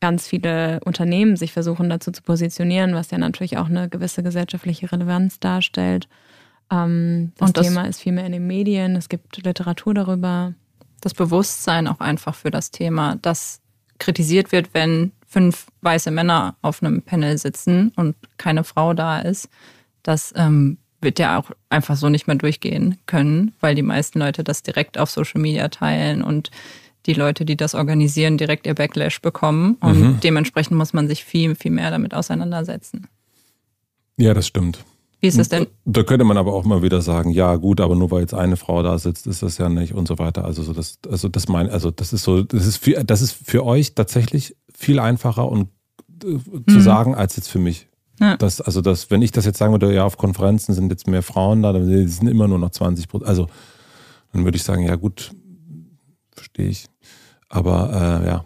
ganz 0.00 0.28
viele 0.28 0.80
Unternehmen 0.84 1.36
sich 1.36 1.52
versuchen 1.52 1.88
dazu 1.88 2.12
zu 2.12 2.22
positionieren, 2.22 2.94
was 2.94 3.10
ja 3.10 3.18
natürlich 3.18 3.58
auch 3.58 3.66
eine 3.66 3.88
gewisse 3.88 4.22
gesellschaftliche 4.22 4.90
Relevanz 4.92 5.40
darstellt. 5.40 6.08
Ähm, 6.70 7.32
das, 7.38 7.52
das 7.52 7.66
Thema 7.66 7.82
ist 7.86 8.00
viel 8.00 8.12
mehr 8.12 8.26
in 8.26 8.32
den 8.32 8.46
Medien, 8.46 8.96
es 8.96 9.08
gibt 9.08 9.42
Literatur 9.42 9.94
darüber 9.94 10.54
das 11.00 11.14
Bewusstsein 11.14 11.86
auch 11.86 12.00
einfach 12.00 12.34
für 12.34 12.50
das 12.50 12.70
Thema, 12.70 13.16
das 13.22 13.60
kritisiert 13.98 14.52
wird, 14.52 14.74
wenn 14.74 15.12
fünf 15.26 15.66
weiße 15.82 16.10
Männer 16.10 16.56
auf 16.62 16.82
einem 16.82 17.02
Panel 17.02 17.38
sitzen 17.38 17.92
und 17.96 18.16
keine 18.38 18.64
Frau 18.64 18.94
da 18.94 19.20
ist. 19.20 19.48
Das 20.02 20.32
ähm, 20.36 20.78
wird 21.00 21.18
ja 21.18 21.38
auch 21.38 21.50
einfach 21.68 21.96
so 21.96 22.08
nicht 22.08 22.26
mehr 22.26 22.36
durchgehen 22.36 22.98
können, 23.06 23.54
weil 23.60 23.74
die 23.74 23.82
meisten 23.82 24.18
Leute 24.18 24.44
das 24.44 24.62
direkt 24.62 24.98
auf 24.98 25.10
Social 25.10 25.40
Media 25.40 25.68
teilen 25.68 26.22
und 26.22 26.50
die 27.06 27.14
Leute, 27.14 27.44
die 27.44 27.56
das 27.56 27.74
organisieren, 27.74 28.38
direkt 28.38 28.66
ihr 28.66 28.74
Backlash 28.74 29.20
bekommen. 29.20 29.76
Und 29.80 30.00
mhm. 30.00 30.20
dementsprechend 30.22 30.76
muss 30.76 30.92
man 30.92 31.08
sich 31.08 31.24
viel, 31.24 31.54
viel 31.54 31.70
mehr 31.70 31.90
damit 31.90 32.14
auseinandersetzen. 32.14 33.06
Ja, 34.16 34.34
das 34.34 34.46
stimmt. 34.46 34.84
Wie 35.20 35.28
ist 35.28 35.38
es 35.38 35.48
denn? 35.48 35.66
Da 35.84 36.02
könnte 36.02 36.24
man 36.24 36.36
aber 36.36 36.52
auch 36.52 36.64
mal 36.64 36.82
wieder 36.82 37.00
sagen, 37.00 37.30
ja 37.30 37.56
gut, 37.56 37.80
aber 37.80 37.96
nur 37.96 38.10
weil 38.10 38.20
jetzt 38.20 38.34
eine 38.34 38.56
Frau 38.56 38.82
da 38.82 38.98
sitzt, 38.98 39.26
ist 39.26 39.42
das 39.42 39.58
ja 39.58 39.68
nicht 39.68 39.94
und 39.94 40.06
so 40.06 40.18
weiter. 40.18 40.44
Also 40.44 40.62
so 40.62 40.72
das, 40.72 40.98
also 41.10 41.28
das 41.28 41.48
mein, 41.48 41.70
also 41.70 41.90
das 41.90 42.12
ist 42.12 42.22
so, 42.22 42.42
das 42.42 42.66
ist 42.66 42.76
für, 42.76 43.02
das 43.02 43.22
ist 43.22 43.32
für 43.32 43.64
euch 43.64 43.94
tatsächlich 43.94 44.56
viel 44.74 44.98
einfacher 44.98 45.50
und 45.50 45.68
äh, 46.22 46.38
zu 46.68 46.76
mhm. 46.76 46.80
sagen 46.80 47.14
als 47.14 47.36
jetzt 47.36 47.48
für 47.48 47.58
mich. 47.58 47.88
Ja. 48.20 48.36
Das, 48.36 48.60
also 48.60 48.80
das, 48.82 49.10
wenn 49.10 49.22
ich 49.22 49.32
das 49.32 49.44
jetzt 49.44 49.58
sagen 49.58 49.72
würde, 49.72 49.92
ja, 49.92 50.04
auf 50.04 50.16
Konferenzen 50.16 50.74
sind 50.74 50.90
jetzt 50.90 51.06
mehr 51.06 51.22
Frauen 51.22 51.62
da, 51.62 51.72
dann 51.72 52.08
sind 52.08 52.28
immer 52.28 52.48
nur 52.48 52.58
noch 52.58 52.70
20 52.70 53.08
Prozent. 53.08 53.28
Also 53.28 53.48
dann 54.32 54.44
würde 54.44 54.56
ich 54.56 54.62
sagen, 54.62 54.82
ja 54.84 54.96
gut, 54.96 55.32
verstehe 56.34 56.68
ich. 56.68 56.86
Aber 57.48 58.22
äh, 58.22 58.26
ja, 58.26 58.44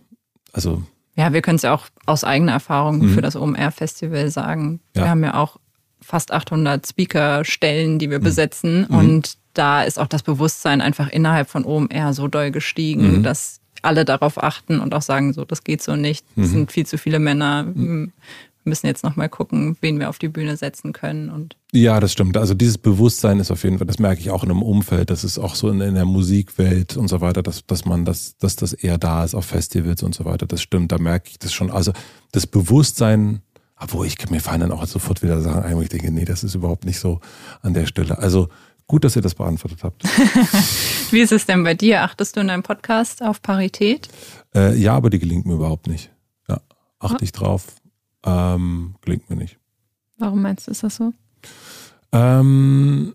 also. 0.53 0.83
Ja, 1.17 1.33
wir 1.33 1.43
können 1.43 1.57
es 1.57 1.63
ja 1.63 1.75
auch 1.75 1.87
aus 2.07 2.25
eigener 2.25 2.53
Erfahrung 2.53 2.99
mhm. 2.99 3.15
für 3.15 3.21
das 3.21 3.37
OMR-Festival 3.37 4.31
sagen. 4.31 4.81
Ja. 4.97 5.03
Wir 5.03 5.11
haben 5.11 5.25
ja 5.25 5.35
auch 5.35 5.59
fast 6.01 6.33
800 6.33 6.87
Speaker-Stellen, 6.87 7.99
die 7.99 8.11
wir 8.11 8.21
mhm. 8.21 8.25
besetzen. 8.25 8.87
Mhm. 8.89 8.97
Und 8.97 9.39
da 9.55 9.83
ist 9.83 9.99
auch 9.99 10.07
das 10.07 10.23
Bewusstsein 10.23 10.81
einfach 10.81 11.09
innerhalb 11.11 11.51
von 11.51 11.65
OMR 11.65 12.15
so 12.15 12.29
doll 12.29 12.51
gestiegen, 12.51 13.19
mhm. 13.19 13.23
dass 13.23 13.61
alle 13.83 14.05
darauf 14.05 14.43
achten 14.43 14.81
und 14.81 14.95
auch 14.95 15.03
sagen, 15.03 15.33
so, 15.33 15.45
das 15.45 15.65
geht 15.65 15.83
so 15.83 15.97
nicht. 15.97 16.25
Es 16.37 16.49
mhm. 16.49 16.53
sind 16.53 16.73
viel 16.73 16.87
zu 16.87 16.99
viele 16.99 17.19
Männer. 17.19 17.65
Mhm. 17.65 18.13
Wir 18.63 18.71
müssen 18.71 18.87
jetzt 18.87 19.05
nochmal 19.05 19.29
gucken, 19.29 19.77
wen 19.81 19.99
wir 19.99 20.09
auf 20.09 20.19
die 20.19 20.29
Bühne 20.29 20.57
setzen 20.57 20.93
können. 20.93 21.31
Und 21.31 21.57
ja, 21.73 21.99
das 22.01 22.13
stimmt. 22.13 22.37
Also 22.37 22.55
dieses 22.55 22.79
Bewusstsein 22.79 23.41
ist 23.41 23.51
auf 23.51 23.65
jeden 23.65 23.79
Fall, 23.79 23.87
das 23.87 23.99
merke 23.99 24.21
ich 24.21 24.31
auch 24.31 24.45
in 24.45 24.51
einem 24.51 24.63
Umfeld, 24.63 25.11
das 25.11 25.25
ist 25.25 25.39
auch 25.39 25.55
so 25.55 25.69
in, 25.71 25.81
in 25.81 25.95
der 25.95 26.05
Musikwelt 26.05 26.97
und 26.97 27.09
so 27.09 27.21
weiter, 27.21 27.43
dass, 27.43 27.67
dass 27.67 27.85
man 27.85 28.05
das, 28.05 28.37
dass 28.39 28.57
das 28.57 28.73
eher 28.73 28.99
da 28.99 29.25
ist 29.25 29.35
auf 29.35 29.47
Festivals 29.47 30.03
und 30.03 30.15
so 30.15 30.25
weiter. 30.25 30.47
Das 30.47 30.61
stimmt, 30.63 30.93
da 30.93 30.99
merke 30.99 31.31
ich 31.31 31.39
das 31.39 31.53
schon. 31.53 31.71
Also 31.71 31.93
das 32.33 32.47
Bewusstsein 32.47 33.43
obwohl 33.83 34.07
ich 34.07 34.31
mir 34.31 34.41
fallen 34.41 34.61
dann 34.61 34.73
auch 34.73 34.87
sofort 34.87 35.23
wieder 35.23 35.41
Sachen 35.41 35.63
ein, 35.63 35.77
wo 35.77 35.81
ich 35.81 35.89
denke, 35.89 36.11
nee, 36.11 36.27
das 36.27 36.45
ist 36.45 36.55
überhaupt 36.55 36.85
nicht 36.85 37.01
so 37.01 37.21
an 37.63 37.73
der 37.73 37.87
Stelle. 37.87 38.19
Also 38.19 38.49
gut, 38.87 39.05
dass 39.05 39.17
ihr 39.17 39.23
das 39.23 39.35
beantwortet 39.35 39.83
habt. 39.83 40.05
Wie 41.11 41.21
ist 41.21 41.33
es 41.33 41.47
denn 41.47 41.65
bei 41.65 41.75
dir? 41.75 42.03
Achtest 42.03 42.37
du 42.37 42.41
in 42.41 42.49
deinem 42.49 42.63
Podcast 42.63 43.23
auf 43.23 43.41
Parität? 43.41 44.09
Äh, 44.55 44.77
ja, 44.77 44.95
aber 44.95 45.11
die 45.11 45.19
gelingt 45.19 45.47
mir 45.47 45.55
überhaupt 45.55 45.87
nicht. 45.87 46.11
Ja, 46.49 46.61
achte 46.99 47.25
ich 47.25 47.33
drauf. 47.33 47.67
Ähm, 48.25 48.95
gelingt 49.01 49.29
mir 49.31 49.37
nicht. 49.37 49.59
Warum 50.19 50.43
meinst 50.43 50.67
du, 50.67 50.71
ist 50.73 50.83
das 50.83 50.97
so? 50.97 51.13
Ähm, 52.13 53.15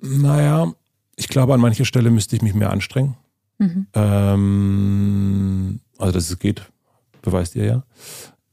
naja, 0.00 0.72
ich 1.16 1.28
glaube, 1.28 1.54
an 1.54 1.60
mancher 1.60 1.84
Stelle 1.84 2.10
müsste 2.10 2.36
ich 2.36 2.42
mich 2.42 2.54
mehr 2.54 2.70
anstrengen. 2.70 3.16
Mhm. 3.58 3.86
Ähm, 3.92 5.80
also, 5.98 6.12
dass 6.12 6.30
es 6.30 6.38
geht, 6.38 6.62
beweist 7.22 7.56
ihr 7.56 7.64
ja. 7.64 7.82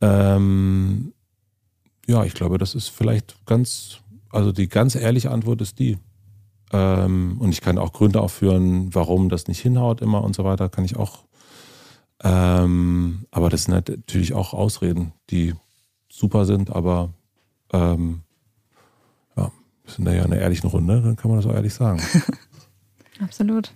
Ähm, 0.02 1.14
ja, 2.08 2.24
ich 2.24 2.34
glaube, 2.34 2.58
das 2.58 2.76
ist 2.76 2.90
vielleicht 2.90 3.46
ganz, 3.46 4.00
also 4.30 4.52
die 4.52 4.68
ganz 4.68 4.96
ehrliche 4.96 5.32
Antwort 5.32 5.62
ist 5.62 5.80
die. 5.80 5.98
Ähm, 6.72 7.38
und 7.40 7.52
ich 7.52 7.62
kann 7.62 7.78
auch 7.78 7.94
Gründe 7.94 8.20
aufführen, 8.22 8.94
warum 8.94 9.30
das 9.30 9.48
nicht 9.48 9.62
hinhaut 9.62 10.02
immer 10.02 10.24
und 10.24 10.36
so 10.36 10.44
weiter, 10.44 10.70
kann 10.70 10.86
ich 10.86 10.96
auch. 10.98 11.24
Ähm, 12.24 13.26
aber 13.32 13.50
das 13.50 13.64
sind 13.64 13.74
halt 13.74 13.90
natürlich 13.90 14.34
auch 14.34 14.54
Ausreden, 14.54 15.14
die 15.30 15.54
super 16.10 16.46
sind, 16.46 16.70
aber 16.70 17.14
ähm, 17.74 18.22
ja, 19.36 19.52
wir 19.84 19.94
sind 19.94 20.06
da 20.06 20.14
ja 20.14 20.24
in 20.24 20.32
einer 20.32 20.42
ehrlichen 20.42 20.68
Runde, 20.70 21.02
dann 21.02 21.16
kann 21.16 21.30
man 21.30 21.40
das 21.40 21.50
auch 21.50 21.54
ehrlich 21.54 21.74
sagen. 21.74 22.02
Absolut 23.20 23.74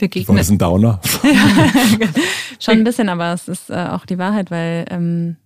begegnet. 0.00 0.28
War 0.28 0.36
das 0.36 0.50
ein 0.50 0.58
Downer? 0.58 1.00
Schon 2.58 2.78
ein 2.78 2.84
bisschen, 2.84 3.08
aber 3.08 3.32
es 3.32 3.46
ist 3.46 3.70
äh, 3.70 3.86
auch 3.90 4.04
die 4.04 4.18
Wahrheit, 4.18 4.50
weil 4.50 4.86
ähm, 4.90 5.36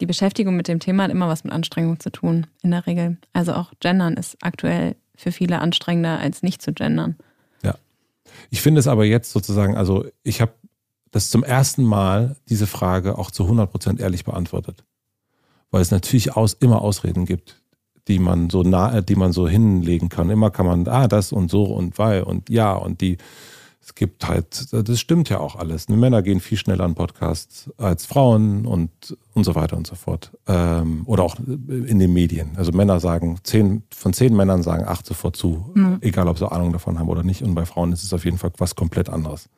die 0.00 0.06
Beschäftigung 0.06 0.56
mit 0.56 0.68
dem 0.68 0.80
Thema 0.80 1.04
hat 1.04 1.10
immer 1.10 1.28
was 1.28 1.44
mit 1.44 1.52
Anstrengung 1.52 1.98
zu 1.98 2.10
tun, 2.10 2.46
in 2.62 2.72
der 2.72 2.86
Regel. 2.86 3.16
Also 3.32 3.54
auch 3.54 3.72
Gendern 3.80 4.14
ist 4.14 4.36
aktuell 4.42 4.96
für 5.16 5.32
viele 5.32 5.60
anstrengender, 5.60 6.18
als 6.18 6.42
nicht 6.42 6.60
zu 6.60 6.72
gendern. 6.72 7.16
Ich 8.50 8.62
finde 8.62 8.80
es 8.80 8.86
aber 8.86 9.04
jetzt 9.04 9.32
sozusagen, 9.32 9.76
also 9.76 10.04
ich 10.22 10.40
habe 10.40 10.52
das 11.10 11.30
zum 11.30 11.44
ersten 11.44 11.84
Mal 11.84 12.36
diese 12.48 12.66
Frage 12.66 13.18
auch 13.18 13.30
zu 13.30 13.44
100% 13.44 14.00
ehrlich 14.00 14.24
beantwortet. 14.24 14.84
Weil 15.70 15.82
es 15.82 15.90
natürlich 15.90 16.36
aus, 16.36 16.54
immer 16.54 16.82
Ausreden 16.82 17.26
gibt, 17.26 17.62
die 18.08 18.18
man 18.18 18.50
so 18.50 18.62
nah, 18.62 19.00
die 19.00 19.16
man 19.16 19.32
so 19.32 19.48
hinlegen 19.48 20.08
kann. 20.08 20.30
Immer 20.30 20.50
kann 20.50 20.66
man, 20.66 20.86
ah, 20.88 21.08
das 21.08 21.32
und 21.32 21.50
so 21.50 21.64
und 21.64 21.98
weil 21.98 22.22
und 22.22 22.50
ja 22.50 22.72
und 22.72 23.00
die 23.00 23.18
es 23.86 23.94
gibt 23.94 24.26
halt, 24.26 24.72
das 24.72 24.98
stimmt 24.98 25.28
ja 25.28 25.38
auch 25.38 25.54
alles. 25.54 25.88
Ne, 25.88 25.96
Männer 25.96 26.20
gehen 26.22 26.40
viel 26.40 26.58
schneller 26.58 26.82
an 26.82 26.96
Podcasts 26.96 27.70
als 27.78 28.04
Frauen 28.04 28.66
und, 28.66 29.16
und 29.32 29.44
so 29.44 29.54
weiter 29.54 29.76
und 29.76 29.86
so 29.86 29.94
fort. 29.94 30.32
Ähm, 30.48 31.02
oder 31.06 31.22
auch 31.22 31.36
in 31.36 32.00
den 32.00 32.12
Medien. 32.12 32.50
Also 32.56 32.72
Männer 32.72 32.98
sagen, 32.98 33.38
zehn, 33.44 33.84
von 33.94 34.12
zehn 34.12 34.34
Männern 34.34 34.64
sagen 34.64 34.84
acht 34.84 35.06
sofort 35.06 35.36
zu, 35.36 35.70
mhm. 35.74 35.98
egal 36.00 36.26
ob 36.26 36.36
sie 36.36 36.50
Ahnung 36.50 36.72
davon 36.72 36.98
haben 36.98 37.08
oder 37.08 37.22
nicht. 37.22 37.42
Und 37.42 37.54
bei 37.54 37.64
Frauen 37.64 37.92
ist 37.92 38.02
es 38.02 38.12
auf 38.12 38.24
jeden 38.24 38.38
Fall 38.38 38.50
was 38.58 38.74
komplett 38.74 39.08
anderes. 39.08 39.48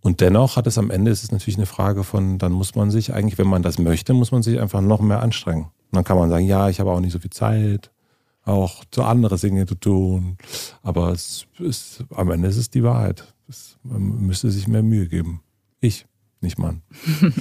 Und 0.00 0.22
dennoch 0.22 0.56
hat 0.56 0.66
es 0.66 0.78
am 0.78 0.90
Ende, 0.90 1.10
ist 1.10 1.24
es 1.24 1.30
natürlich 1.30 1.58
eine 1.58 1.66
Frage 1.66 2.04
von, 2.04 2.38
dann 2.38 2.52
muss 2.52 2.74
man 2.74 2.90
sich 2.90 3.12
eigentlich, 3.12 3.36
wenn 3.36 3.48
man 3.48 3.62
das 3.62 3.78
möchte, 3.78 4.14
muss 4.14 4.32
man 4.32 4.42
sich 4.42 4.58
einfach 4.60 4.80
noch 4.80 5.02
mehr 5.02 5.22
anstrengen. 5.22 5.64
Und 5.64 5.92
dann 5.92 6.04
kann 6.04 6.16
man 6.16 6.30
sagen, 6.30 6.46
ja, 6.46 6.70
ich 6.70 6.80
habe 6.80 6.90
auch 6.90 7.00
nicht 7.00 7.12
so 7.12 7.18
viel 7.18 7.30
Zeit 7.30 7.90
auch 8.44 8.84
zu 8.90 9.02
andere 9.02 9.38
Dinge 9.38 9.66
zu 9.66 9.74
tun. 9.74 10.36
Aber 10.82 11.10
es 11.12 11.46
ist, 11.58 12.04
am 12.14 12.30
Ende 12.30 12.48
ist 12.48 12.56
es 12.56 12.70
die 12.70 12.82
Wahrheit. 12.82 13.34
Es, 13.48 13.76
man 13.82 14.26
müsste 14.26 14.50
sich 14.50 14.68
mehr 14.68 14.82
Mühe 14.82 15.08
geben. 15.08 15.40
Ich, 15.80 16.06
nicht 16.40 16.58
Mann. 16.58 16.82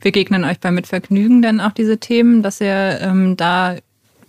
Begegnen 0.00 0.44
euch 0.44 0.60
bei 0.60 0.70
Mitvergnügen 0.70 1.40
dann 1.40 1.60
auch 1.60 1.72
diese 1.72 1.98
Themen, 1.98 2.42
dass 2.42 2.60
ihr 2.60 3.00
ähm, 3.00 3.36
da 3.36 3.76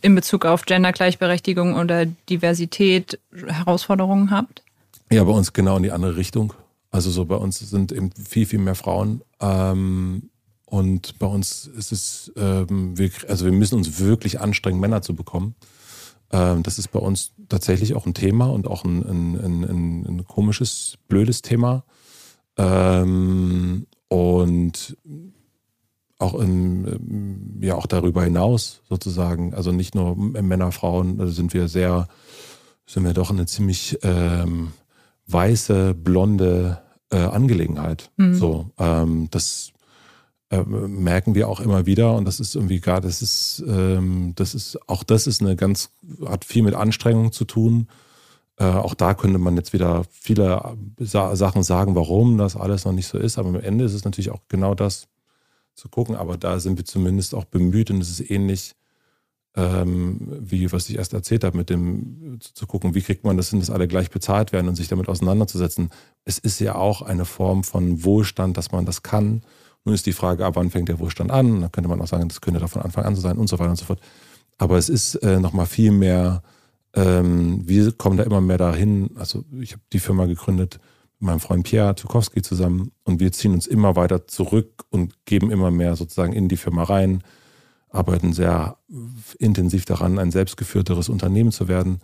in 0.01 0.15
Bezug 0.15 0.45
auf 0.45 0.65
Gendergleichberechtigung 0.65 1.75
oder 1.75 2.05
Diversität 2.05 3.19
Herausforderungen 3.47 4.31
habt? 4.31 4.63
Ja, 5.11 5.23
bei 5.23 5.31
uns 5.31 5.51
genau 5.51 5.77
in 5.77 5.83
die 5.83 5.91
andere 5.91 6.15
Richtung. 6.15 6.53
Also 6.91 7.09
so 7.09 7.25
bei 7.25 7.35
uns 7.35 7.59
sind 7.59 7.91
eben 7.91 8.11
viel, 8.11 8.45
viel 8.45 8.59
mehr 8.59 8.75
Frauen. 8.75 9.21
Ähm, 9.41 10.29
und 10.65 11.19
bei 11.19 11.27
uns 11.27 11.67
ist 11.67 11.91
es, 11.91 12.31
ähm, 12.37 12.97
wir, 12.97 13.09
also 13.27 13.45
wir 13.45 13.51
müssen 13.51 13.75
uns 13.75 13.99
wirklich 13.99 14.39
anstrengen, 14.39 14.79
Männer 14.79 15.01
zu 15.01 15.15
bekommen. 15.15 15.55
Ähm, 16.35 16.63
das 16.63 16.77
ist 16.77 16.89
bei 16.89 16.99
uns 16.99 17.31
tatsächlich 17.47 17.95
auch 17.95 18.05
ein 18.05 18.13
Thema 18.13 18.47
und 18.47 18.67
auch 18.67 18.83
ein, 18.83 19.03
ein, 19.03 19.63
ein, 19.63 20.05
ein 20.05 20.25
komisches, 20.25 20.97
blödes 21.07 21.41
Thema. 21.41 21.85
Ähm, 22.57 23.87
und 24.09 24.97
auch 26.19 26.33
im, 26.35 27.59
ja 27.61 27.75
auch 27.75 27.87
darüber 27.87 28.23
hinaus 28.23 28.81
sozusagen, 28.89 29.53
also 29.53 29.71
nicht 29.71 29.95
nur 29.95 30.15
Männer, 30.15 30.71
Frauen, 30.71 31.19
also 31.19 31.31
sind 31.31 31.53
wir 31.53 31.67
sehr, 31.67 32.07
sind 32.85 33.03
wir 33.03 33.13
doch 33.13 33.31
eine 33.31 33.45
ziemlich 33.45 33.99
ähm, 34.03 34.73
weiße, 35.27 35.93
blonde 35.93 36.81
äh, 37.11 37.17
Angelegenheit. 37.17 38.11
Mhm. 38.17 38.35
So, 38.35 38.71
ähm, 38.77 39.27
das 39.31 39.71
äh, 40.49 40.61
merken 40.63 41.33
wir 41.33 41.49
auch 41.49 41.59
immer 41.59 41.85
wieder 41.85 42.13
und 42.15 42.25
das 42.25 42.39
ist 42.39 42.55
irgendwie 42.55 42.79
gar, 42.79 43.01
das 43.01 43.21
ist, 43.21 43.63
ähm, 43.67 44.33
das 44.35 44.53
ist, 44.53 44.77
auch 44.87 45.03
das 45.03 45.27
ist 45.27 45.41
eine 45.41 45.55
ganz, 45.55 45.91
hat 46.25 46.45
viel 46.45 46.61
mit 46.61 46.75
Anstrengung 46.75 47.31
zu 47.31 47.45
tun. 47.45 47.87
Äh, 48.57 48.65
auch 48.65 48.93
da 48.93 49.15
könnte 49.15 49.39
man 49.39 49.55
jetzt 49.55 49.73
wieder 49.73 50.05
viele 50.11 50.77
Sa 50.99 51.35
Sachen 51.35 51.63
sagen, 51.63 51.95
warum 51.95 52.37
das 52.37 52.55
alles 52.55 52.85
noch 52.85 52.93
nicht 52.93 53.07
so 53.07 53.17
ist, 53.17 53.37
aber 53.37 53.49
am 53.49 53.59
Ende 53.59 53.85
ist 53.85 53.93
es 53.93 54.05
natürlich 54.05 54.31
auch 54.31 54.41
genau 54.47 54.75
das 54.75 55.07
zu 55.73 55.89
gucken, 55.89 56.15
aber 56.15 56.37
da 56.37 56.59
sind 56.59 56.77
wir 56.77 56.85
zumindest 56.85 57.35
auch 57.35 57.45
bemüht 57.45 57.89
und 57.89 58.01
es 58.01 58.09
ist 58.09 58.29
ähnlich 58.29 58.75
ähm, 59.55 60.19
wie 60.41 60.71
was 60.71 60.89
ich 60.89 60.97
erst 60.97 61.13
erzählt 61.13 61.43
habe, 61.43 61.57
mit 61.57 61.69
dem 61.69 62.37
zu, 62.39 62.53
zu, 62.53 62.67
gucken, 62.67 62.93
wie 62.93 63.01
kriegt 63.01 63.23
man 63.23 63.37
das 63.37 63.49
hin, 63.49 63.59
dass 63.59 63.69
alle 63.69 63.87
gleich 63.87 64.09
bezahlt 64.11 64.51
werden 64.51 64.67
und 64.67 64.75
sich 64.75 64.89
damit 64.89 65.07
auseinanderzusetzen. 65.07 65.89
Es 66.25 66.37
ist 66.37 66.59
ja 66.59 66.75
auch 66.75 67.01
eine 67.01 67.25
Form 67.25 67.63
von 67.63 68.03
Wohlstand, 68.03 68.57
dass 68.57 68.71
man 68.71 68.85
das 68.85 69.01
kann 69.01 69.41
nun 69.85 69.93
ist 69.93 70.07
die 70.07 70.13
Frage, 70.13 70.45
ab 70.45 70.55
wann 70.55 70.71
fängt 70.71 70.89
der 70.89 70.99
Wohlstand 70.99 71.31
an? 71.31 71.61
Da 71.61 71.69
könnte 71.69 71.89
man 71.89 72.01
auch 72.01 72.07
sagen, 72.07 72.27
das 72.27 72.41
könnte 72.41 72.59
doch 72.59 72.69
von 72.69 72.81
Anfang 72.81 73.05
an 73.05 73.15
so 73.15 73.21
sein 73.21 73.37
und 73.37 73.47
so 73.47 73.59
weiter 73.59 73.69
und 73.69 73.77
so 73.77 73.85
fort. 73.85 74.01
Aber 74.57 74.77
es 74.77 74.89
ist 74.89 75.15
äh, 75.15 75.39
nochmal 75.39 75.67
viel 75.67 75.91
mehr, 75.91 76.41
ähm, 76.93 77.67
wir 77.67 77.91
kommen 77.91 78.17
da 78.17 78.23
immer 78.23 78.41
mehr 78.41 78.57
dahin. 78.57 79.11
Also 79.15 79.45
ich 79.59 79.73
habe 79.73 79.83
die 79.93 79.99
Firma 79.99 80.25
gegründet 80.25 80.79
mit 81.19 81.27
meinem 81.27 81.39
Freund 81.39 81.65
Pierre 81.65 81.93
Tukowski 81.93 82.41
zusammen 82.41 82.91
und 83.03 83.19
wir 83.19 83.31
ziehen 83.31 83.53
uns 83.53 83.67
immer 83.67 83.95
weiter 83.95 84.27
zurück 84.27 84.85
und 84.89 85.25
geben 85.25 85.51
immer 85.51 85.69
mehr 85.69 85.95
sozusagen 85.95 86.33
in 86.33 86.49
die 86.49 86.57
Firma 86.57 86.83
rein, 86.83 87.23
arbeiten 87.89 88.33
sehr 88.33 88.77
intensiv 89.37 89.85
daran, 89.85 90.17
ein 90.17 90.31
selbstgeführteres 90.31 91.09
Unternehmen 91.09 91.51
zu 91.51 91.67
werden 91.67 91.99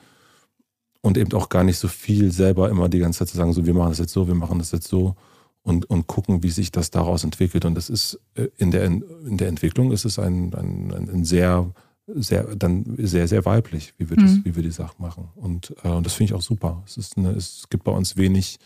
und 1.01 1.17
eben 1.17 1.33
auch 1.33 1.49
gar 1.49 1.63
nicht 1.63 1.77
so 1.77 1.87
viel 1.87 2.31
selber 2.31 2.69
immer 2.69 2.89
die 2.89 2.99
ganze 2.99 3.19
Zeit 3.19 3.29
zu 3.29 3.37
sagen, 3.37 3.53
so 3.53 3.65
wir 3.65 3.73
machen 3.73 3.89
das 3.89 3.99
jetzt 3.99 4.13
so, 4.13 4.27
wir 4.27 4.35
machen 4.35 4.59
das 4.59 4.71
jetzt 4.71 4.87
so, 4.87 5.15
und, 5.63 5.89
und 5.89 6.07
gucken, 6.07 6.43
wie 6.43 6.49
sich 6.49 6.71
das 6.71 6.91
daraus 6.91 7.23
entwickelt. 7.23 7.65
Und 7.65 7.75
das 7.75 7.89
ist 7.89 8.19
äh, 8.35 8.47
in 8.57 8.71
der, 8.71 8.85
in 8.85 9.37
der 9.37 9.47
Entwicklung 9.47 9.91
ist 9.91 10.05
es 10.05 10.19
ein, 10.19 10.53
ein, 10.53 10.91
ein 10.91 11.23
sehr, 11.23 11.73
sehr, 12.07 12.55
dann 12.55 12.95
sehr, 12.97 13.27
sehr 13.27 13.45
weiblich, 13.45 13.93
wie 13.97 14.09
wir, 14.09 14.17
das, 14.17 14.31
mhm. 14.31 14.45
wie 14.45 14.55
wir 14.55 14.63
die 14.63 14.71
Sache 14.71 14.95
machen. 14.97 15.29
Und, 15.35 15.75
äh, 15.83 15.89
und 15.89 16.05
das 16.05 16.13
finde 16.13 16.31
ich 16.31 16.37
auch 16.37 16.41
super. 16.41 16.83
Es, 16.85 16.97
ist 16.97 17.17
eine, 17.17 17.31
es 17.31 17.67
gibt 17.69 17.83
bei 17.83 17.91
uns 17.91 18.17
wenig, 18.17 18.59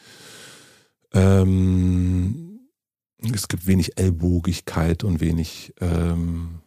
ähm, 1.14 2.60
es 3.34 3.48
gibt 3.48 3.68
wenig 3.68 3.98
Ellbogigkeit 3.98 5.04
und 5.04 5.20
wenig, 5.20 5.74
ähm, 5.82 6.60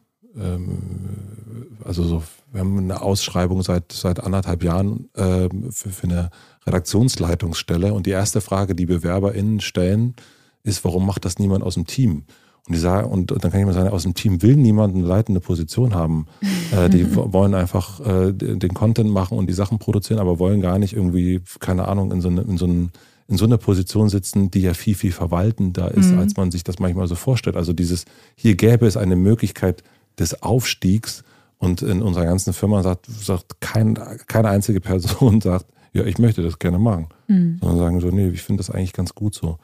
also 1.84 2.05
so, 2.05 2.22
wir 2.53 2.61
haben 2.61 2.78
eine 2.78 3.01
Ausschreibung 3.03 3.62
seit, 3.62 3.93
seit 3.93 4.20
anderthalb 4.20 4.62
Jahren 4.62 5.09
äh, 5.14 5.49
für, 5.70 5.91
für 5.91 6.05
eine 6.05 6.30
Redaktionsleitungsstelle 6.66 7.93
und 7.93 8.07
die 8.07 8.11
erste 8.11 8.41
Frage, 8.41 8.74
die 8.74 8.86
BewerberInnen 8.86 9.61
stellen, 9.61 10.14
ist, 10.62 10.84
warum 10.84 11.07
macht 11.07 11.24
das 11.24 11.39
niemand 11.39 11.64
aus 11.64 11.74
dem 11.74 11.86
Team? 11.86 12.24
Und, 12.66 12.74
die 12.74 12.80
sagen, 12.80 13.09
und, 13.09 13.32
und 13.32 13.43
dann 13.43 13.51
kann 13.51 13.61
ich 13.61 13.66
mal 13.66 13.72
sagen, 13.72 13.89
aus 13.89 14.03
dem 14.03 14.14
Team 14.14 14.43
will 14.43 14.57
niemand 14.57 14.95
eine 14.95 15.07
leitende 15.07 15.41
Position 15.41 15.95
haben. 15.95 16.26
äh, 16.72 16.91
die 16.91 17.14
wollen 17.16 17.55
einfach 17.55 18.01
äh, 18.01 18.32
den 18.32 18.74
Content 18.74 19.11
machen 19.11 19.39
und 19.39 19.49
die 19.49 19.55
Sachen 19.55 19.78
produzieren, 19.78 20.20
aber 20.20 20.39
wollen 20.39 20.61
gar 20.61 20.78
nicht 20.78 20.95
irgendwie, 20.95 21.41
keine 21.61 21.89
Ahnung, 21.89 22.12
in 22.12 22.20
so, 22.20 22.28
eine, 22.28 22.43
in 22.43 22.59
so, 22.59 22.66
einen, 22.66 22.93
in 23.26 23.39
so 23.39 23.47
einer 23.47 23.57
Position 23.57 24.11
sitzen, 24.11 24.51
die 24.51 24.61
ja 24.61 24.74
viel, 24.74 24.95
viel 24.95 25.12
verwaltender 25.12 25.93
ist, 25.93 26.12
mhm. 26.12 26.18
als 26.18 26.36
man 26.36 26.51
sich 26.51 26.62
das 26.62 26.78
manchmal 26.78 27.09
so 27.09 27.14
vorstellt. 27.14 27.57
Also 27.57 27.72
dieses, 27.72 28.05
hier 28.34 28.55
gäbe 28.55 28.86
es 28.86 28.99
eine 28.99 29.16
Möglichkeit 29.16 29.82
des 30.19 30.43
Aufstiegs 30.43 31.25
und 31.59 31.83
in 31.83 32.03
unserer 32.03 32.25
ganzen 32.25 32.53
Firma 32.53 32.83
sagt, 32.83 33.07
sagt 33.07 33.61
kein, 33.61 33.95
keine 34.27 34.49
einzige 34.49 34.81
Person 34.81 35.41
sagt, 35.43 35.66
ja, 35.93 36.05
ich 36.05 36.19
möchte 36.19 36.43
das 36.43 36.59
gerne 36.59 36.79
machen. 36.79 37.09
Mhm. 37.27 37.59
Sondern 37.61 37.79
sagen 37.79 38.01
so, 38.01 38.09
nee, 38.09 38.29
ich 38.29 38.43
finde 38.43 38.61
das 38.61 38.71
eigentlich 38.71 38.93
ganz 38.93 39.14
gut 39.14 39.35
so. 39.35 39.59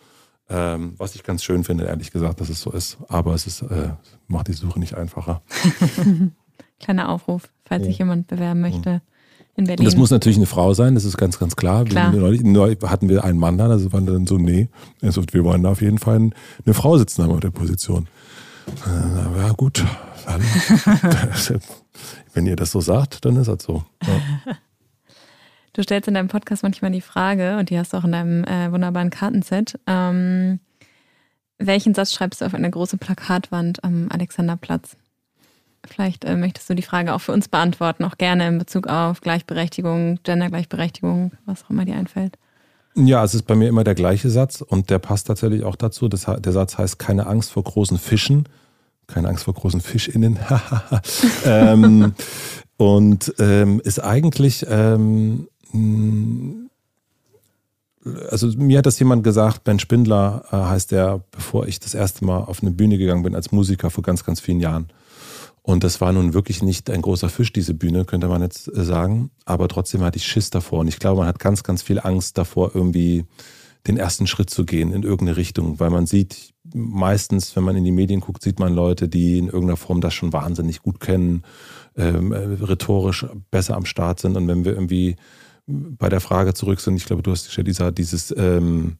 Ähm, 0.49 0.95
was 0.99 1.15
ich 1.15 1.23
ganz 1.23 1.43
schön 1.43 1.65
finde, 1.65 1.85
ehrlich 1.85 2.11
gesagt, 2.11 2.41
dass 2.41 2.49
es 2.49 2.61
so 2.61 2.71
ist. 2.71 2.99
Aber 3.09 3.35
es 3.35 3.47
ist, 3.47 3.63
äh, 3.63 3.91
macht 4.27 4.49
die 4.49 4.53
Suche 4.53 4.79
nicht 4.79 4.95
einfacher. 4.95 5.43
Kleiner 6.81 7.09
Aufruf, 7.09 7.49
falls 7.65 7.83
ja. 7.83 7.89
sich 7.89 7.99
jemand 7.99 8.27
bewerben 8.27 8.61
möchte. 8.61 9.01
In 9.57 9.67
Berlin. 9.67 9.81
Und 9.81 9.87
das 9.87 9.97
muss 9.97 10.11
natürlich 10.11 10.37
eine 10.37 10.47
Frau 10.47 10.75
sein, 10.75 10.97
das 10.97 11.05
ist 11.05 11.17
ganz, 11.17 11.39
ganz 11.39 11.55
klar. 11.55 11.85
klar. 11.85 12.13
Neulich, 12.13 12.43
neulich 12.43 12.79
hatten 12.83 13.09
wir 13.09 13.23
einen 13.23 13.39
Mann 13.39 13.57
da, 13.57 13.69
also 13.69 13.93
waren 13.93 14.05
dann 14.05 14.27
so, 14.27 14.37
nee, 14.37 14.69
also 15.01 15.23
wir 15.31 15.45
wollen 15.45 15.63
da 15.63 15.71
auf 15.71 15.81
jeden 15.81 15.99
Fall 15.99 16.17
eine 16.17 16.75
Frau 16.75 16.99
sitzen 16.99 17.23
haben 17.23 17.31
auf 17.31 17.41
der 17.41 17.51
Position. 17.51 18.09
Äh, 18.85 19.39
ja, 19.39 19.53
gut, 19.53 19.85
wenn 22.35 22.47
ihr 22.47 22.57
das 22.57 22.71
so 22.71 22.81
sagt, 22.81 23.25
dann 23.25 23.37
ist 23.37 23.49
das 23.49 23.63
so. 23.63 23.85
Ja. 24.03 24.55
Du 25.75 25.83
stellst 25.83 26.07
in 26.07 26.15
deinem 26.15 26.29
Podcast 26.29 26.63
manchmal 26.63 26.93
die 26.93 27.01
Frage, 27.01 27.57
und 27.59 27.69
die 27.69 27.79
hast 27.79 27.93
du 27.93 27.97
auch 27.97 28.05
in 28.05 28.13
deinem 28.13 28.45
äh, 28.45 28.71
wunderbaren 28.71 29.11
Kartenset, 29.11 29.79
ähm, 29.89 30.61
welchen 31.59 31.95
Satz 31.95 32.13
schreibst 32.13 32.41
du 32.41 32.47
auf 32.47 32.55
eine 32.55 32.71
große 32.71 32.97
Plakatwand 32.97 33.83
am 33.83 34.09
Alexanderplatz? 34.11 34.97
Vielleicht 35.85 36.25
äh, 36.25 36.37
möchtest 36.37 36.71
du 36.71 36.75
die 36.75 36.83
Frage 36.83 37.13
auch 37.13 37.21
für 37.21 37.33
uns 37.33 37.49
beantworten, 37.49 38.05
auch 38.05 38.19
gerne 38.19 38.49
in 38.49 38.59
Bezug 38.59 38.87
auf 38.87 39.21
Gleichberechtigung, 39.21 40.21
Gendergleichberechtigung, 40.23 41.33
was 41.45 41.65
auch 41.65 41.71
immer 41.71 41.85
dir 41.85 41.97
einfällt. 41.97 42.39
Ja, 42.97 43.25
es 43.25 43.35
ist 43.35 43.43
bei 43.43 43.57
mir 43.57 43.69
immer 43.69 43.83
der 43.83 43.97
gleiche 43.97 44.31
Satz 44.31 44.61
und 44.61 44.89
der 44.89 45.01
passt 45.01 45.27
tatsächlich 45.27 45.65
auch 45.65 45.77
dazu. 45.77 46.09
Das, 46.09 46.27
der 46.39 46.53
Satz 46.53 46.79
heißt 46.79 46.99
keine 46.99 47.27
Angst 47.27 47.53
vor 47.53 47.65
großen 47.65 47.99
Fischen. 47.99 48.49
Keine 49.07 49.29
Angst 49.29 49.45
vor 49.45 49.55
großen 49.55 49.81
FischInnen. 49.81 50.39
ähm, 51.45 52.15
und 52.77 53.35
ähm, 53.39 53.81
ist 53.85 54.03
eigentlich 54.03 54.67
ähm, 54.69 55.49
hm. 55.75 56.71
also 58.31 58.47
mir 58.57 58.79
hat 58.79 58.87
das 58.87 58.99
jemand 58.99 59.25
gesagt, 59.25 59.65
Ben 59.65 59.79
Spindler 59.79 60.45
äh, 60.51 60.57
heißt 60.57 60.93
der, 60.93 61.25
bevor 61.33 61.67
ich 61.67 61.81
das 61.81 61.95
erste 61.95 62.25
Mal 62.25 62.39
auf 62.39 62.63
eine 62.63 62.71
Bühne 62.71 62.97
gegangen 62.97 63.25
bin 63.25 63.35
als 63.35 63.51
Musiker 63.51 63.91
vor 63.91 64.03
ganz, 64.03 64.25
ganz 64.25 64.41
vielen 64.41 64.61
Jahren. 64.61 64.89
Und 65.63 65.83
das 65.83 66.01
war 66.01 66.13
nun 66.13 66.35
wirklich 66.35 66.63
nicht 66.63 66.91
ein 66.91 67.03
großer 67.03 67.31
Fisch, 67.31 67.51
diese 67.51 67.73
Bühne, 67.73 68.05
könnte 68.05 68.29
man 68.29 68.43
jetzt 68.43 68.69
äh, 68.69 68.85
sagen. 68.85 69.31
Aber 69.47 69.67
trotzdem 69.67 70.03
hatte 70.03 70.19
ich 70.19 70.27
Schiss 70.27 70.51
davor. 70.51 70.81
Und 70.81 70.89
ich 70.89 70.99
glaube, 70.99 71.21
man 71.21 71.29
hat 71.29 71.39
ganz, 71.39 71.63
ganz 71.63 71.83
viel 71.83 71.99
Angst 71.99 72.39
davor, 72.39 72.73
irgendwie 72.75 73.25
den 73.87 73.97
ersten 73.97 74.27
Schritt 74.27 74.51
zu 74.51 74.65
gehen 74.65 74.93
in 74.93 75.03
irgendeine 75.03 75.37
Richtung. 75.37 75.81
Weil 75.81 75.91
man 75.91 76.07
sieht, 76.07 76.54
meistens, 76.75 77.55
wenn 77.57 77.63
man 77.63 77.77
in 77.77 77.85
die 77.85 77.93
Medien 77.93 78.21
guckt, 78.21 78.43
sieht 78.43 78.59
man 78.59 78.75
Leute, 78.75 79.09
die 79.09 79.39
in 79.39 79.47
irgendeiner 79.47 79.77
Form 79.77 80.01
das 80.01 80.13
schon 80.13 80.33
wahnsinnig 80.33 80.83
gut 80.83 81.01
kennen, 81.01 81.45
ähm, 81.97 82.33
äh, 82.33 82.39
rhetorisch 82.39 83.25
besser 83.51 83.77
am 83.77 83.87
Start 83.87 84.21
sind. 84.21 84.37
Und 84.37 84.49
wenn 84.49 84.65
wir 84.65 84.73
irgendwie 84.73 85.17
bei 85.67 86.09
der 86.09 86.21
Frage 86.21 86.53
zurück 86.53 86.81
sind, 86.81 86.97
ich 86.97 87.07
glaube, 87.07 87.23
du 87.23 87.31
hast 87.31 87.47
gestellt, 87.47 87.69
Lisa, 87.69 87.91
dieses, 87.91 88.35
ähm, 88.37 88.99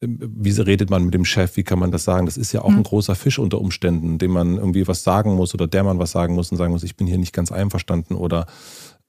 wie 0.00 0.50
redet 0.50 0.90
man 0.90 1.04
mit 1.04 1.14
dem 1.14 1.24
Chef, 1.24 1.56
wie 1.56 1.62
kann 1.62 1.78
man 1.78 1.90
das 1.90 2.04
sagen? 2.04 2.26
Das 2.26 2.36
ist 2.36 2.52
ja 2.52 2.62
auch 2.62 2.70
mhm. 2.70 2.78
ein 2.78 2.82
großer 2.84 3.14
Fisch 3.14 3.38
unter 3.38 3.60
Umständen, 3.60 4.18
dem 4.18 4.30
man 4.30 4.56
irgendwie 4.56 4.86
was 4.88 5.04
sagen 5.04 5.34
muss 5.34 5.54
oder 5.54 5.66
der 5.66 5.84
man 5.84 5.98
was 5.98 6.12
sagen 6.12 6.34
muss 6.34 6.50
und 6.50 6.58
sagen 6.58 6.72
muss, 6.72 6.82
ich 6.84 6.96
bin 6.96 7.06
hier 7.06 7.18
nicht 7.18 7.32
ganz 7.32 7.52
einverstanden 7.52 8.14
oder 8.14 8.46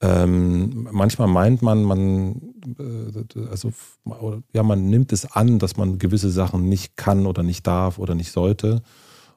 ähm, 0.04 0.86
manchmal 0.92 1.28
meint 1.28 1.62
man, 1.62 1.82
man, 1.82 2.54
äh, 2.78 3.48
also, 3.48 3.72
ja, 4.52 4.62
man 4.62 4.90
nimmt 4.90 5.12
es 5.12 5.24
an, 5.32 5.58
dass 5.58 5.78
man 5.78 5.98
gewisse 5.98 6.30
Sachen 6.30 6.68
nicht 6.68 6.98
kann 6.98 7.24
oder 7.24 7.42
nicht 7.42 7.66
darf 7.66 7.98
oder 7.98 8.14
nicht 8.14 8.30
sollte. 8.30 8.82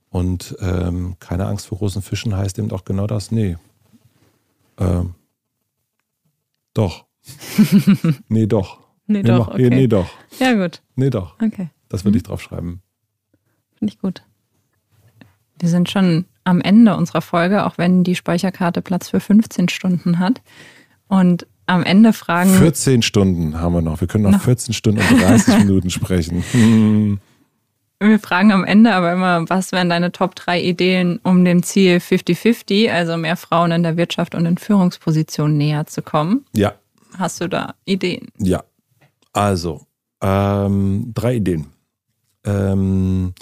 Und 0.09 0.57
ähm, 0.59 1.15
keine 1.19 1.45
Angst 1.45 1.67
vor 1.67 1.77
großen 1.77 2.01
Fischen 2.01 2.35
heißt 2.35 2.59
eben 2.59 2.71
auch 2.71 2.83
genau 2.83 3.07
das. 3.07 3.31
Nee. 3.31 3.55
Ähm, 4.77 5.15
doch. 6.73 7.05
nee, 8.27 8.45
doch. 8.45 8.81
Nee, 9.05 9.19
nee 9.19 9.23
doch. 9.23 9.47
Okay. 9.47 9.69
Nee, 9.69 9.87
doch. 9.87 10.09
Ja, 10.37 10.53
gut. 10.53 10.81
Nee, 10.95 11.09
doch. 11.09 11.35
Okay. 11.41 11.69
Das 11.87 12.03
würde 12.03 12.17
ich 12.17 12.23
drauf 12.23 12.41
schreiben. 12.41 12.81
Finde 13.75 13.93
ich 13.93 13.99
gut. 13.99 14.23
Wir 15.59 15.69
sind 15.69 15.89
schon 15.89 16.25
am 16.47 16.61
Ende 16.61 16.95
unserer 16.95 17.21
Folge, 17.21 17.65
auch 17.65 17.77
wenn 17.77 18.03
die 18.03 18.15
Speicherkarte 18.15 18.81
Platz 18.81 19.09
für 19.09 19.19
15 19.19 19.67
Stunden 19.67 20.17
hat. 20.17 20.41
Und 21.07 21.45
am 21.65 21.83
Ende 21.83 22.13
fragen. 22.13 22.49
14 22.49 23.01
Stunden 23.01 23.59
haben 23.59 23.73
wir 23.73 23.81
noch. 23.81 23.99
Wir 23.99 24.07
können 24.07 24.23
noch, 24.23 24.31
noch 24.31 24.41
14 24.41 24.73
Stunden 24.73 25.01
und 25.01 25.21
30 25.21 25.57
Minuten 25.65 25.89
sprechen. 25.89 26.43
Hm. 26.51 27.19
Wir 27.99 28.19
fragen 28.19 28.51
am 28.51 28.63
Ende 28.63 28.93
aber 28.93 29.11
immer, 29.11 29.49
was 29.49 29.71
wären 29.71 29.89
deine 29.89 30.11
Top 30.11 30.35
3 30.35 30.61
Ideen, 30.61 31.19
um 31.23 31.43
dem 31.43 31.63
Ziel 31.63 31.97
50-50, 31.97 32.91
also 32.91 33.17
mehr 33.17 33.35
Frauen 33.35 33.71
in 33.71 33.83
der 33.83 33.97
Wirtschaft 33.97 34.33
und 34.33 34.45
in 34.45 34.57
Führungspositionen 34.57 35.57
näher 35.57 35.87
zu 35.87 36.01
kommen? 36.01 36.45
Ja. 36.53 36.75
Hast 37.17 37.41
du 37.41 37.49
da 37.49 37.73
Ideen? 37.85 38.27
Ja. 38.37 38.63
Also, 39.33 39.81
ähm, 40.21 41.11
drei 41.13 41.35
Ideen. 41.35 41.67
Ähm, 42.45 43.33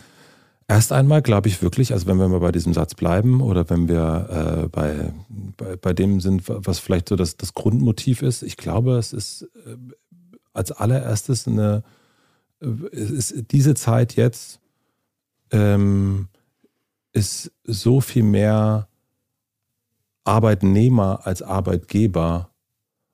erst 0.68 0.92
einmal 0.92 1.22
glaube 1.22 1.48
ich 1.48 1.62
wirklich, 1.62 1.94
also 1.94 2.08
wenn 2.08 2.18
wir 2.18 2.28
mal 2.28 2.40
bei 2.40 2.52
diesem 2.52 2.74
Satz 2.74 2.96
bleiben 2.96 3.42
oder 3.42 3.70
wenn 3.70 3.88
wir 3.88 4.64
äh, 4.64 4.68
bei, 4.68 5.14
bei, 5.58 5.76
bei, 5.76 5.94
dem 5.94 6.20
sind, 6.20 6.44
was 6.46 6.80
vielleicht 6.80 7.10
so 7.10 7.16
das, 7.16 7.38
das 7.38 7.54
Grundmotiv 7.54 8.22
ist, 8.22 8.44
ich 8.44 8.58
glaube, 8.58 8.98
es 8.98 9.14
ist 9.14 9.44
äh, 9.66 9.78
als 10.54 10.72
allererstes 10.72 11.48
eine 11.48 11.84
ist 12.92 13.52
diese 13.52 13.76
Zeit 13.76 14.16
jetzt 14.16 14.60
ähm, 15.52 16.30
ist 17.14 17.52
so 17.64 18.02
viel 18.02 18.24
mehr 18.24 18.88
Arbeitnehmer 20.24 21.22
als 21.24 21.42
Arbeitgeber, 21.42 22.50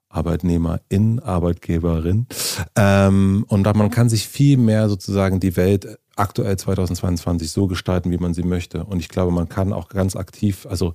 Arbeitnehmerin, 0.09 1.19
Arbeitgeberin. 1.19 2.27
Ähm, 2.75 3.45
und 3.47 3.63
man 3.75 3.91
kann 3.91 4.09
sich 4.09 4.27
viel 4.27 4.57
mehr 4.57 4.89
sozusagen 4.89 5.39
die 5.39 5.55
Welt 5.55 5.99
aktuell 6.15 6.57
2022 6.57 7.51
so 7.51 7.67
gestalten, 7.67 8.11
wie 8.11 8.17
man 8.17 8.33
sie 8.33 8.43
möchte. 8.43 8.83
Und 8.83 8.99
ich 8.99 9.09
glaube, 9.09 9.31
man 9.31 9.49
kann 9.49 9.73
auch 9.73 9.89
ganz 9.89 10.15
aktiv, 10.15 10.67
also 10.69 10.93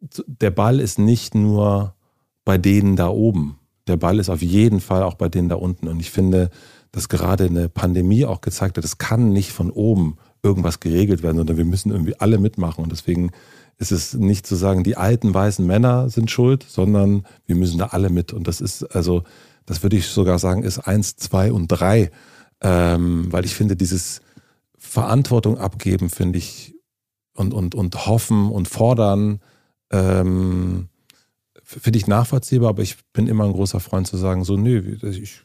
der 0.00 0.50
Ball 0.50 0.80
ist 0.80 0.98
nicht 0.98 1.34
nur 1.34 1.94
bei 2.44 2.58
denen 2.58 2.96
da 2.96 3.08
oben. 3.08 3.58
Der 3.86 3.96
Ball 3.96 4.18
ist 4.18 4.30
auf 4.30 4.42
jeden 4.42 4.80
Fall 4.80 5.02
auch 5.02 5.14
bei 5.14 5.28
denen 5.28 5.48
da 5.48 5.56
unten. 5.56 5.88
Und 5.88 6.00
ich 6.00 6.10
finde, 6.10 6.50
dass 6.92 7.08
gerade 7.08 7.44
eine 7.44 7.68
Pandemie 7.68 8.24
auch 8.24 8.40
gezeigt 8.40 8.76
hat, 8.76 8.84
es 8.84 8.98
kann 8.98 9.32
nicht 9.32 9.52
von 9.52 9.70
oben 9.70 10.16
irgendwas 10.42 10.80
geregelt 10.80 11.22
werden, 11.22 11.36
sondern 11.36 11.56
wir 11.56 11.64
müssen 11.64 11.90
irgendwie 11.90 12.18
alle 12.18 12.38
mitmachen. 12.38 12.84
Und 12.84 12.92
deswegen 12.92 13.30
ist 13.78 13.92
es 13.92 14.14
nicht 14.14 14.46
zu 14.46 14.56
sagen, 14.56 14.84
die 14.84 14.96
alten 14.96 15.32
weißen 15.32 15.66
Männer 15.66 16.08
sind 16.10 16.30
schuld, 16.30 16.64
sondern 16.68 17.24
wir 17.46 17.56
müssen 17.56 17.78
da 17.78 17.86
alle 17.86 18.10
mit. 18.10 18.32
Und 18.32 18.48
das 18.48 18.60
ist, 18.60 18.84
also, 18.94 19.24
das 19.66 19.82
würde 19.82 19.96
ich 19.96 20.06
sogar 20.06 20.38
sagen, 20.38 20.62
ist 20.62 20.80
eins, 20.80 21.16
zwei 21.16 21.52
und 21.52 21.68
drei. 21.68 22.10
Ähm, 22.60 23.28
weil 23.30 23.44
ich 23.44 23.54
finde, 23.54 23.76
dieses 23.76 24.20
Verantwortung 24.78 25.58
abgeben, 25.58 26.10
finde 26.10 26.38
ich, 26.38 26.74
und, 27.34 27.54
und, 27.54 27.74
und 27.74 28.06
hoffen 28.06 28.50
und 28.50 28.68
fordern, 28.68 29.40
ähm, 29.90 30.88
finde 31.62 31.98
ich 31.98 32.06
nachvollziehbar, 32.06 32.70
aber 32.70 32.82
ich 32.82 32.96
bin 33.12 33.28
immer 33.28 33.44
ein 33.44 33.52
großer 33.52 33.80
Freund 33.80 34.06
zu 34.06 34.16
sagen, 34.16 34.44
so, 34.44 34.56
nö, 34.56 34.96
ich 35.02 35.44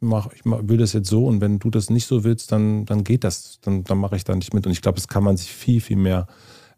mach, 0.00 0.32
ich 0.32 0.44
will 0.44 0.78
das 0.78 0.92
jetzt 0.92 1.08
so 1.08 1.26
und 1.26 1.40
wenn 1.40 1.58
du 1.58 1.70
das 1.70 1.90
nicht 1.90 2.06
so 2.06 2.24
willst, 2.24 2.52
dann, 2.52 2.86
dann 2.86 3.04
geht 3.04 3.24
das, 3.24 3.58
dann, 3.60 3.84
dann 3.84 3.98
mache 3.98 4.16
ich 4.16 4.24
da 4.24 4.34
nicht 4.34 4.54
mit. 4.54 4.66
Und 4.66 4.72
ich 4.72 4.82
glaube, 4.82 4.96
das 4.96 5.08
kann 5.08 5.24
man 5.24 5.36
sich 5.36 5.52
viel, 5.52 5.80
viel 5.80 5.96
mehr 5.96 6.26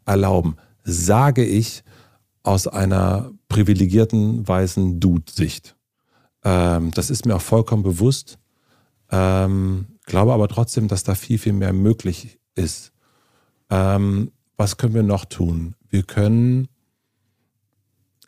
erlauben. 0.04 0.56
Sage 0.82 1.44
ich 1.44 1.84
aus 2.42 2.66
einer 2.66 3.30
privilegierten 3.48 4.46
weißen 4.46 4.98
Dude-Sicht. 4.98 5.76
Ähm, 6.44 6.90
das 6.92 7.10
ist 7.10 7.26
mir 7.26 7.36
auch 7.36 7.42
vollkommen 7.42 7.82
bewusst. 7.82 8.38
Ähm, 9.12 9.86
glaube 10.06 10.32
aber 10.32 10.48
trotzdem, 10.48 10.88
dass 10.88 11.04
da 11.04 11.14
viel, 11.14 11.38
viel 11.38 11.52
mehr 11.52 11.72
möglich 11.72 12.38
ist. 12.54 12.92
Ähm, 13.70 14.32
was 14.56 14.76
können 14.76 14.94
wir 14.94 15.02
noch 15.02 15.24
tun? 15.24 15.76
Wir 15.88 16.02
können, 16.02 16.68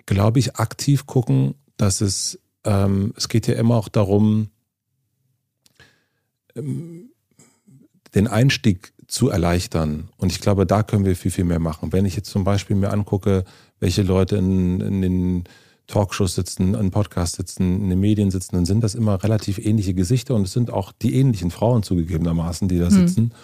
glaube 0.06 0.38
ich, 0.38 0.56
aktiv 0.56 1.06
gucken, 1.06 1.54
dass 1.76 2.00
es, 2.00 2.38
ähm, 2.64 3.12
es 3.16 3.28
geht 3.28 3.46
ja 3.46 3.54
immer 3.54 3.76
auch 3.76 3.88
darum, 3.88 4.50
den 6.54 8.28
Einstieg 8.28 8.92
zu 9.08 9.28
erleichtern. 9.28 10.08
Und 10.16 10.30
ich 10.30 10.40
glaube, 10.40 10.66
da 10.66 10.82
können 10.82 11.04
wir 11.04 11.16
viel, 11.16 11.30
viel 11.30 11.44
mehr 11.44 11.58
machen. 11.58 11.92
Wenn 11.92 12.04
ich 12.04 12.16
jetzt 12.16 12.30
zum 12.30 12.44
Beispiel 12.44 12.76
mir 12.76 12.90
angucke, 12.90 13.44
welche 13.80 14.02
Leute 14.02 14.36
in, 14.36 14.80
in 14.80 15.02
den 15.02 15.44
Talkshows 15.86 16.34
sitzen, 16.34 16.74
in 16.74 16.90
Podcasts 16.90 17.36
sitzen, 17.36 17.82
in 17.82 17.90
den 17.90 18.00
Medien 18.00 18.30
sitzen, 18.30 18.56
dann 18.56 18.64
sind 18.64 18.82
das 18.82 18.94
immer 18.94 19.22
relativ 19.22 19.58
ähnliche 19.58 19.94
Gesichter 19.94 20.34
und 20.34 20.42
es 20.42 20.52
sind 20.52 20.72
auch 20.72 20.92
die 20.92 21.14
ähnlichen 21.14 21.50
Frauen 21.50 21.82
zugegebenermaßen, 21.82 22.68
die 22.68 22.78
da 22.78 22.86
mhm. 22.86 22.90
sitzen. 22.90 23.34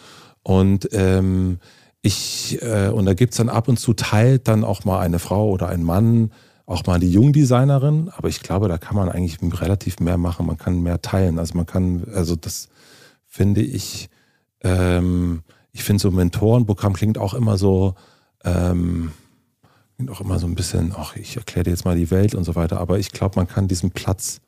Und 0.43 0.89
ähm, 0.93 1.59
ich, 2.03 2.59
äh, 2.63 2.89
und 2.89 3.05
da 3.05 3.15
gibt 3.15 3.35
es 3.35 3.37
dann 3.37 3.51
ab 3.51 3.69
und 3.69 3.79
zu 3.79 3.93
teilt 3.93 4.49
dann 4.49 4.65
auch 4.65 4.85
mal 4.85 5.01
eine 5.01 5.19
Frau 5.19 5.51
oder 5.51 5.69
ein 5.69 5.83
Mann, 5.83 6.33
auch 6.65 6.87
mal 6.87 7.01
die 7.01 7.11
Jungdesignerin, 7.11 8.11
aber 8.17 8.29
ich 8.29 8.41
glaube, 8.41 8.69
da 8.69 8.79
kann 8.79 8.97
man 8.97 9.09
eigentlich 9.09 9.39
relativ 9.61 9.99
mehr 9.99 10.17
machen, 10.17 10.47
man 10.47 10.57
kann 10.57 10.83
mehr 10.83 11.03
teilen. 11.03 11.39
Also 11.39 11.57
man 11.57 11.67
kann, 11.67 12.07
also 12.15 12.37
das, 12.37 12.69
finde 13.31 13.63
ich, 13.63 14.11
ähm, 14.63 15.43
ich 15.73 15.85
finde 15.85 16.03
so 16.03 16.11
Mentorenprogramm 16.11 16.93
klingt 16.93 17.17
auch 17.17 17.33
immer 17.33 17.57
so, 17.57 17.95
ähm, 18.45 19.13
klingt 20.01 20.11
auch 20.13 20.23
immer 20.23 20.39
so 20.39 20.47
ein 20.47 20.55
bisschen, 20.55 20.95
ach, 20.97 21.15
ich 21.17 21.37
erkläre 21.37 21.65
dir 21.65 21.71
jetzt 21.73 21.85
mal 21.85 21.95
die 21.95 22.11
Welt 22.11 22.35
und 22.35 22.45
so 22.45 22.55
weiter, 22.55 22.81
aber 22.81 22.99
ich 22.99 23.13
glaube, 23.13 23.37
man 23.37 23.47
kann 23.47 23.69
diesen 23.69 23.91
Platz 23.91 24.41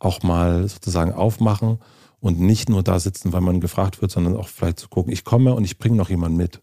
auch 0.00 0.24
mal 0.24 0.66
sozusagen 0.66 1.12
aufmachen 1.12 1.78
und 2.18 2.40
nicht 2.40 2.68
nur 2.68 2.82
da 2.82 2.98
sitzen, 2.98 3.32
weil 3.32 3.40
man 3.40 3.60
gefragt 3.60 4.02
wird, 4.02 4.10
sondern 4.10 4.36
auch 4.36 4.48
vielleicht 4.48 4.80
zu 4.80 4.88
gucken, 4.88 5.12
ich 5.12 5.22
komme 5.22 5.54
und 5.54 5.62
ich 5.62 5.78
bringe 5.78 5.94
noch 5.94 6.10
jemanden 6.10 6.36
mit. 6.36 6.62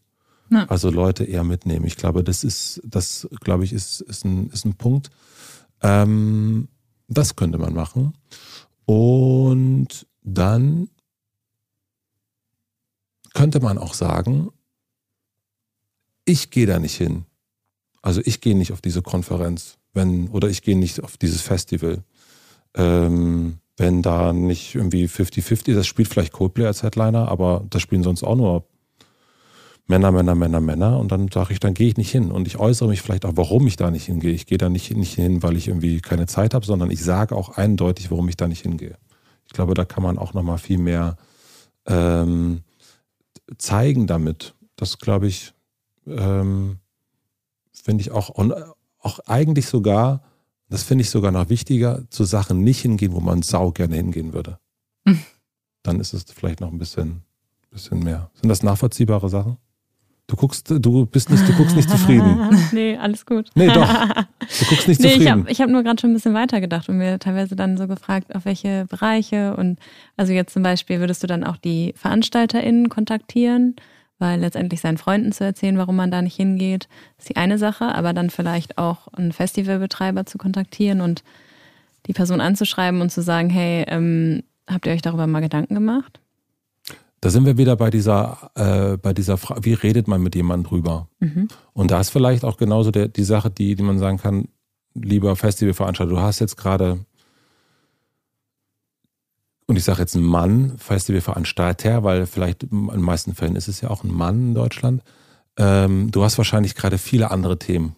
Ja. 0.49 0.65
Also 0.65 0.89
Leute 0.89 1.23
eher 1.23 1.45
mitnehmen. 1.45 1.86
Ich 1.86 1.95
glaube, 1.95 2.25
das 2.25 2.43
ist, 2.43 2.81
das 2.83 3.25
glaube 3.39 3.63
ich, 3.63 3.71
ist, 3.71 4.01
ist, 4.01 4.25
ein, 4.25 4.49
ist 4.49 4.65
ein 4.65 4.75
Punkt. 4.75 5.11
Ähm, 5.81 6.67
das 7.07 7.38
könnte 7.38 7.57
man 7.57 7.73
machen. 7.73 8.17
Und 8.83 10.07
dann 10.23 10.89
könnte 13.33 13.61
man 13.61 13.77
auch 13.77 13.93
sagen, 13.93 14.49
ich 16.25 16.49
gehe 16.49 16.65
da 16.65 16.79
nicht 16.79 16.97
hin. 16.97 17.25
Also 18.06 18.22
ich 18.24 18.39
gehe 18.39 18.56
nicht 18.56 18.72
auf 18.72 18.82
diese 18.82 19.01
Konferenz, 19.01 19.80
wenn, 19.95 20.28
oder 20.28 20.47
ich 20.47 20.62
gehe 20.62 20.78
nicht 20.78 21.03
auf 21.03 21.18
dieses 21.18 21.41
Festival. 21.41 22.03
Ähm, 22.76 23.58
wenn 23.78 24.03
da 24.03 24.32
nicht 24.32 24.76
irgendwie 24.76 25.06
50-50, 25.06 25.74
das 25.74 25.88
spielt 25.88 26.08
vielleicht 26.08 26.32
Coldplay 26.32 26.68
als 26.68 26.84
Headliner, 26.84 27.30
aber 27.30 27.66
das 27.68 27.82
spielen 27.82 28.03
sonst 28.03 28.22
auch 28.22 28.36
nur 28.36 28.68
Männer, 29.88 30.12
Männer, 30.12 30.36
Männer, 30.36 30.62
Männer. 30.62 30.99
Und 30.99 31.12
dann 31.12 31.30
sage 31.34 31.53
ich, 31.53 31.60
dann 31.60 31.74
gehe 31.74 31.88
ich 31.88 31.97
nicht 31.97 32.12
hin. 32.12 32.32
Und 32.32 32.45
ich 32.45 32.60
äußere 32.60 32.89
mich 32.89 33.01
vielleicht 33.01 33.26
auch, 33.26 33.38
warum 33.38 33.66
ich 33.66 33.76
da 33.76 33.89
nicht 33.89 34.06
hingehe. 34.06 34.34
Ich 34.34 34.45
gehe 34.45 34.60
da 34.60 34.70
nicht, 34.70 34.95
nicht 34.95 35.16
hin, 35.16 35.41
weil 35.41 35.58
ich 35.58 35.68
irgendwie 35.68 35.99
keine 35.99 36.28
Zeit 36.28 36.53
habe, 36.53 36.64
sondern 36.64 36.91
ich 36.91 37.03
sage 37.03 37.36
auch 37.36 37.58
eindeutig, 37.58 38.12
warum 38.12 38.30
ich 38.30 38.38
da 38.38 38.47
nicht 38.47 38.62
hingehe. 38.62 38.99
Ich 39.47 39.53
glaube, 39.53 39.74
da 39.74 39.84
kann 39.84 40.03
man 40.03 40.20
auch 40.20 40.36
nochmal 40.36 40.60
viel 40.60 40.78
mehr 40.78 41.18
ähm, 41.88 42.62
zeigen 43.58 44.06
damit. 44.06 44.53
Das 44.76 44.99
glaube 44.99 45.26
ich, 45.26 45.53
ähm, 46.06 46.78
finde 47.82 48.01
ich 48.01 48.11
auch, 48.11 48.30
und 48.30 48.53
auch 48.99 49.19
eigentlich 49.28 49.67
sogar, 49.67 50.21
das 50.69 50.84
finde 50.84 51.03
ich 51.03 51.09
sogar 51.09 51.32
noch 51.32 51.49
wichtiger, 51.49 52.03
zu 52.09 52.23
Sachen 52.23 52.63
nicht 52.63 52.82
hingehen, 52.82 53.13
wo 53.13 53.19
man 53.19 53.41
sau 53.41 53.71
gerne 53.71 53.95
hingehen 53.95 54.34
würde. 54.34 54.59
Mhm. 55.05 55.21
Dann 55.84 55.99
ist 55.99 56.13
es 56.13 56.23
vielleicht 56.23 56.61
noch 56.61 56.71
ein 56.71 56.80
bisschen, 56.80 57.21
bisschen 57.69 57.99
mehr. 57.99 58.32
Sind 58.34 58.49
das 58.49 58.63
nachvollziehbare 58.63 59.30
Sachen? 59.30 59.57
Du 60.28 60.36
guckst, 60.36 60.71
du 60.71 61.05
bist 61.05 61.30
nicht, 61.30 61.47
du 61.47 61.53
guckst 61.53 61.76
nicht 61.76 61.88
zufrieden. 61.88 62.49
nee, 62.71 62.97
alles 62.97 63.28
gut. 63.28 63.51
Nee, 63.53 63.67
doch. 63.67 63.88
Du 63.88 64.65
guckst 64.69 64.88
nicht 64.88 64.99
nee, 64.99 65.09
zufrieden. 65.09 65.21
Ich 65.21 65.30
habe 65.30 65.51
ich 65.51 65.61
hab 65.61 65.69
nur 65.69 65.84
gerade 65.84 66.01
schon 66.01 66.09
ein 66.09 66.13
bisschen 66.15 66.34
weitergedacht 66.34 66.89
und 66.89 66.97
mir 66.97 67.19
teilweise 67.19 67.55
dann 67.55 67.78
so 67.78 67.88
gefragt, 67.88 68.34
auf 68.34 68.45
welche 68.45 68.86
Bereiche 68.89 69.55
und 69.55 69.78
also 70.17 70.34
jetzt 70.34 70.53
zum 70.53 70.63
Beispiel 70.63 70.99
würdest 70.99 71.21
du 71.21 71.28
dann 71.28 71.43
auch 71.43 71.57
die 71.57 71.93
VeranstalterInnen 71.95 72.89
kontaktieren, 72.89 73.76
weil 74.20 74.39
letztendlich 74.39 74.82
seinen 74.82 74.97
Freunden 74.97 75.32
zu 75.32 75.43
erzählen, 75.43 75.78
warum 75.78 75.95
man 75.95 76.11
da 76.11 76.22
nicht 76.22 76.36
hingeht, 76.36 76.88
ist 77.18 77.30
die 77.30 77.36
eine 77.36 77.57
Sache, 77.57 77.93
aber 77.95 78.13
dann 78.13 78.30
vielleicht 78.30 78.78
auch 78.78 79.07
einen 79.09 79.34
Festivalbetreiber 79.34 80.26
zu 80.26 80.38
kontaktieren 80.38 81.01
und 81.01 81.24
die 82.07 82.13
Person 82.13 82.41
anzuschreiben 82.41 83.01
und 83.01 83.11
zu 83.11 83.22
sagen, 83.22 83.49
hey, 83.49 83.86
ähm, 83.88 84.43
habt 84.68 84.86
ihr 84.86 84.93
euch 84.93 85.01
darüber 85.01 85.28
mal 85.28 85.41
Gedanken 85.41 85.74
gemacht? 85.74 86.20
Da 87.22 87.30
sind 87.32 87.45
wir 87.45 87.57
wieder 87.57 87.76
bei 87.76 87.89
dieser, 87.89 88.51
äh, 88.55 88.97
bei 88.97 89.13
dieser 89.13 89.38
Frage, 89.38 89.66
wie 89.66 89.74
redet 89.74 90.07
man 90.07 90.22
mit 90.22 90.36
jemandem 90.36 90.70
drüber? 90.70 91.07
Mhm. 91.20 91.47
Und 91.74 91.91
da 91.91 91.99
ist 91.99 92.11
vielleicht 92.11 92.43
auch 92.43 92.57
genauso 92.57 92.91
der, 92.91 93.07
die 93.07 93.24
Sache, 93.24 93.49
die, 93.49 93.76
die 93.76 93.84
man 93.84 93.97
sagen 93.97 94.20
kann, 94.20 94.47
lieber 94.93 95.36
Festivalveranstalter, 95.36 96.13
du 96.13 96.20
hast 96.20 96.39
jetzt 96.39 96.55
gerade, 96.55 96.99
und 99.68 99.78
ich 99.78 99.84
sage 99.84 99.99
jetzt 99.99 100.16
ein 100.16 100.24
Mann, 100.24 100.78
Festivalveranstalter, 100.78 102.03
weil 102.03 102.26
vielleicht 102.26 102.63
in 102.63 102.88
den 102.88 103.01
meisten 103.01 103.34
Fällen 103.34 103.55
ist 103.55 103.68
es 103.68 103.82
ja 103.82 103.89
auch 103.89 104.03
ein 104.03 104.13
Mann 104.13 104.49
in 104.49 104.53
Deutschland. 104.53 105.01
Ähm, 105.57 106.11
du 106.11 106.24
hast 106.24 106.38
wahrscheinlich 106.38 106.76
gerade 106.76 106.97
viele 106.97 107.32
andere 107.32 107.57
Themen. 107.57 107.95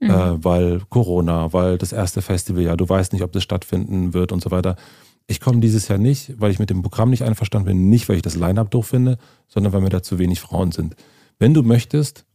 Mhm. 0.00 0.10
Äh, 0.10 0.44
weil 0.44 0.80
Corona, 0.88 1.52
weil 1.52 1.78
das 1.78 1.92
erste 1.92 2.22
Festival, 2.22 2.62
ja, 2.62 2.76
du 2.76 2.88
weißt 2.88 3.12
nicht, 3.12 3.22
ob 3.22 3.32
das 3.32 3.42
stattfinden 3.42 4.14
wird 4.14 4.32
und 4.32 4.42
so 4.42 4.50
weiter 4.50 4.76
ich 5.26 5.40
komme 5.40 5.60
dieses 5.60 5.88
Jahr 5.88 5.98
nicht, 5.98 6.40
weil 6.40 6.50
ich 6.50 6.58
mit 6.58 6.70
dem 6.70 6.82
Programm 6.82 7.10
nicht 7.10 7.24
einverstanden 7.24 7.66
bin, 7.66 7.88
nicht 7.88 8.08
weil 8.08 8.16
ich 8.16 8.22
das 8.22 8.36
Line-up 8.36 8.70
doof 8.70 8.88
finde, 8.88 9.18
sondern 9.48 9.72
weil 9.72 9.80
mir 9.80 9.88
da 9.88 10.02
zu 10.02 10.18
wenig 10.18 10.40
Frauen 10.40 10.72
sind. 10.72 10.94
Wenn 11.38 11.52
du 11.52 11.62
möchtest, 11.62 12.25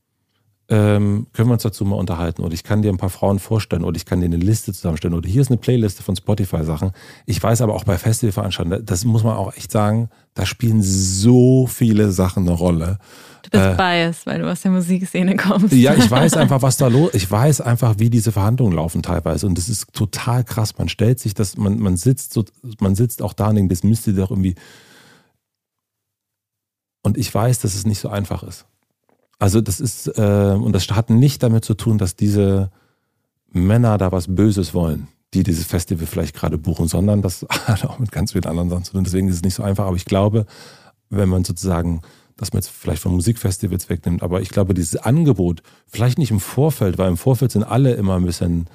ähm, 0.72 1.28
können 1.34 1.50
wir 1.50 1.54
uns 1.54 1.64
dazu 1.64 1.84
mal 1.84 1.98
unterhalten 1.98 2.44
oder 2.44 2.54
ich 2.54 2.64
kann 2.64 2.82
dir 2.82 2.94
ein 2.94 2.98
paar 2.98 3.10
Frauen 3.10 3.40
vorstellen 3.40 3.84
oder 3.84 3.98
ich 3.98 4.06
kann 4.06 4.22
dir 4.22 4.28
eine 4.28 4.38
Liste 4.38 4.72
zusammenstellen 4.72 5.14
oder 5.14 5.28
hier 5.28 5.42
ist 5.42 5.50
eine 5.50 5.58
Playliste 5.58 6.02
von 6.02 6.16
Spotify-Sachen. 6.16 6.92
Ich 7.26 7.44
weiß 7.44 7.62
aber 7.62 7.76
auch 7.76 7.84
bei 7.84 7.98
Festivalveranstaltungen, 7.98 8.86
das 8.86 9.04
muss 9.04 9.26
man 9.26 9.36
auch 9.36 9.54
echt 9.54 9.70
sagen, 9.70 10.10
da 10.34 10.46
spielen 10.46 10.82
so 10.82 11.68
viele 11.68 12.14
Sachen 12.14 12.48
eine 12.48 12.58
Rolle. 12.58 13.00
Du 13.44 13.50
bist 13.50 13.66
äh, 13.66 13.76
biased, 13.76 14.26
weil 14.26 14.40
du 14.40 14.50
aus 14.50 14.62
der 14.62 14.72
Musikszene 14.72 15.36
kommst. 15.36 15.74
Ja, 15.74 15.94
ich 15.94 16.10
weiß 16.10 16.34
einfach, 16.38 16.62
was 16.62 16.78
da 16.78 16.88
los 16.88 17.14
Ich 17.16 17.30
weiß 17.30 17.60
einfach, 17.60 17.96
wie 17.98 18.10
diese 18.10 18.32
Verhandlungen 18.32 18.74
laufen 18.74 19.04
teilweise. 19.04 19.48
Und 19.48 19.58
das 19.58 19.68
ist 19.68 19.92
total 19.92 20.46
krass. 20.46 20.78
Man 20.78 20.88
stellt 20.88 21.20
sich 21.20 21.34
das, 21.34 21.58
man, 21.58 21.80
man 21.80 21.98
sitzt 21.98 22.32
so, 22.32 22.46
man 22.80 22.96
sitzt 22.96 23.22
auch 23.22 23.34
da 23.34 23.50
und 23.50 23.56
denkt, 23.56 23.74
das 23.74 23.84
müsste 23.84 24.14
doch 24.14 24.32
irgendwie. 24.32 24.56
Und 27.04 27.18
ich 27.18 27.34
weiß, 27.34 27.60
dass 27.60 27.76
es 27.76 27.86
nicht 27.86 28.00
so 28.00 28.08
einfach 28.08 28.44
ist. 28.44 28.68
Also 29.42 29.60
das 29.60 29.80
ist, 29.80 30.08
äh, 30.20 30.56
und 30.56 30.72
das 30.74 30.88
hat 30.92 31.10
nicht 31.10 31.42
damit 31.42 31.66
zu 31.66 31.74
tun, 31.74 31.98
dass 31.98 32.16
diese 32.16 32.70
Männer 33.52 33.98
da 33.98 34.12
was 34.12 34.34
Böses 34.34 34.76
wollen, 34.76 35.08
die 35.34 35.42
dieses 35.42 35.66
Festival 35.66 36.06
vielleicht 36.06 36.36
gerade 36.36 36.60
buchen, 36.60 36.88
sondern 36.88 37.24
das 37.24 37.46
hat 37.50 37.84
auch 37.86 37.98
mit 37.98 38.12
ganz 38.12 38.34
vielen 38.34 38.46
anderen 38.46 38.70
Sachen 38.70 38.84
zu 38.84 38.92
tun. 38.92 39.04
Deswegen 39.04 39.28
ist 39.28 39.38
es 39.38 39.42
nicht 39.42 39.56
so 39.56 39.64
einfach. 39.64 39.88
Aber 39.88 39.96
ich 39.96 40.06
glaube, 40.06 40.46
wenn 41.10 41.28
man 41.28 41.44
sozusagen 41.44 42.02
dass 42.38 42.54
man 42.54 42.62
jetzt 42.62 42.72
vielleicht 42.72 43.04
von 43.04 43.14
Musikfestivals 43.14 43.88
wegnimmt, 43.88 44.24
aber 44.24 44.42
ich 44.42 44.50
glaube, 44.50 44.74
dieses 44.74 44.96
Angebot, 44.96 45.62
vielleicht 45.86 46.18
nicht 46.18 46.32
im 46.32 46.40
Vorfeld, 46.40 46.98
weil 46.98 47.10
im 47.10 47.18
Vorfeld 47.18 47.52
sind 47.52 47.64
alle 47.64 47.94
immer 47.94 48.16
ein 48.16 48.26
bisschen, 48.26 48.68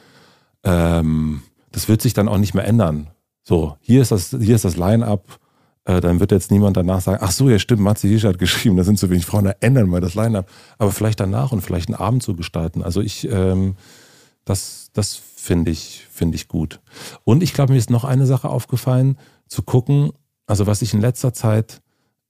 ähm, 0.63 1.43
das 1.73 1.89
wird 1.89 2.01
sich 2.01 2.15
dann 2.15 2.29
auch 2.29 2.39
nicht 2.39 2.55
mehr 2.55 2.65
ändern. 2.65 3.09
So, 3.43 3.77
hier 3.81 4.03
ist 4.03 4.13
das, 4.13 4.31
hier 4.31 4.55
ist 4.55 4.65
das 4.65 4.77
Line-Up, 4.77 5.41
äh, 5.87 6.01
dann 6.01 6.21
wird 6.21 6.33
jetzt 6.33 6.51
niemand 6.51 6.77
danach 6.77 7.01
sagen, 7.01 7.19
ach 7.23 7.31
so, 7.31 7.49
ja 7.49 7.59
stimmt, 7.59 7.81
Matze 7.81 8.09
Hirsch 8.09 8.25
hat 8.25 8.39
geschrieben, 8.39 8.77
da 8.77 8.85
sind 8.85 8.99
zu 8.99 9.09
wenig 9.09 9.25
Frauen, 9.25 9.45
da 9.45 9.55
ändern 9.61 9.89
wir 9.89 10.01
das 10.01 10.15
Line-Up. 10.15 10.49
Aber 10.79 10.91
vielleicht 10.91 11.21
danach 11.21 11.53
und 11.53 11.63
vielleicht 11.63 11.89
einen 11.89 11.95
Abend 11.95 12.23
zu 12.23 12.35
gestalten. 12.35 12.83
Also 12.83 13.01
ich, 13.01 13.29
ähm, 13.31 13.77
das, 14.45 14.91
das 14.93 15.15
finde 15.15 15.71
ich, 15.71 16.07
finde 16.11 16.35
ich 16.35 16.49
gut. 16.49 16.81
Und 17.25 17.43
ich 17.43 17.55
glaube, 17.55 17.73
mir 17.73 17.79
ist 17.79 17.91
noch 17.91 18.05
eine 18.05 18.27
Sache 18.27 18.49
aufgefallen, 18.49 19.17
zu 19.47 19.63
gucken, 19.63 20.11
also 20.47 20.67
was 20.67 20.83
ich 20.83 20.93
in 20.93 21.01
letzter 21.01 21.33
Zeit 21.33 21.81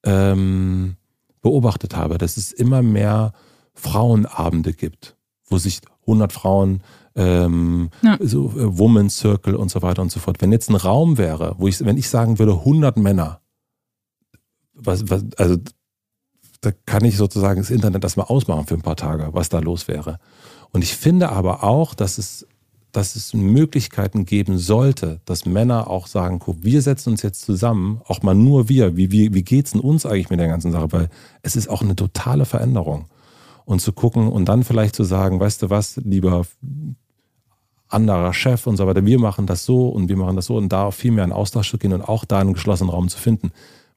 ähm, 0.04 0.96
beobachtet 1.40 1.96
habe, 1.96 2.18
dass 2.18 2.36
es 2.36 2.52
immer 2.52 2.82
mehr 2.82 3.32
Frauenabende 3.72 4.74
gibt, 4.74 5.16
wo 5.48 5.56
sich 5.56 5.80
100 6.02 6.30
Frauen 6.30 6.82
ähm, 7.14 7.88
ja. 8.02 8.18
so 8.20 8.50
äh, 8.50 8.78
Women's 8.78 9.16
Circle 9.16 9.56
und 9.56 9.70
so 9.70 9.80
weiter 9.80 10.02
und 10.02 10.12
so 10.12 10.20
fort. 10.20 10.42
Wenn 10.42 10.52
jetzt 10.52 10.68
ein 10.68 10.76
Raum 10.76 11.16
wäre, 11.16 11.54
wo 11.56 11.68
ich, 11.68 11.82
wenn 11.82 11.96
ich 11.96 12.10
sagen 12.10 12.38
würde 12.38 12.52
100 12.52 12.98
Männer, 12.98 13.40
was, 14.76 15.08
was, 15.10 15.24
also 15.36 15.56
da 16.60 16.72
kann 16.84 17.04
ich 17.04 17.16
sozusagen 17.16 17.60
das 17.60 17.70
Internet 17.70 18.04
das 18.04 18.16
mal 18.16 18.24
ausmachen 18.24 18.66
für 18.66 18.74
ein 18.74 18.82
paar 18.82 18.96
Tage, 18.96 19.28
was 19.32 19.48
da 19.48 19.58
los 19.58 19.88
wäre. 19.88 20.18
Und 20.72 20.82
ich 20.82 20.96
finde 20.96 21.30
aber 21.30 21.62
auch, 21.62 21.94
dass 21.94 22.18
es, 22.18 22.46
dass 22.92 23.14
es 23.14 23.34
Möglichkeiten 23.34 24.24
geben 24.24 24.58
sollte, 24.58 25.20
dass 25.26 25.46
Männer 25.46 25.88
auch 25.88 26.06
sagen, 26.06 26.38
guck, 26.38 26.62
wir 26.62 26.82
setzen 26.82 27.10
uns 27.10 27.22
jetzt 27.22 27.42
zusammen, 27.42 28.00
auch 28.06 28.22
mal 28.22 28.34
nur 28.34 28.68
wir, 28.68 28.96
wie, 28.96 29.12
wie, 29.12 29.34
wie 29.34 29.42
geht's 29.42 29.72
denn 29.72 29.80
uns 29.80 30.06
eigentlich 30.06 30.30
mit 30.30 30.40
der 30.40 30.48
ganzen 30.48 30.72
Sache? 30.72 30.92
Weil 30.92 31.08
es 31.42 31.56
ist 31.56 31.68
auch 31.68 31.82
eine 31.82 31.96
totale 31.96 32.44
Veränderung. 32.44 33.06
Und 33.64 33.80
zu 33.80 33.92
gucken 33.92 34.28
und 34.28 34.48
dann 34.48 34.62
vielleicht 34.62 34.94
zu 34.94 35.02
sagen, 35.02 35.40
weißt 35.40 35.62
du 35.62 35.70
was, 35.70 35.96
lieber 35.96 36.46
anderer 37.88 38.32
Chef 38.32 38.66
und 38.66 38.76
so 38.76 38.86
weiter, 38.86 39.04
wir 39.04 39.18
machen 39.18 39.46
das 39.46 39.64
so 39.64 39.88
und 39.88 40.08
wir 40.08 40.16
machen 40.16 40.36
das 40.36 40.46
so 40.46 40.56
und 40.56 40.72
da 40.72 40.90
viel 40.90 41.12
mehr 41.12 41.24
in 41.24 41.32
Austausch 41.32 41.70
zu 41.70 41.78
gehen 41.78 41.92
und 41.92 42.02
auch 42.02 42.24
da 42.24 42.38
einen 42.38 42.54
geschlossenen 42.54 42.90
Raum 42.90 43.08
zu 43.08 43.18
finden 43.18 43.52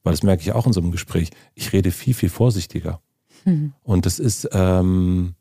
weil 0.10 0.14
das 0.16 0.24
merke 0.24 0.42
ich 0.42 0.54
auch 0.54 0.66
in 0.66 0.74
so 0.74 0.82
einem 0.82 0.90
Gespräch, 0.90 1.30
ich 1.54 1.72
rede 1.72 1.92
viel, 1.92 2.16
viel 2.16 2.30
vorsichtiger. 2.30 3.00
Mhm. 3.46 3.74
Und 3.84 4.08
das 4.08 4.18
ist, 4.18 4.50
ähm, 4.54 5.36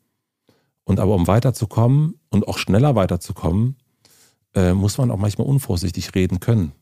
und 0.83 0.99
aber 0.99 1.15
um 1.15 1.25
weiterzukommen 1.25 2.19
und 2.29 2.47
auch 2.47 2.59
schneller 2.59 2.93
weiterzukommen, 2.93 3.77
äh, 4.53 4.73
muss 4.73 4.99
man 4.99 5.09
auch 5.09 5.17
manchmal 5.17 5.47
unvorsichtig 5.47 6.13
reden 6.13 6.39
können. 6.39 6.73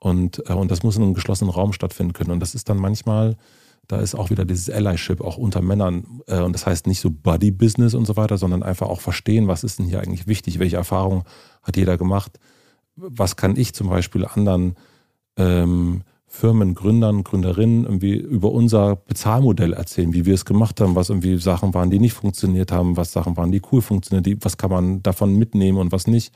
Und, 0.00 0.42
äh, 0.50 0.52
und 0.52 0.72
das 0.72 0.82
muss 0.82 0.96
in 0.96 1.04
einem 1.04 1.14
geschlossenen 1.14 1.54
Raum 1.54 1.72
stattfinden 1.72 2.12
können. 2.12 2.32
Und 2.32 2.40
das 2.40 2.56
ist 2.56 2.68
dann 2.68 2.78
manchmal, 2.78 3.36
da 3.86 4.00
ist 4.00 4.16
auch 4.16 4.30
wieder 4.30 4.44
dieses 4.44 4.68
Allyship 4.68 5.20
auch 5.20 5.36
unter 5.36 5.62
Männern. 5.62 6.22
Äh, 6.26 6.40
und 6.40 6.54
das 6.54 6.66
heißt 6.66 6.88
nicht 6.88 6.98
so 6.98 7.08
Buddy-Business 7.08 7.94
und 7.94 8.04
so 8.04 8.16
weiter, 8.16 8.36
sondern 8.36 8.64
einfach 8.64 8.88
auch 8.88 9.00
verstehen, 9.00 9.46
was 9.46 9.62
ist 9.62 9.78
denn 9.78 9.86
hier 9.86 10.00
eigentlich 10.00 10.26
wichtig, 10.26 10.58
welche 10.58 10.74
Erfahrungen 10.76 11.22
hat 11.62 11.76
jeder 11.76 11.96
gemacht, 11.98 12.40
was 12.96 13.36
kann 13.36 13.56
ich 13.56 13.74
zum 13.74 13.90
Beispiel 13.90 14.24
anderen 14.24 14.74
ähm, 15.36 16.02
Firmengründern, 16.28 17.24
Gründerinnen 17.24 17.84
irgendwie 17.84 18.14
über 18.14 18.52
unser 18.52 18.96
Bezahlmodell 18.96 19.72
erzählen, 19.72 20.12
wie 20.12 20.26
wir 20.26 20.34
es 20.34 20.44
gemacht 20.44 20.80
haben, 20.80 20.94
was 20.94 21.08
irgendwie 21.08 21.38
Sachen 21.38 21.72
waren, 21.72 21.90
die 21.90 21.98
nicht 21.98 22.12
funktioniert 22.12 22.70
haben, 22.70 22.96
was 22.96 23.12
Sachen 23.12 23.36
waren, 23.36 23.50
die 23.50 23.62
cool 23.72 23.80
funktionieren, 23.80 24.22
die, 24.22 24.44
was 24.44 24.58
kann 24.58 24.70
man 24.70 25.02
davon 25.02 25.36
mitnehmen 25.36 25.78
und 25.78 25.90
was 25.90 26.06
nicht. 26.06 26.32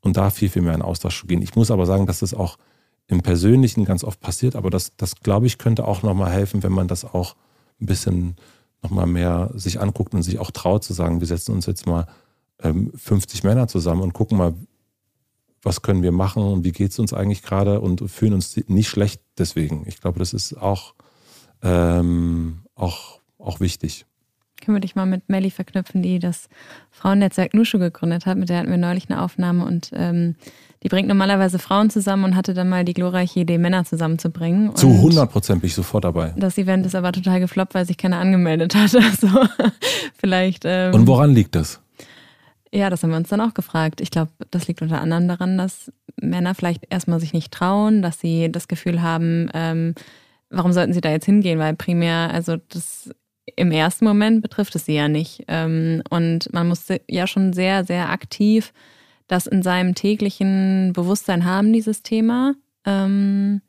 Und 0.00 0.16
da 0.16 0.30
viel, 0.30 0.48
viel 0.48 0.62
mehr 0.62 0.74
in 0.74 0.82
Austausch 0.82 1.20
zu 1.20 1.26
gehen. 1.26 1.42
Ich 1.42 1.56
muss 1.56 1.70
aber 1.70 1.86
sagen, 1.86 2.06
dass 2.06 2.20
das 2.20 2.34
auch 2.34 2.56
im 3.08 3.22
Persönlichen 3.22 3.84
ganz 3.84 4.04
oft 4.04 4.20
passiert, 4.20 4.56
aber 4.56 4.70
das, 4.70 4.96
das 4.96 5.16
glaube 5.16 5.46
ich, 5.46 5.58
könnte 5.58 5.86
auch 5.86 6.02
nochmal 6.02 6.30
helfen, 6.30 6.62
wenn 6.62 6.72
man 6.72 6.88
das 6.88 7.04
auch 7.04 7.34
ein 7.80 7.86
bisschen 7.86 8.36
nochmal 8.80 9.06
mehr 9.06 9.50
sich 9.54 9.80
anguckt 9.80 10.14
und 10.14 10.22
sich 10.22 10.38
auch 10.38 10.50
traut 10.50 10.84
zu 10.84 10.92
sagen, 10.92 11.20
wir 11.20 11.26
setzen 11.26 11.52
uns 11.52 11.66
jetzt 11.66 11.86
mal 11.86 12.06
ähm, 12.62 12.92
50 12.94 13.44
Männer 13.44 13.68
zusammen 13.68 14.02
und 14.02 14.12
gucken 14.12 14.38
mal, 14.38 14.54
was 15.62 15.82
können 15.82 16.02
wir 16.02 16.12
machen 16.12 16.42
und 16.42 16.64
wie 16.64 16.72
geht 16.72 16.90
es 16.90 16.98
uns 16.98 17.12
eigentlich 17.12 17.42
gerade 17.42 17.80
und 17.80 18.08
fühlen 18.10 18.34
uns 18.34 18.56
nicht 18.66 18.88
schlecht 18.88 19.22
deswegen. 19.38 19.84
Ich 19.86 20.00
glaube, 20.00 20.18
das 20.18 20.32
ist 20.32 20.54
auch, 20.54 20.94
ähm, 21.62 22.62
auch, 22.74 23.20
auch 23.38 23.60
wichtig. 23.60 24.06
Können 24.60 24.76
wir 24.76 24.80
dich 24.80 24.94
mal 24.94 25.06
mit 25.06 25.28
Melli 25.28 25.50
verknüpfen, 25.50 26.02
die 26.02 26.20
das 26.20 26.48
Frauennetzwerk 26.90 27.52
Nushu 27.52 27.78
gegründet 27.78 28.26
hat. 28.26 28.38
Mit 28.38 28.48
der 28.48 28.58
hatten 28.58 28.70
wir 28.70 28.76
neulich 28.76 29.10
eine 29.10 29.20
Aufnahme 29.20 29.64
und 29.64 29.90
ähm, 29.92 30.36
die 30.82 30.88
bringt 30.88 31.08
normalerweise 31.08 31.58
Frauen 31.58 31.90
zusammen 31.90 32.24
und 32.24 32.36
hatte 32.36 32.54
dann 32.54 32.68
mal 32.68 32.84
die 32.84 32.94
glorreiche 32.94 33.40
Idee, 33.40 33.58
Männer 33.58 33.84
zusammenzubringen. 33.84 34.74
Zu 34.74 34.88
100 34.88 35.30
Prozent 35.30 35.60
bin 35.60 35.68
ich 35.68 35.74
sofort 35.74 36.04
dabei. 36.04 36.32
Das 36.36 36.58
Event 36.58 36.86
ist 36.86 36.94
aber 36.94 37.12
total 37.12 37.40
gefloppt, 37.40 37.74
weil 37.74 37.86
sich 37.86 37.96
keiner 37.96 38.18
angemeldet 38.18 38.74
hat. 38.74 38.92
Also 39.02 39.28
vielleicht. 40.16 40.62
Ähm, 40.64 40.94
und 40.94 41.06
woran 41.06 41.34
liegt 41.34 41.54
das? 41.54 41.80
Ja, 42.74 42.88
das 42.88 43.02
haben 43.02 43.10
wir 43.10 43.18
uns 43.18 43.28
dann 43.28 43.40
auch 43.40 43.54
gefragt. 43.54 44.00
Ich 44.00 44.10
glaube, 44.10 44.30
das 44.50 44.66
liegt 44.66 44.80
unter 44.80 45.00
anderem 45.00 45.28
daran, 45.28 45.58
dass 45.58 45.92
Männer 46.20 46.54
vielleicht 46.54 46.86
erstmal 46.90 47.20
sich 47.20 47.34
nicht 47.34 47.52
trauen, 47.52 48.00
dass 48.00 48.18
sie 48.18 48.50
das 48.50 48.66
Gefühl 48.66 49.02
haben, 49.02 49.50
ähm, 49.52 49.94
warum 50.48 50.72
sollten 50.72 50.94
sie 50.94 51.02
da 51.02 51.10
jetzt 51.10 51.26
hingehen? 51.26 51.58
Weil 51.58 51.74
primär, 51.74 52.30
also 52.32 52.56
das 52.68 53.10
im 53.56 53.72
ersten 53.72 54.04
Moment 54.04 54.42
betrifft 54.42 54.74
es 54.74 54.86
sie 54.86 54.94
ja 54.94 55.08
nicht. 55.08 55.44
Ähm, 55.48 56.02
und 56.08 56.52
man 56.52 56.68
muss 56.68 56.86
ja 57.08 57.26
schon 57.26 57.52
sehr, 57.52 57.84
sehr 57.84 58.10
aktiv 58.10 58.72
das 59.26 59.46
in 59.46 59.62
seinem 59.62 59.94
täglichen 59.94 60.92
Bewusstsein 60.92 61.44
haben, 61.44 61.72
dieses 61.72 62.02
Thema, 62.02 62.54
ähm, 62.84 63.62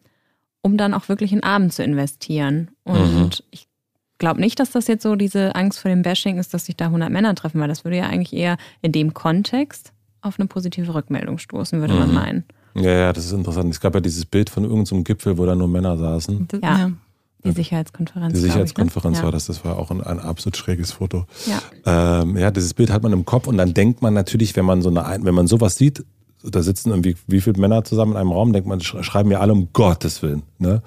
um 0.61 0.77
dann 0.77 0.93
auch 0.93 1.09
wirklich 1.09 1.31
einen 1.31 1.43
Abend 1.43 1.73
zu 1.73 1.83
investieren. 1.83 2.71
Und 2.83 3.13
mhm. 3.13 3.29
ich 3.51 3.67
glaube 4.17 4.39
nicht, 4.39 4.59
dass 4.59 4.71
das 4.71 4.87
jetzt 4.87 5.03
so 5.03 5.15
diese 5.15 5.55
Angst 5.55 5.79
vor 5.79 5.89
dem 5.89 6.01
Bashing 6.01 6.37
ist, 6.37 6.53
dass 6.53 6.65
sich 6.65 6.75
da 6.75 6.85
100 6.85 7.09
Männer 7.09 7.35
treffen, 7.35 7.59
weil 7.59 7.67
das 7.67 7.83
würde 7.83 7.97
ja 7.97 8.07
eigentlich 8.07 8.33
eher 8.33 8.57
in 8.81 8.91
dem 8.91 9.13
Kontext 9.13 9.91
auf 10.21 10.39
eine 10.39 10.47
positive 10.47 10.93
Rückmeldung 10.93 11.37
stoßen, 11.37 11.79
würde 11.81 11.93
mhm. 11.93 11.99
man 11.99 12.13
meinen. 12.13 12.43
Ja, 12.75 12.91
ja, 12.91 13.13
das 13.13 13.25
ist 13.25 13.33
interessant. 13.33 13.71
Es 13.71 13.79
gab 13.79 13.93
ja 13.93 14.01
dieses 14.01 14.25
Bild 14.25 14.49
von 14.49 14.63
irgendeinem 14.63 14.85
so 14.85 15.03
Gipfel, 15.03 15.37
wo 15.37 15.45
da 15.45 15.55
nur 15.55 15.67
Männer 15.67 15.97
saßen. 15.97 16.47
Ja. 16.61 16.91
Die 17.43 17.51
Sicherheitskonferenz. 17.51 18.33
Die 18.33 18.39
Sicherheitskonferenz 18.39 19.17
ich, 19.17 19.21
ne? 19.21 19.25
war 19.25 19.31
das. 19.31 19.47
Das 19.47 19.65
war 19.65 19.77
auch 19.77 19.91
ein, 19.91 20.01
ein 20.01 20.19
absolut 20.19 20.55
schräges 20.55 20.93
Foto. 20.93 21.25
Ja. 21.45 22.21
Ähm, 22.21 22.37
ja, 22.37 22.51
dieses 22.51 22.73
Bild 22.73 22.89
hat 22.89 23.03
man 23.03 23.11
im 23.11 23.25
Kopf 23.25 23.47
und 23.47 23.57
dann 23.57 23.73
denkt 23.73 24.01
man 24.01 24.13
natürlich, 24.13 24.55
wenn 24.55 24.65
man 24.65 24.81
so 24.81 24.89
eine, 24.89 25.23
wenn 25.23 25.35
man 25.35 25.47
sowas 25.47 25.75
sieht, 25.75 26.05
da 26.43 26.61
sitzen 26.61 26.89
irgendwie 26.89 27.15
wie 27.27 27.41
viele 27.41 27.59
Männer 27.59 27.83
zusammen 27.83 28.13
in 28.13 28.17
einem 28.17 28.31
Raum, 28.31 28.51
denkt 28.53 28.67
man, 28.67 28.81
schreiben 28.81 29.31
ja 29.31 29.39
alle 29.39 29.53
um 29.53 29.69
Gottes 29.71 30.21
Willen. 30.21 30.43
Ne? 30.57 30.81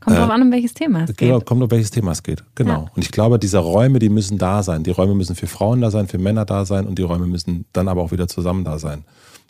Kommt 0.00 0.16
äh, 0.16 0.20
drauf 0.20 0.30
an, 0.30 0.42
um 0.42 0.52
welches 0.52 0.74
Thema 0.74 1.04
es 1.04 1.16
genau, 1.16 1.38
geht. 1.38 1.46
Kommt 1.46 1.62
um 1.62 1.70
welches 1.70 1.90
Thema 1.90 2.12
es 2.12 2.22
geht, 2.22 2.42
genau. 2.54 2.84
Ja. 2.84 2.90
Und 2.94 3.02
ich 3.02 3.10
glaube, 3.10 3.38
diese 3.38 3.58
Räume, 3.58 3.98
die 3.98 4.08
müssen 4.08 4.38
da 4.38 4.62
sein. 4.62 4.82
Die 4.82 4.90
Räume 4.90 5.14
müssen 5.14 5.36
für 5.36 5.46
Frauen 5.46 5.80
da 5.80 5.90
sein, 5.90 6.08
für 6.08 6.18
Männer 6.18 6.44
da 6.44 6.64
sein 6.64 6.86
und 6.86 6.98
die 6.98 7.02
Räume 7.02 7.26
müssen 7.26 7.66
dann 7.72 7.88
aber 7.88 8.02
auch 8.02 8.12
wieder 8.12 8.28
zusammen 8.28 8.64
da 8.64 8.78
sein. 8.78 9.04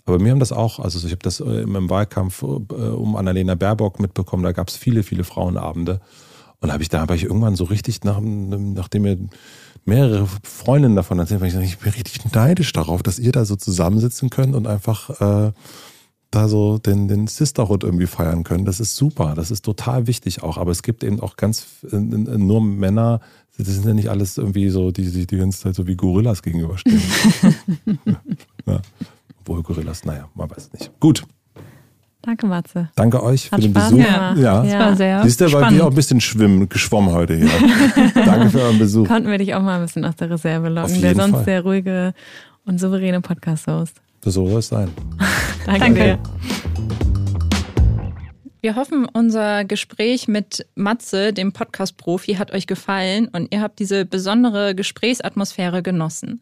Aber 0.05 0.19
mir 0.19 0.33
haben 0.33 0.41
das 0.41 0.53
auch, 0.53 0.81
also 0.81 0.99
ich 1.07 1.13
habe 1.13 1.23
das 1.23 1.41
äh, 1.41 1.63
im 1.63 1.89
Wahlkampf 1.89 2.43
äh, 2.43 2.47
um 2.47 3.15
Annalena 3.17 3.55
Baerbock 3.55 4.01
mitbekommen, 4.01 4.43
da 4.43 4.53
gab 4.53 4.69
es 4.69 4.77
viele, 4.77 5.03
viele 5.03 5.25
Frauenabende. 5.25 6.01
Und 6.63 6.73
habe 6.73 6.83
ich 6.83 6.89
da 6.89 7.01
habe 7.01 7.17
ich 7.17 7.25
irgendwann 7.25 7.57
so 7.57 7.65
richtig, 7.65 8.05
nach, 8.05 8.21
nachdem 8.21 9.03
mir 9.03 9.19
mehrere 9.85 10.29
Freundinnen 10.45 10.95
davon 10.95 11.19
erzählt, 11.19 11.41
weil 11.41 11.49
ich, 11.49 11.57
ich 11.57 11.79
bin 11.79 11.93
richtig 11.93 12.33
neidisch 12.33 12.73
darauf, 12.73 13.03
dass 13.03 13.19
ihr 13.19 13.33
da 13.33 13.45
so 13.45 13.57
zusammensitzen 13.57 14.31
könnt 14.31 14.55
und 14.55 14.69
einfach 14.69 15.11
äh, 15.21 15.53
da 16.31 16.49
so 16.49 16.79
den, 16.79 17.09
den 17.09 17.27
Sisterhood 17.27 17.83
irgendwie 17.83 18.07
feiern 18.07 18.45
können. 18.45 18.65
Das 18.65 18.79
ist 18.79 18.95
super, 18.95 19.35
das 19.35 19.51
ist 19.51 19.65
total 19.65 20.07
wichtig 20.07 20.45
auch. 20.45 20.57
Aber 20.57 20.71
es 20.71 20.85
gibt 20.85 21.03
eben 21.03 21.19
auch 21.19 21.35
ganz 21.35 21.67
äh, 21.91 21.97
nur 21.97 22.63
Männer, 22.63 23.21
das 23.59 23.67
sind 23.67 23.85
ja 23.85 23.93
nicht 23.93 24.09
alles 24.09 24.39
irgendwie 24.39 24.71
so, 24.71 24.93
die 24.93 25.05
sich 25.05 25.27
die 25.27 25.39
ganze 25.39 25.61
Zeit 25.61 25.75
so 25.75 25.89
wie 25.89 25.97
Gorillas 25.97 26.43
gegenüberstehen. 26.43 27.03
ja. 28.67 28.81
Obwohl 29.41 29.65
Gorillas, 29.65 30.05
naja, 30.05 30.29
man 30.35 30.49
weiß 30.49 30.73
nicht. 30.73 30.93
Gut. 31.01 31.25
Danke, 32.23 32.47
Matze. 32.47 32.89
Danke 32.95 33.21
euch 33.23 33.51
Hat 33.51 33.61
für 33.61 33.69
den 33.69 33.73
Spaß 33.73 33.91
Besuch. 33.91 34.05
gemacht. 34.05 34.39
Ja. 34.39 34.63
Das 34.63 34.73
war 34.73 34.97
sehr 34.97 35.23
Siehst 35.25 35.41
du, 35.41 35.53
weil 35.53 35.75
wir 35.75 35.85
auch 35.85 35.91
ein 35.91 35.95
bisschen 35.95 36.21
schwimmen, 36.21 36.69
geschwommen 36.69 37.13
heute 37.13 37.35
hier. 37.35 37.51
Danke 38.15 38.51
für 38.51 38.61
euren 38.61 38.79
Besuch. 38.79 39.09
Konnten 39.09 39.29
wir 39.29 39.39
dich 39.39 39.55
auch 39.55 39.63
mal 39.63 39.77
ein 39.77 39.83
bisschen 39.83 40.05
aus 40.05 40.15
der 40.17 40.31
Reserve 40.31 40.69
Auf 40.69 40.75
locken. 40.75 41.03
Der 41.03 41.15
sonst 41.17 41.33
Fall. 41.35 41.45
sehr 41.45 41.63
ruhige 41.63 42.15
und 42.65 42.79
souveräne 42.79 43.21
Podcast-Host. 43.21 43.97
So 44.25 44.31
soll 44.31 44.61
es 44.61 44.69
sein. 44.69 44.89
Danke. 45.67 45.81
Danke. 45.81 46.19
Wir 48.61 48.77
hoffen, 48.77 49.09
unser 49.13 49.65
Gespräch 49.65 50.29
mit 50.29 50.65
Matze, 50.77 51.33
dem 51.33 51.53
Podcast-Profi, 51.53 52.35
hat 52.35 52.53
euch 52.53 52.69
gefallen 52.69 53.27
und 53.33 53.53
ihr 53.53 53.61
habt 53.61 53.81
diese 53.81 54.05
besondere 54.05 54.77
Gesprächsatmosphäre 54.77 55.83
genossen. 55.83 56.41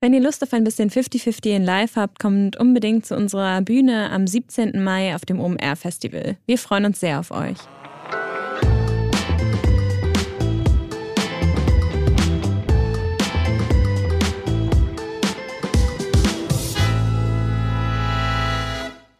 Wenn 0.00 0.12
ihr 0.12 0.20
Lust 0.20 0.42
auf 0.42 0.52
ein 0.52 0.64
bisschen 0.64 0.90
50-50 0.90 1.56
in 1.56 1.64
Live 1.64 1.96
habt, 1.96 2.18
kommt 2.18 2.56
unbedingt 2.56 3.06
zu 3.06 3.16
unserer 3.16 3.62
Bühne 3.62 4.10
am 4.10 4.26
17. 4.26 4.82
Mai 4.82 5.14
auf 5.14 5.24
dem 5.24 5.40
OMR 5.40 5.76
Festival. 5.76 6.36
Wir 6.46 6.58
freuen 6.58 6.84
uns 6.84 7.00
sehr 7.00 7.20
auf 7.20 7.30
euch. 7.30 7.56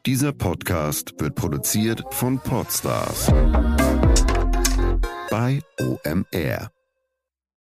Dieser 0.07 0.35
Podcast 0.35 1.15
wird 1.19 1.35
produziert 1.35 2.05
von 2.11 2.39
Podstars 2.39 3.33
bei 5.31 5.61
OMR. 5.81 6.74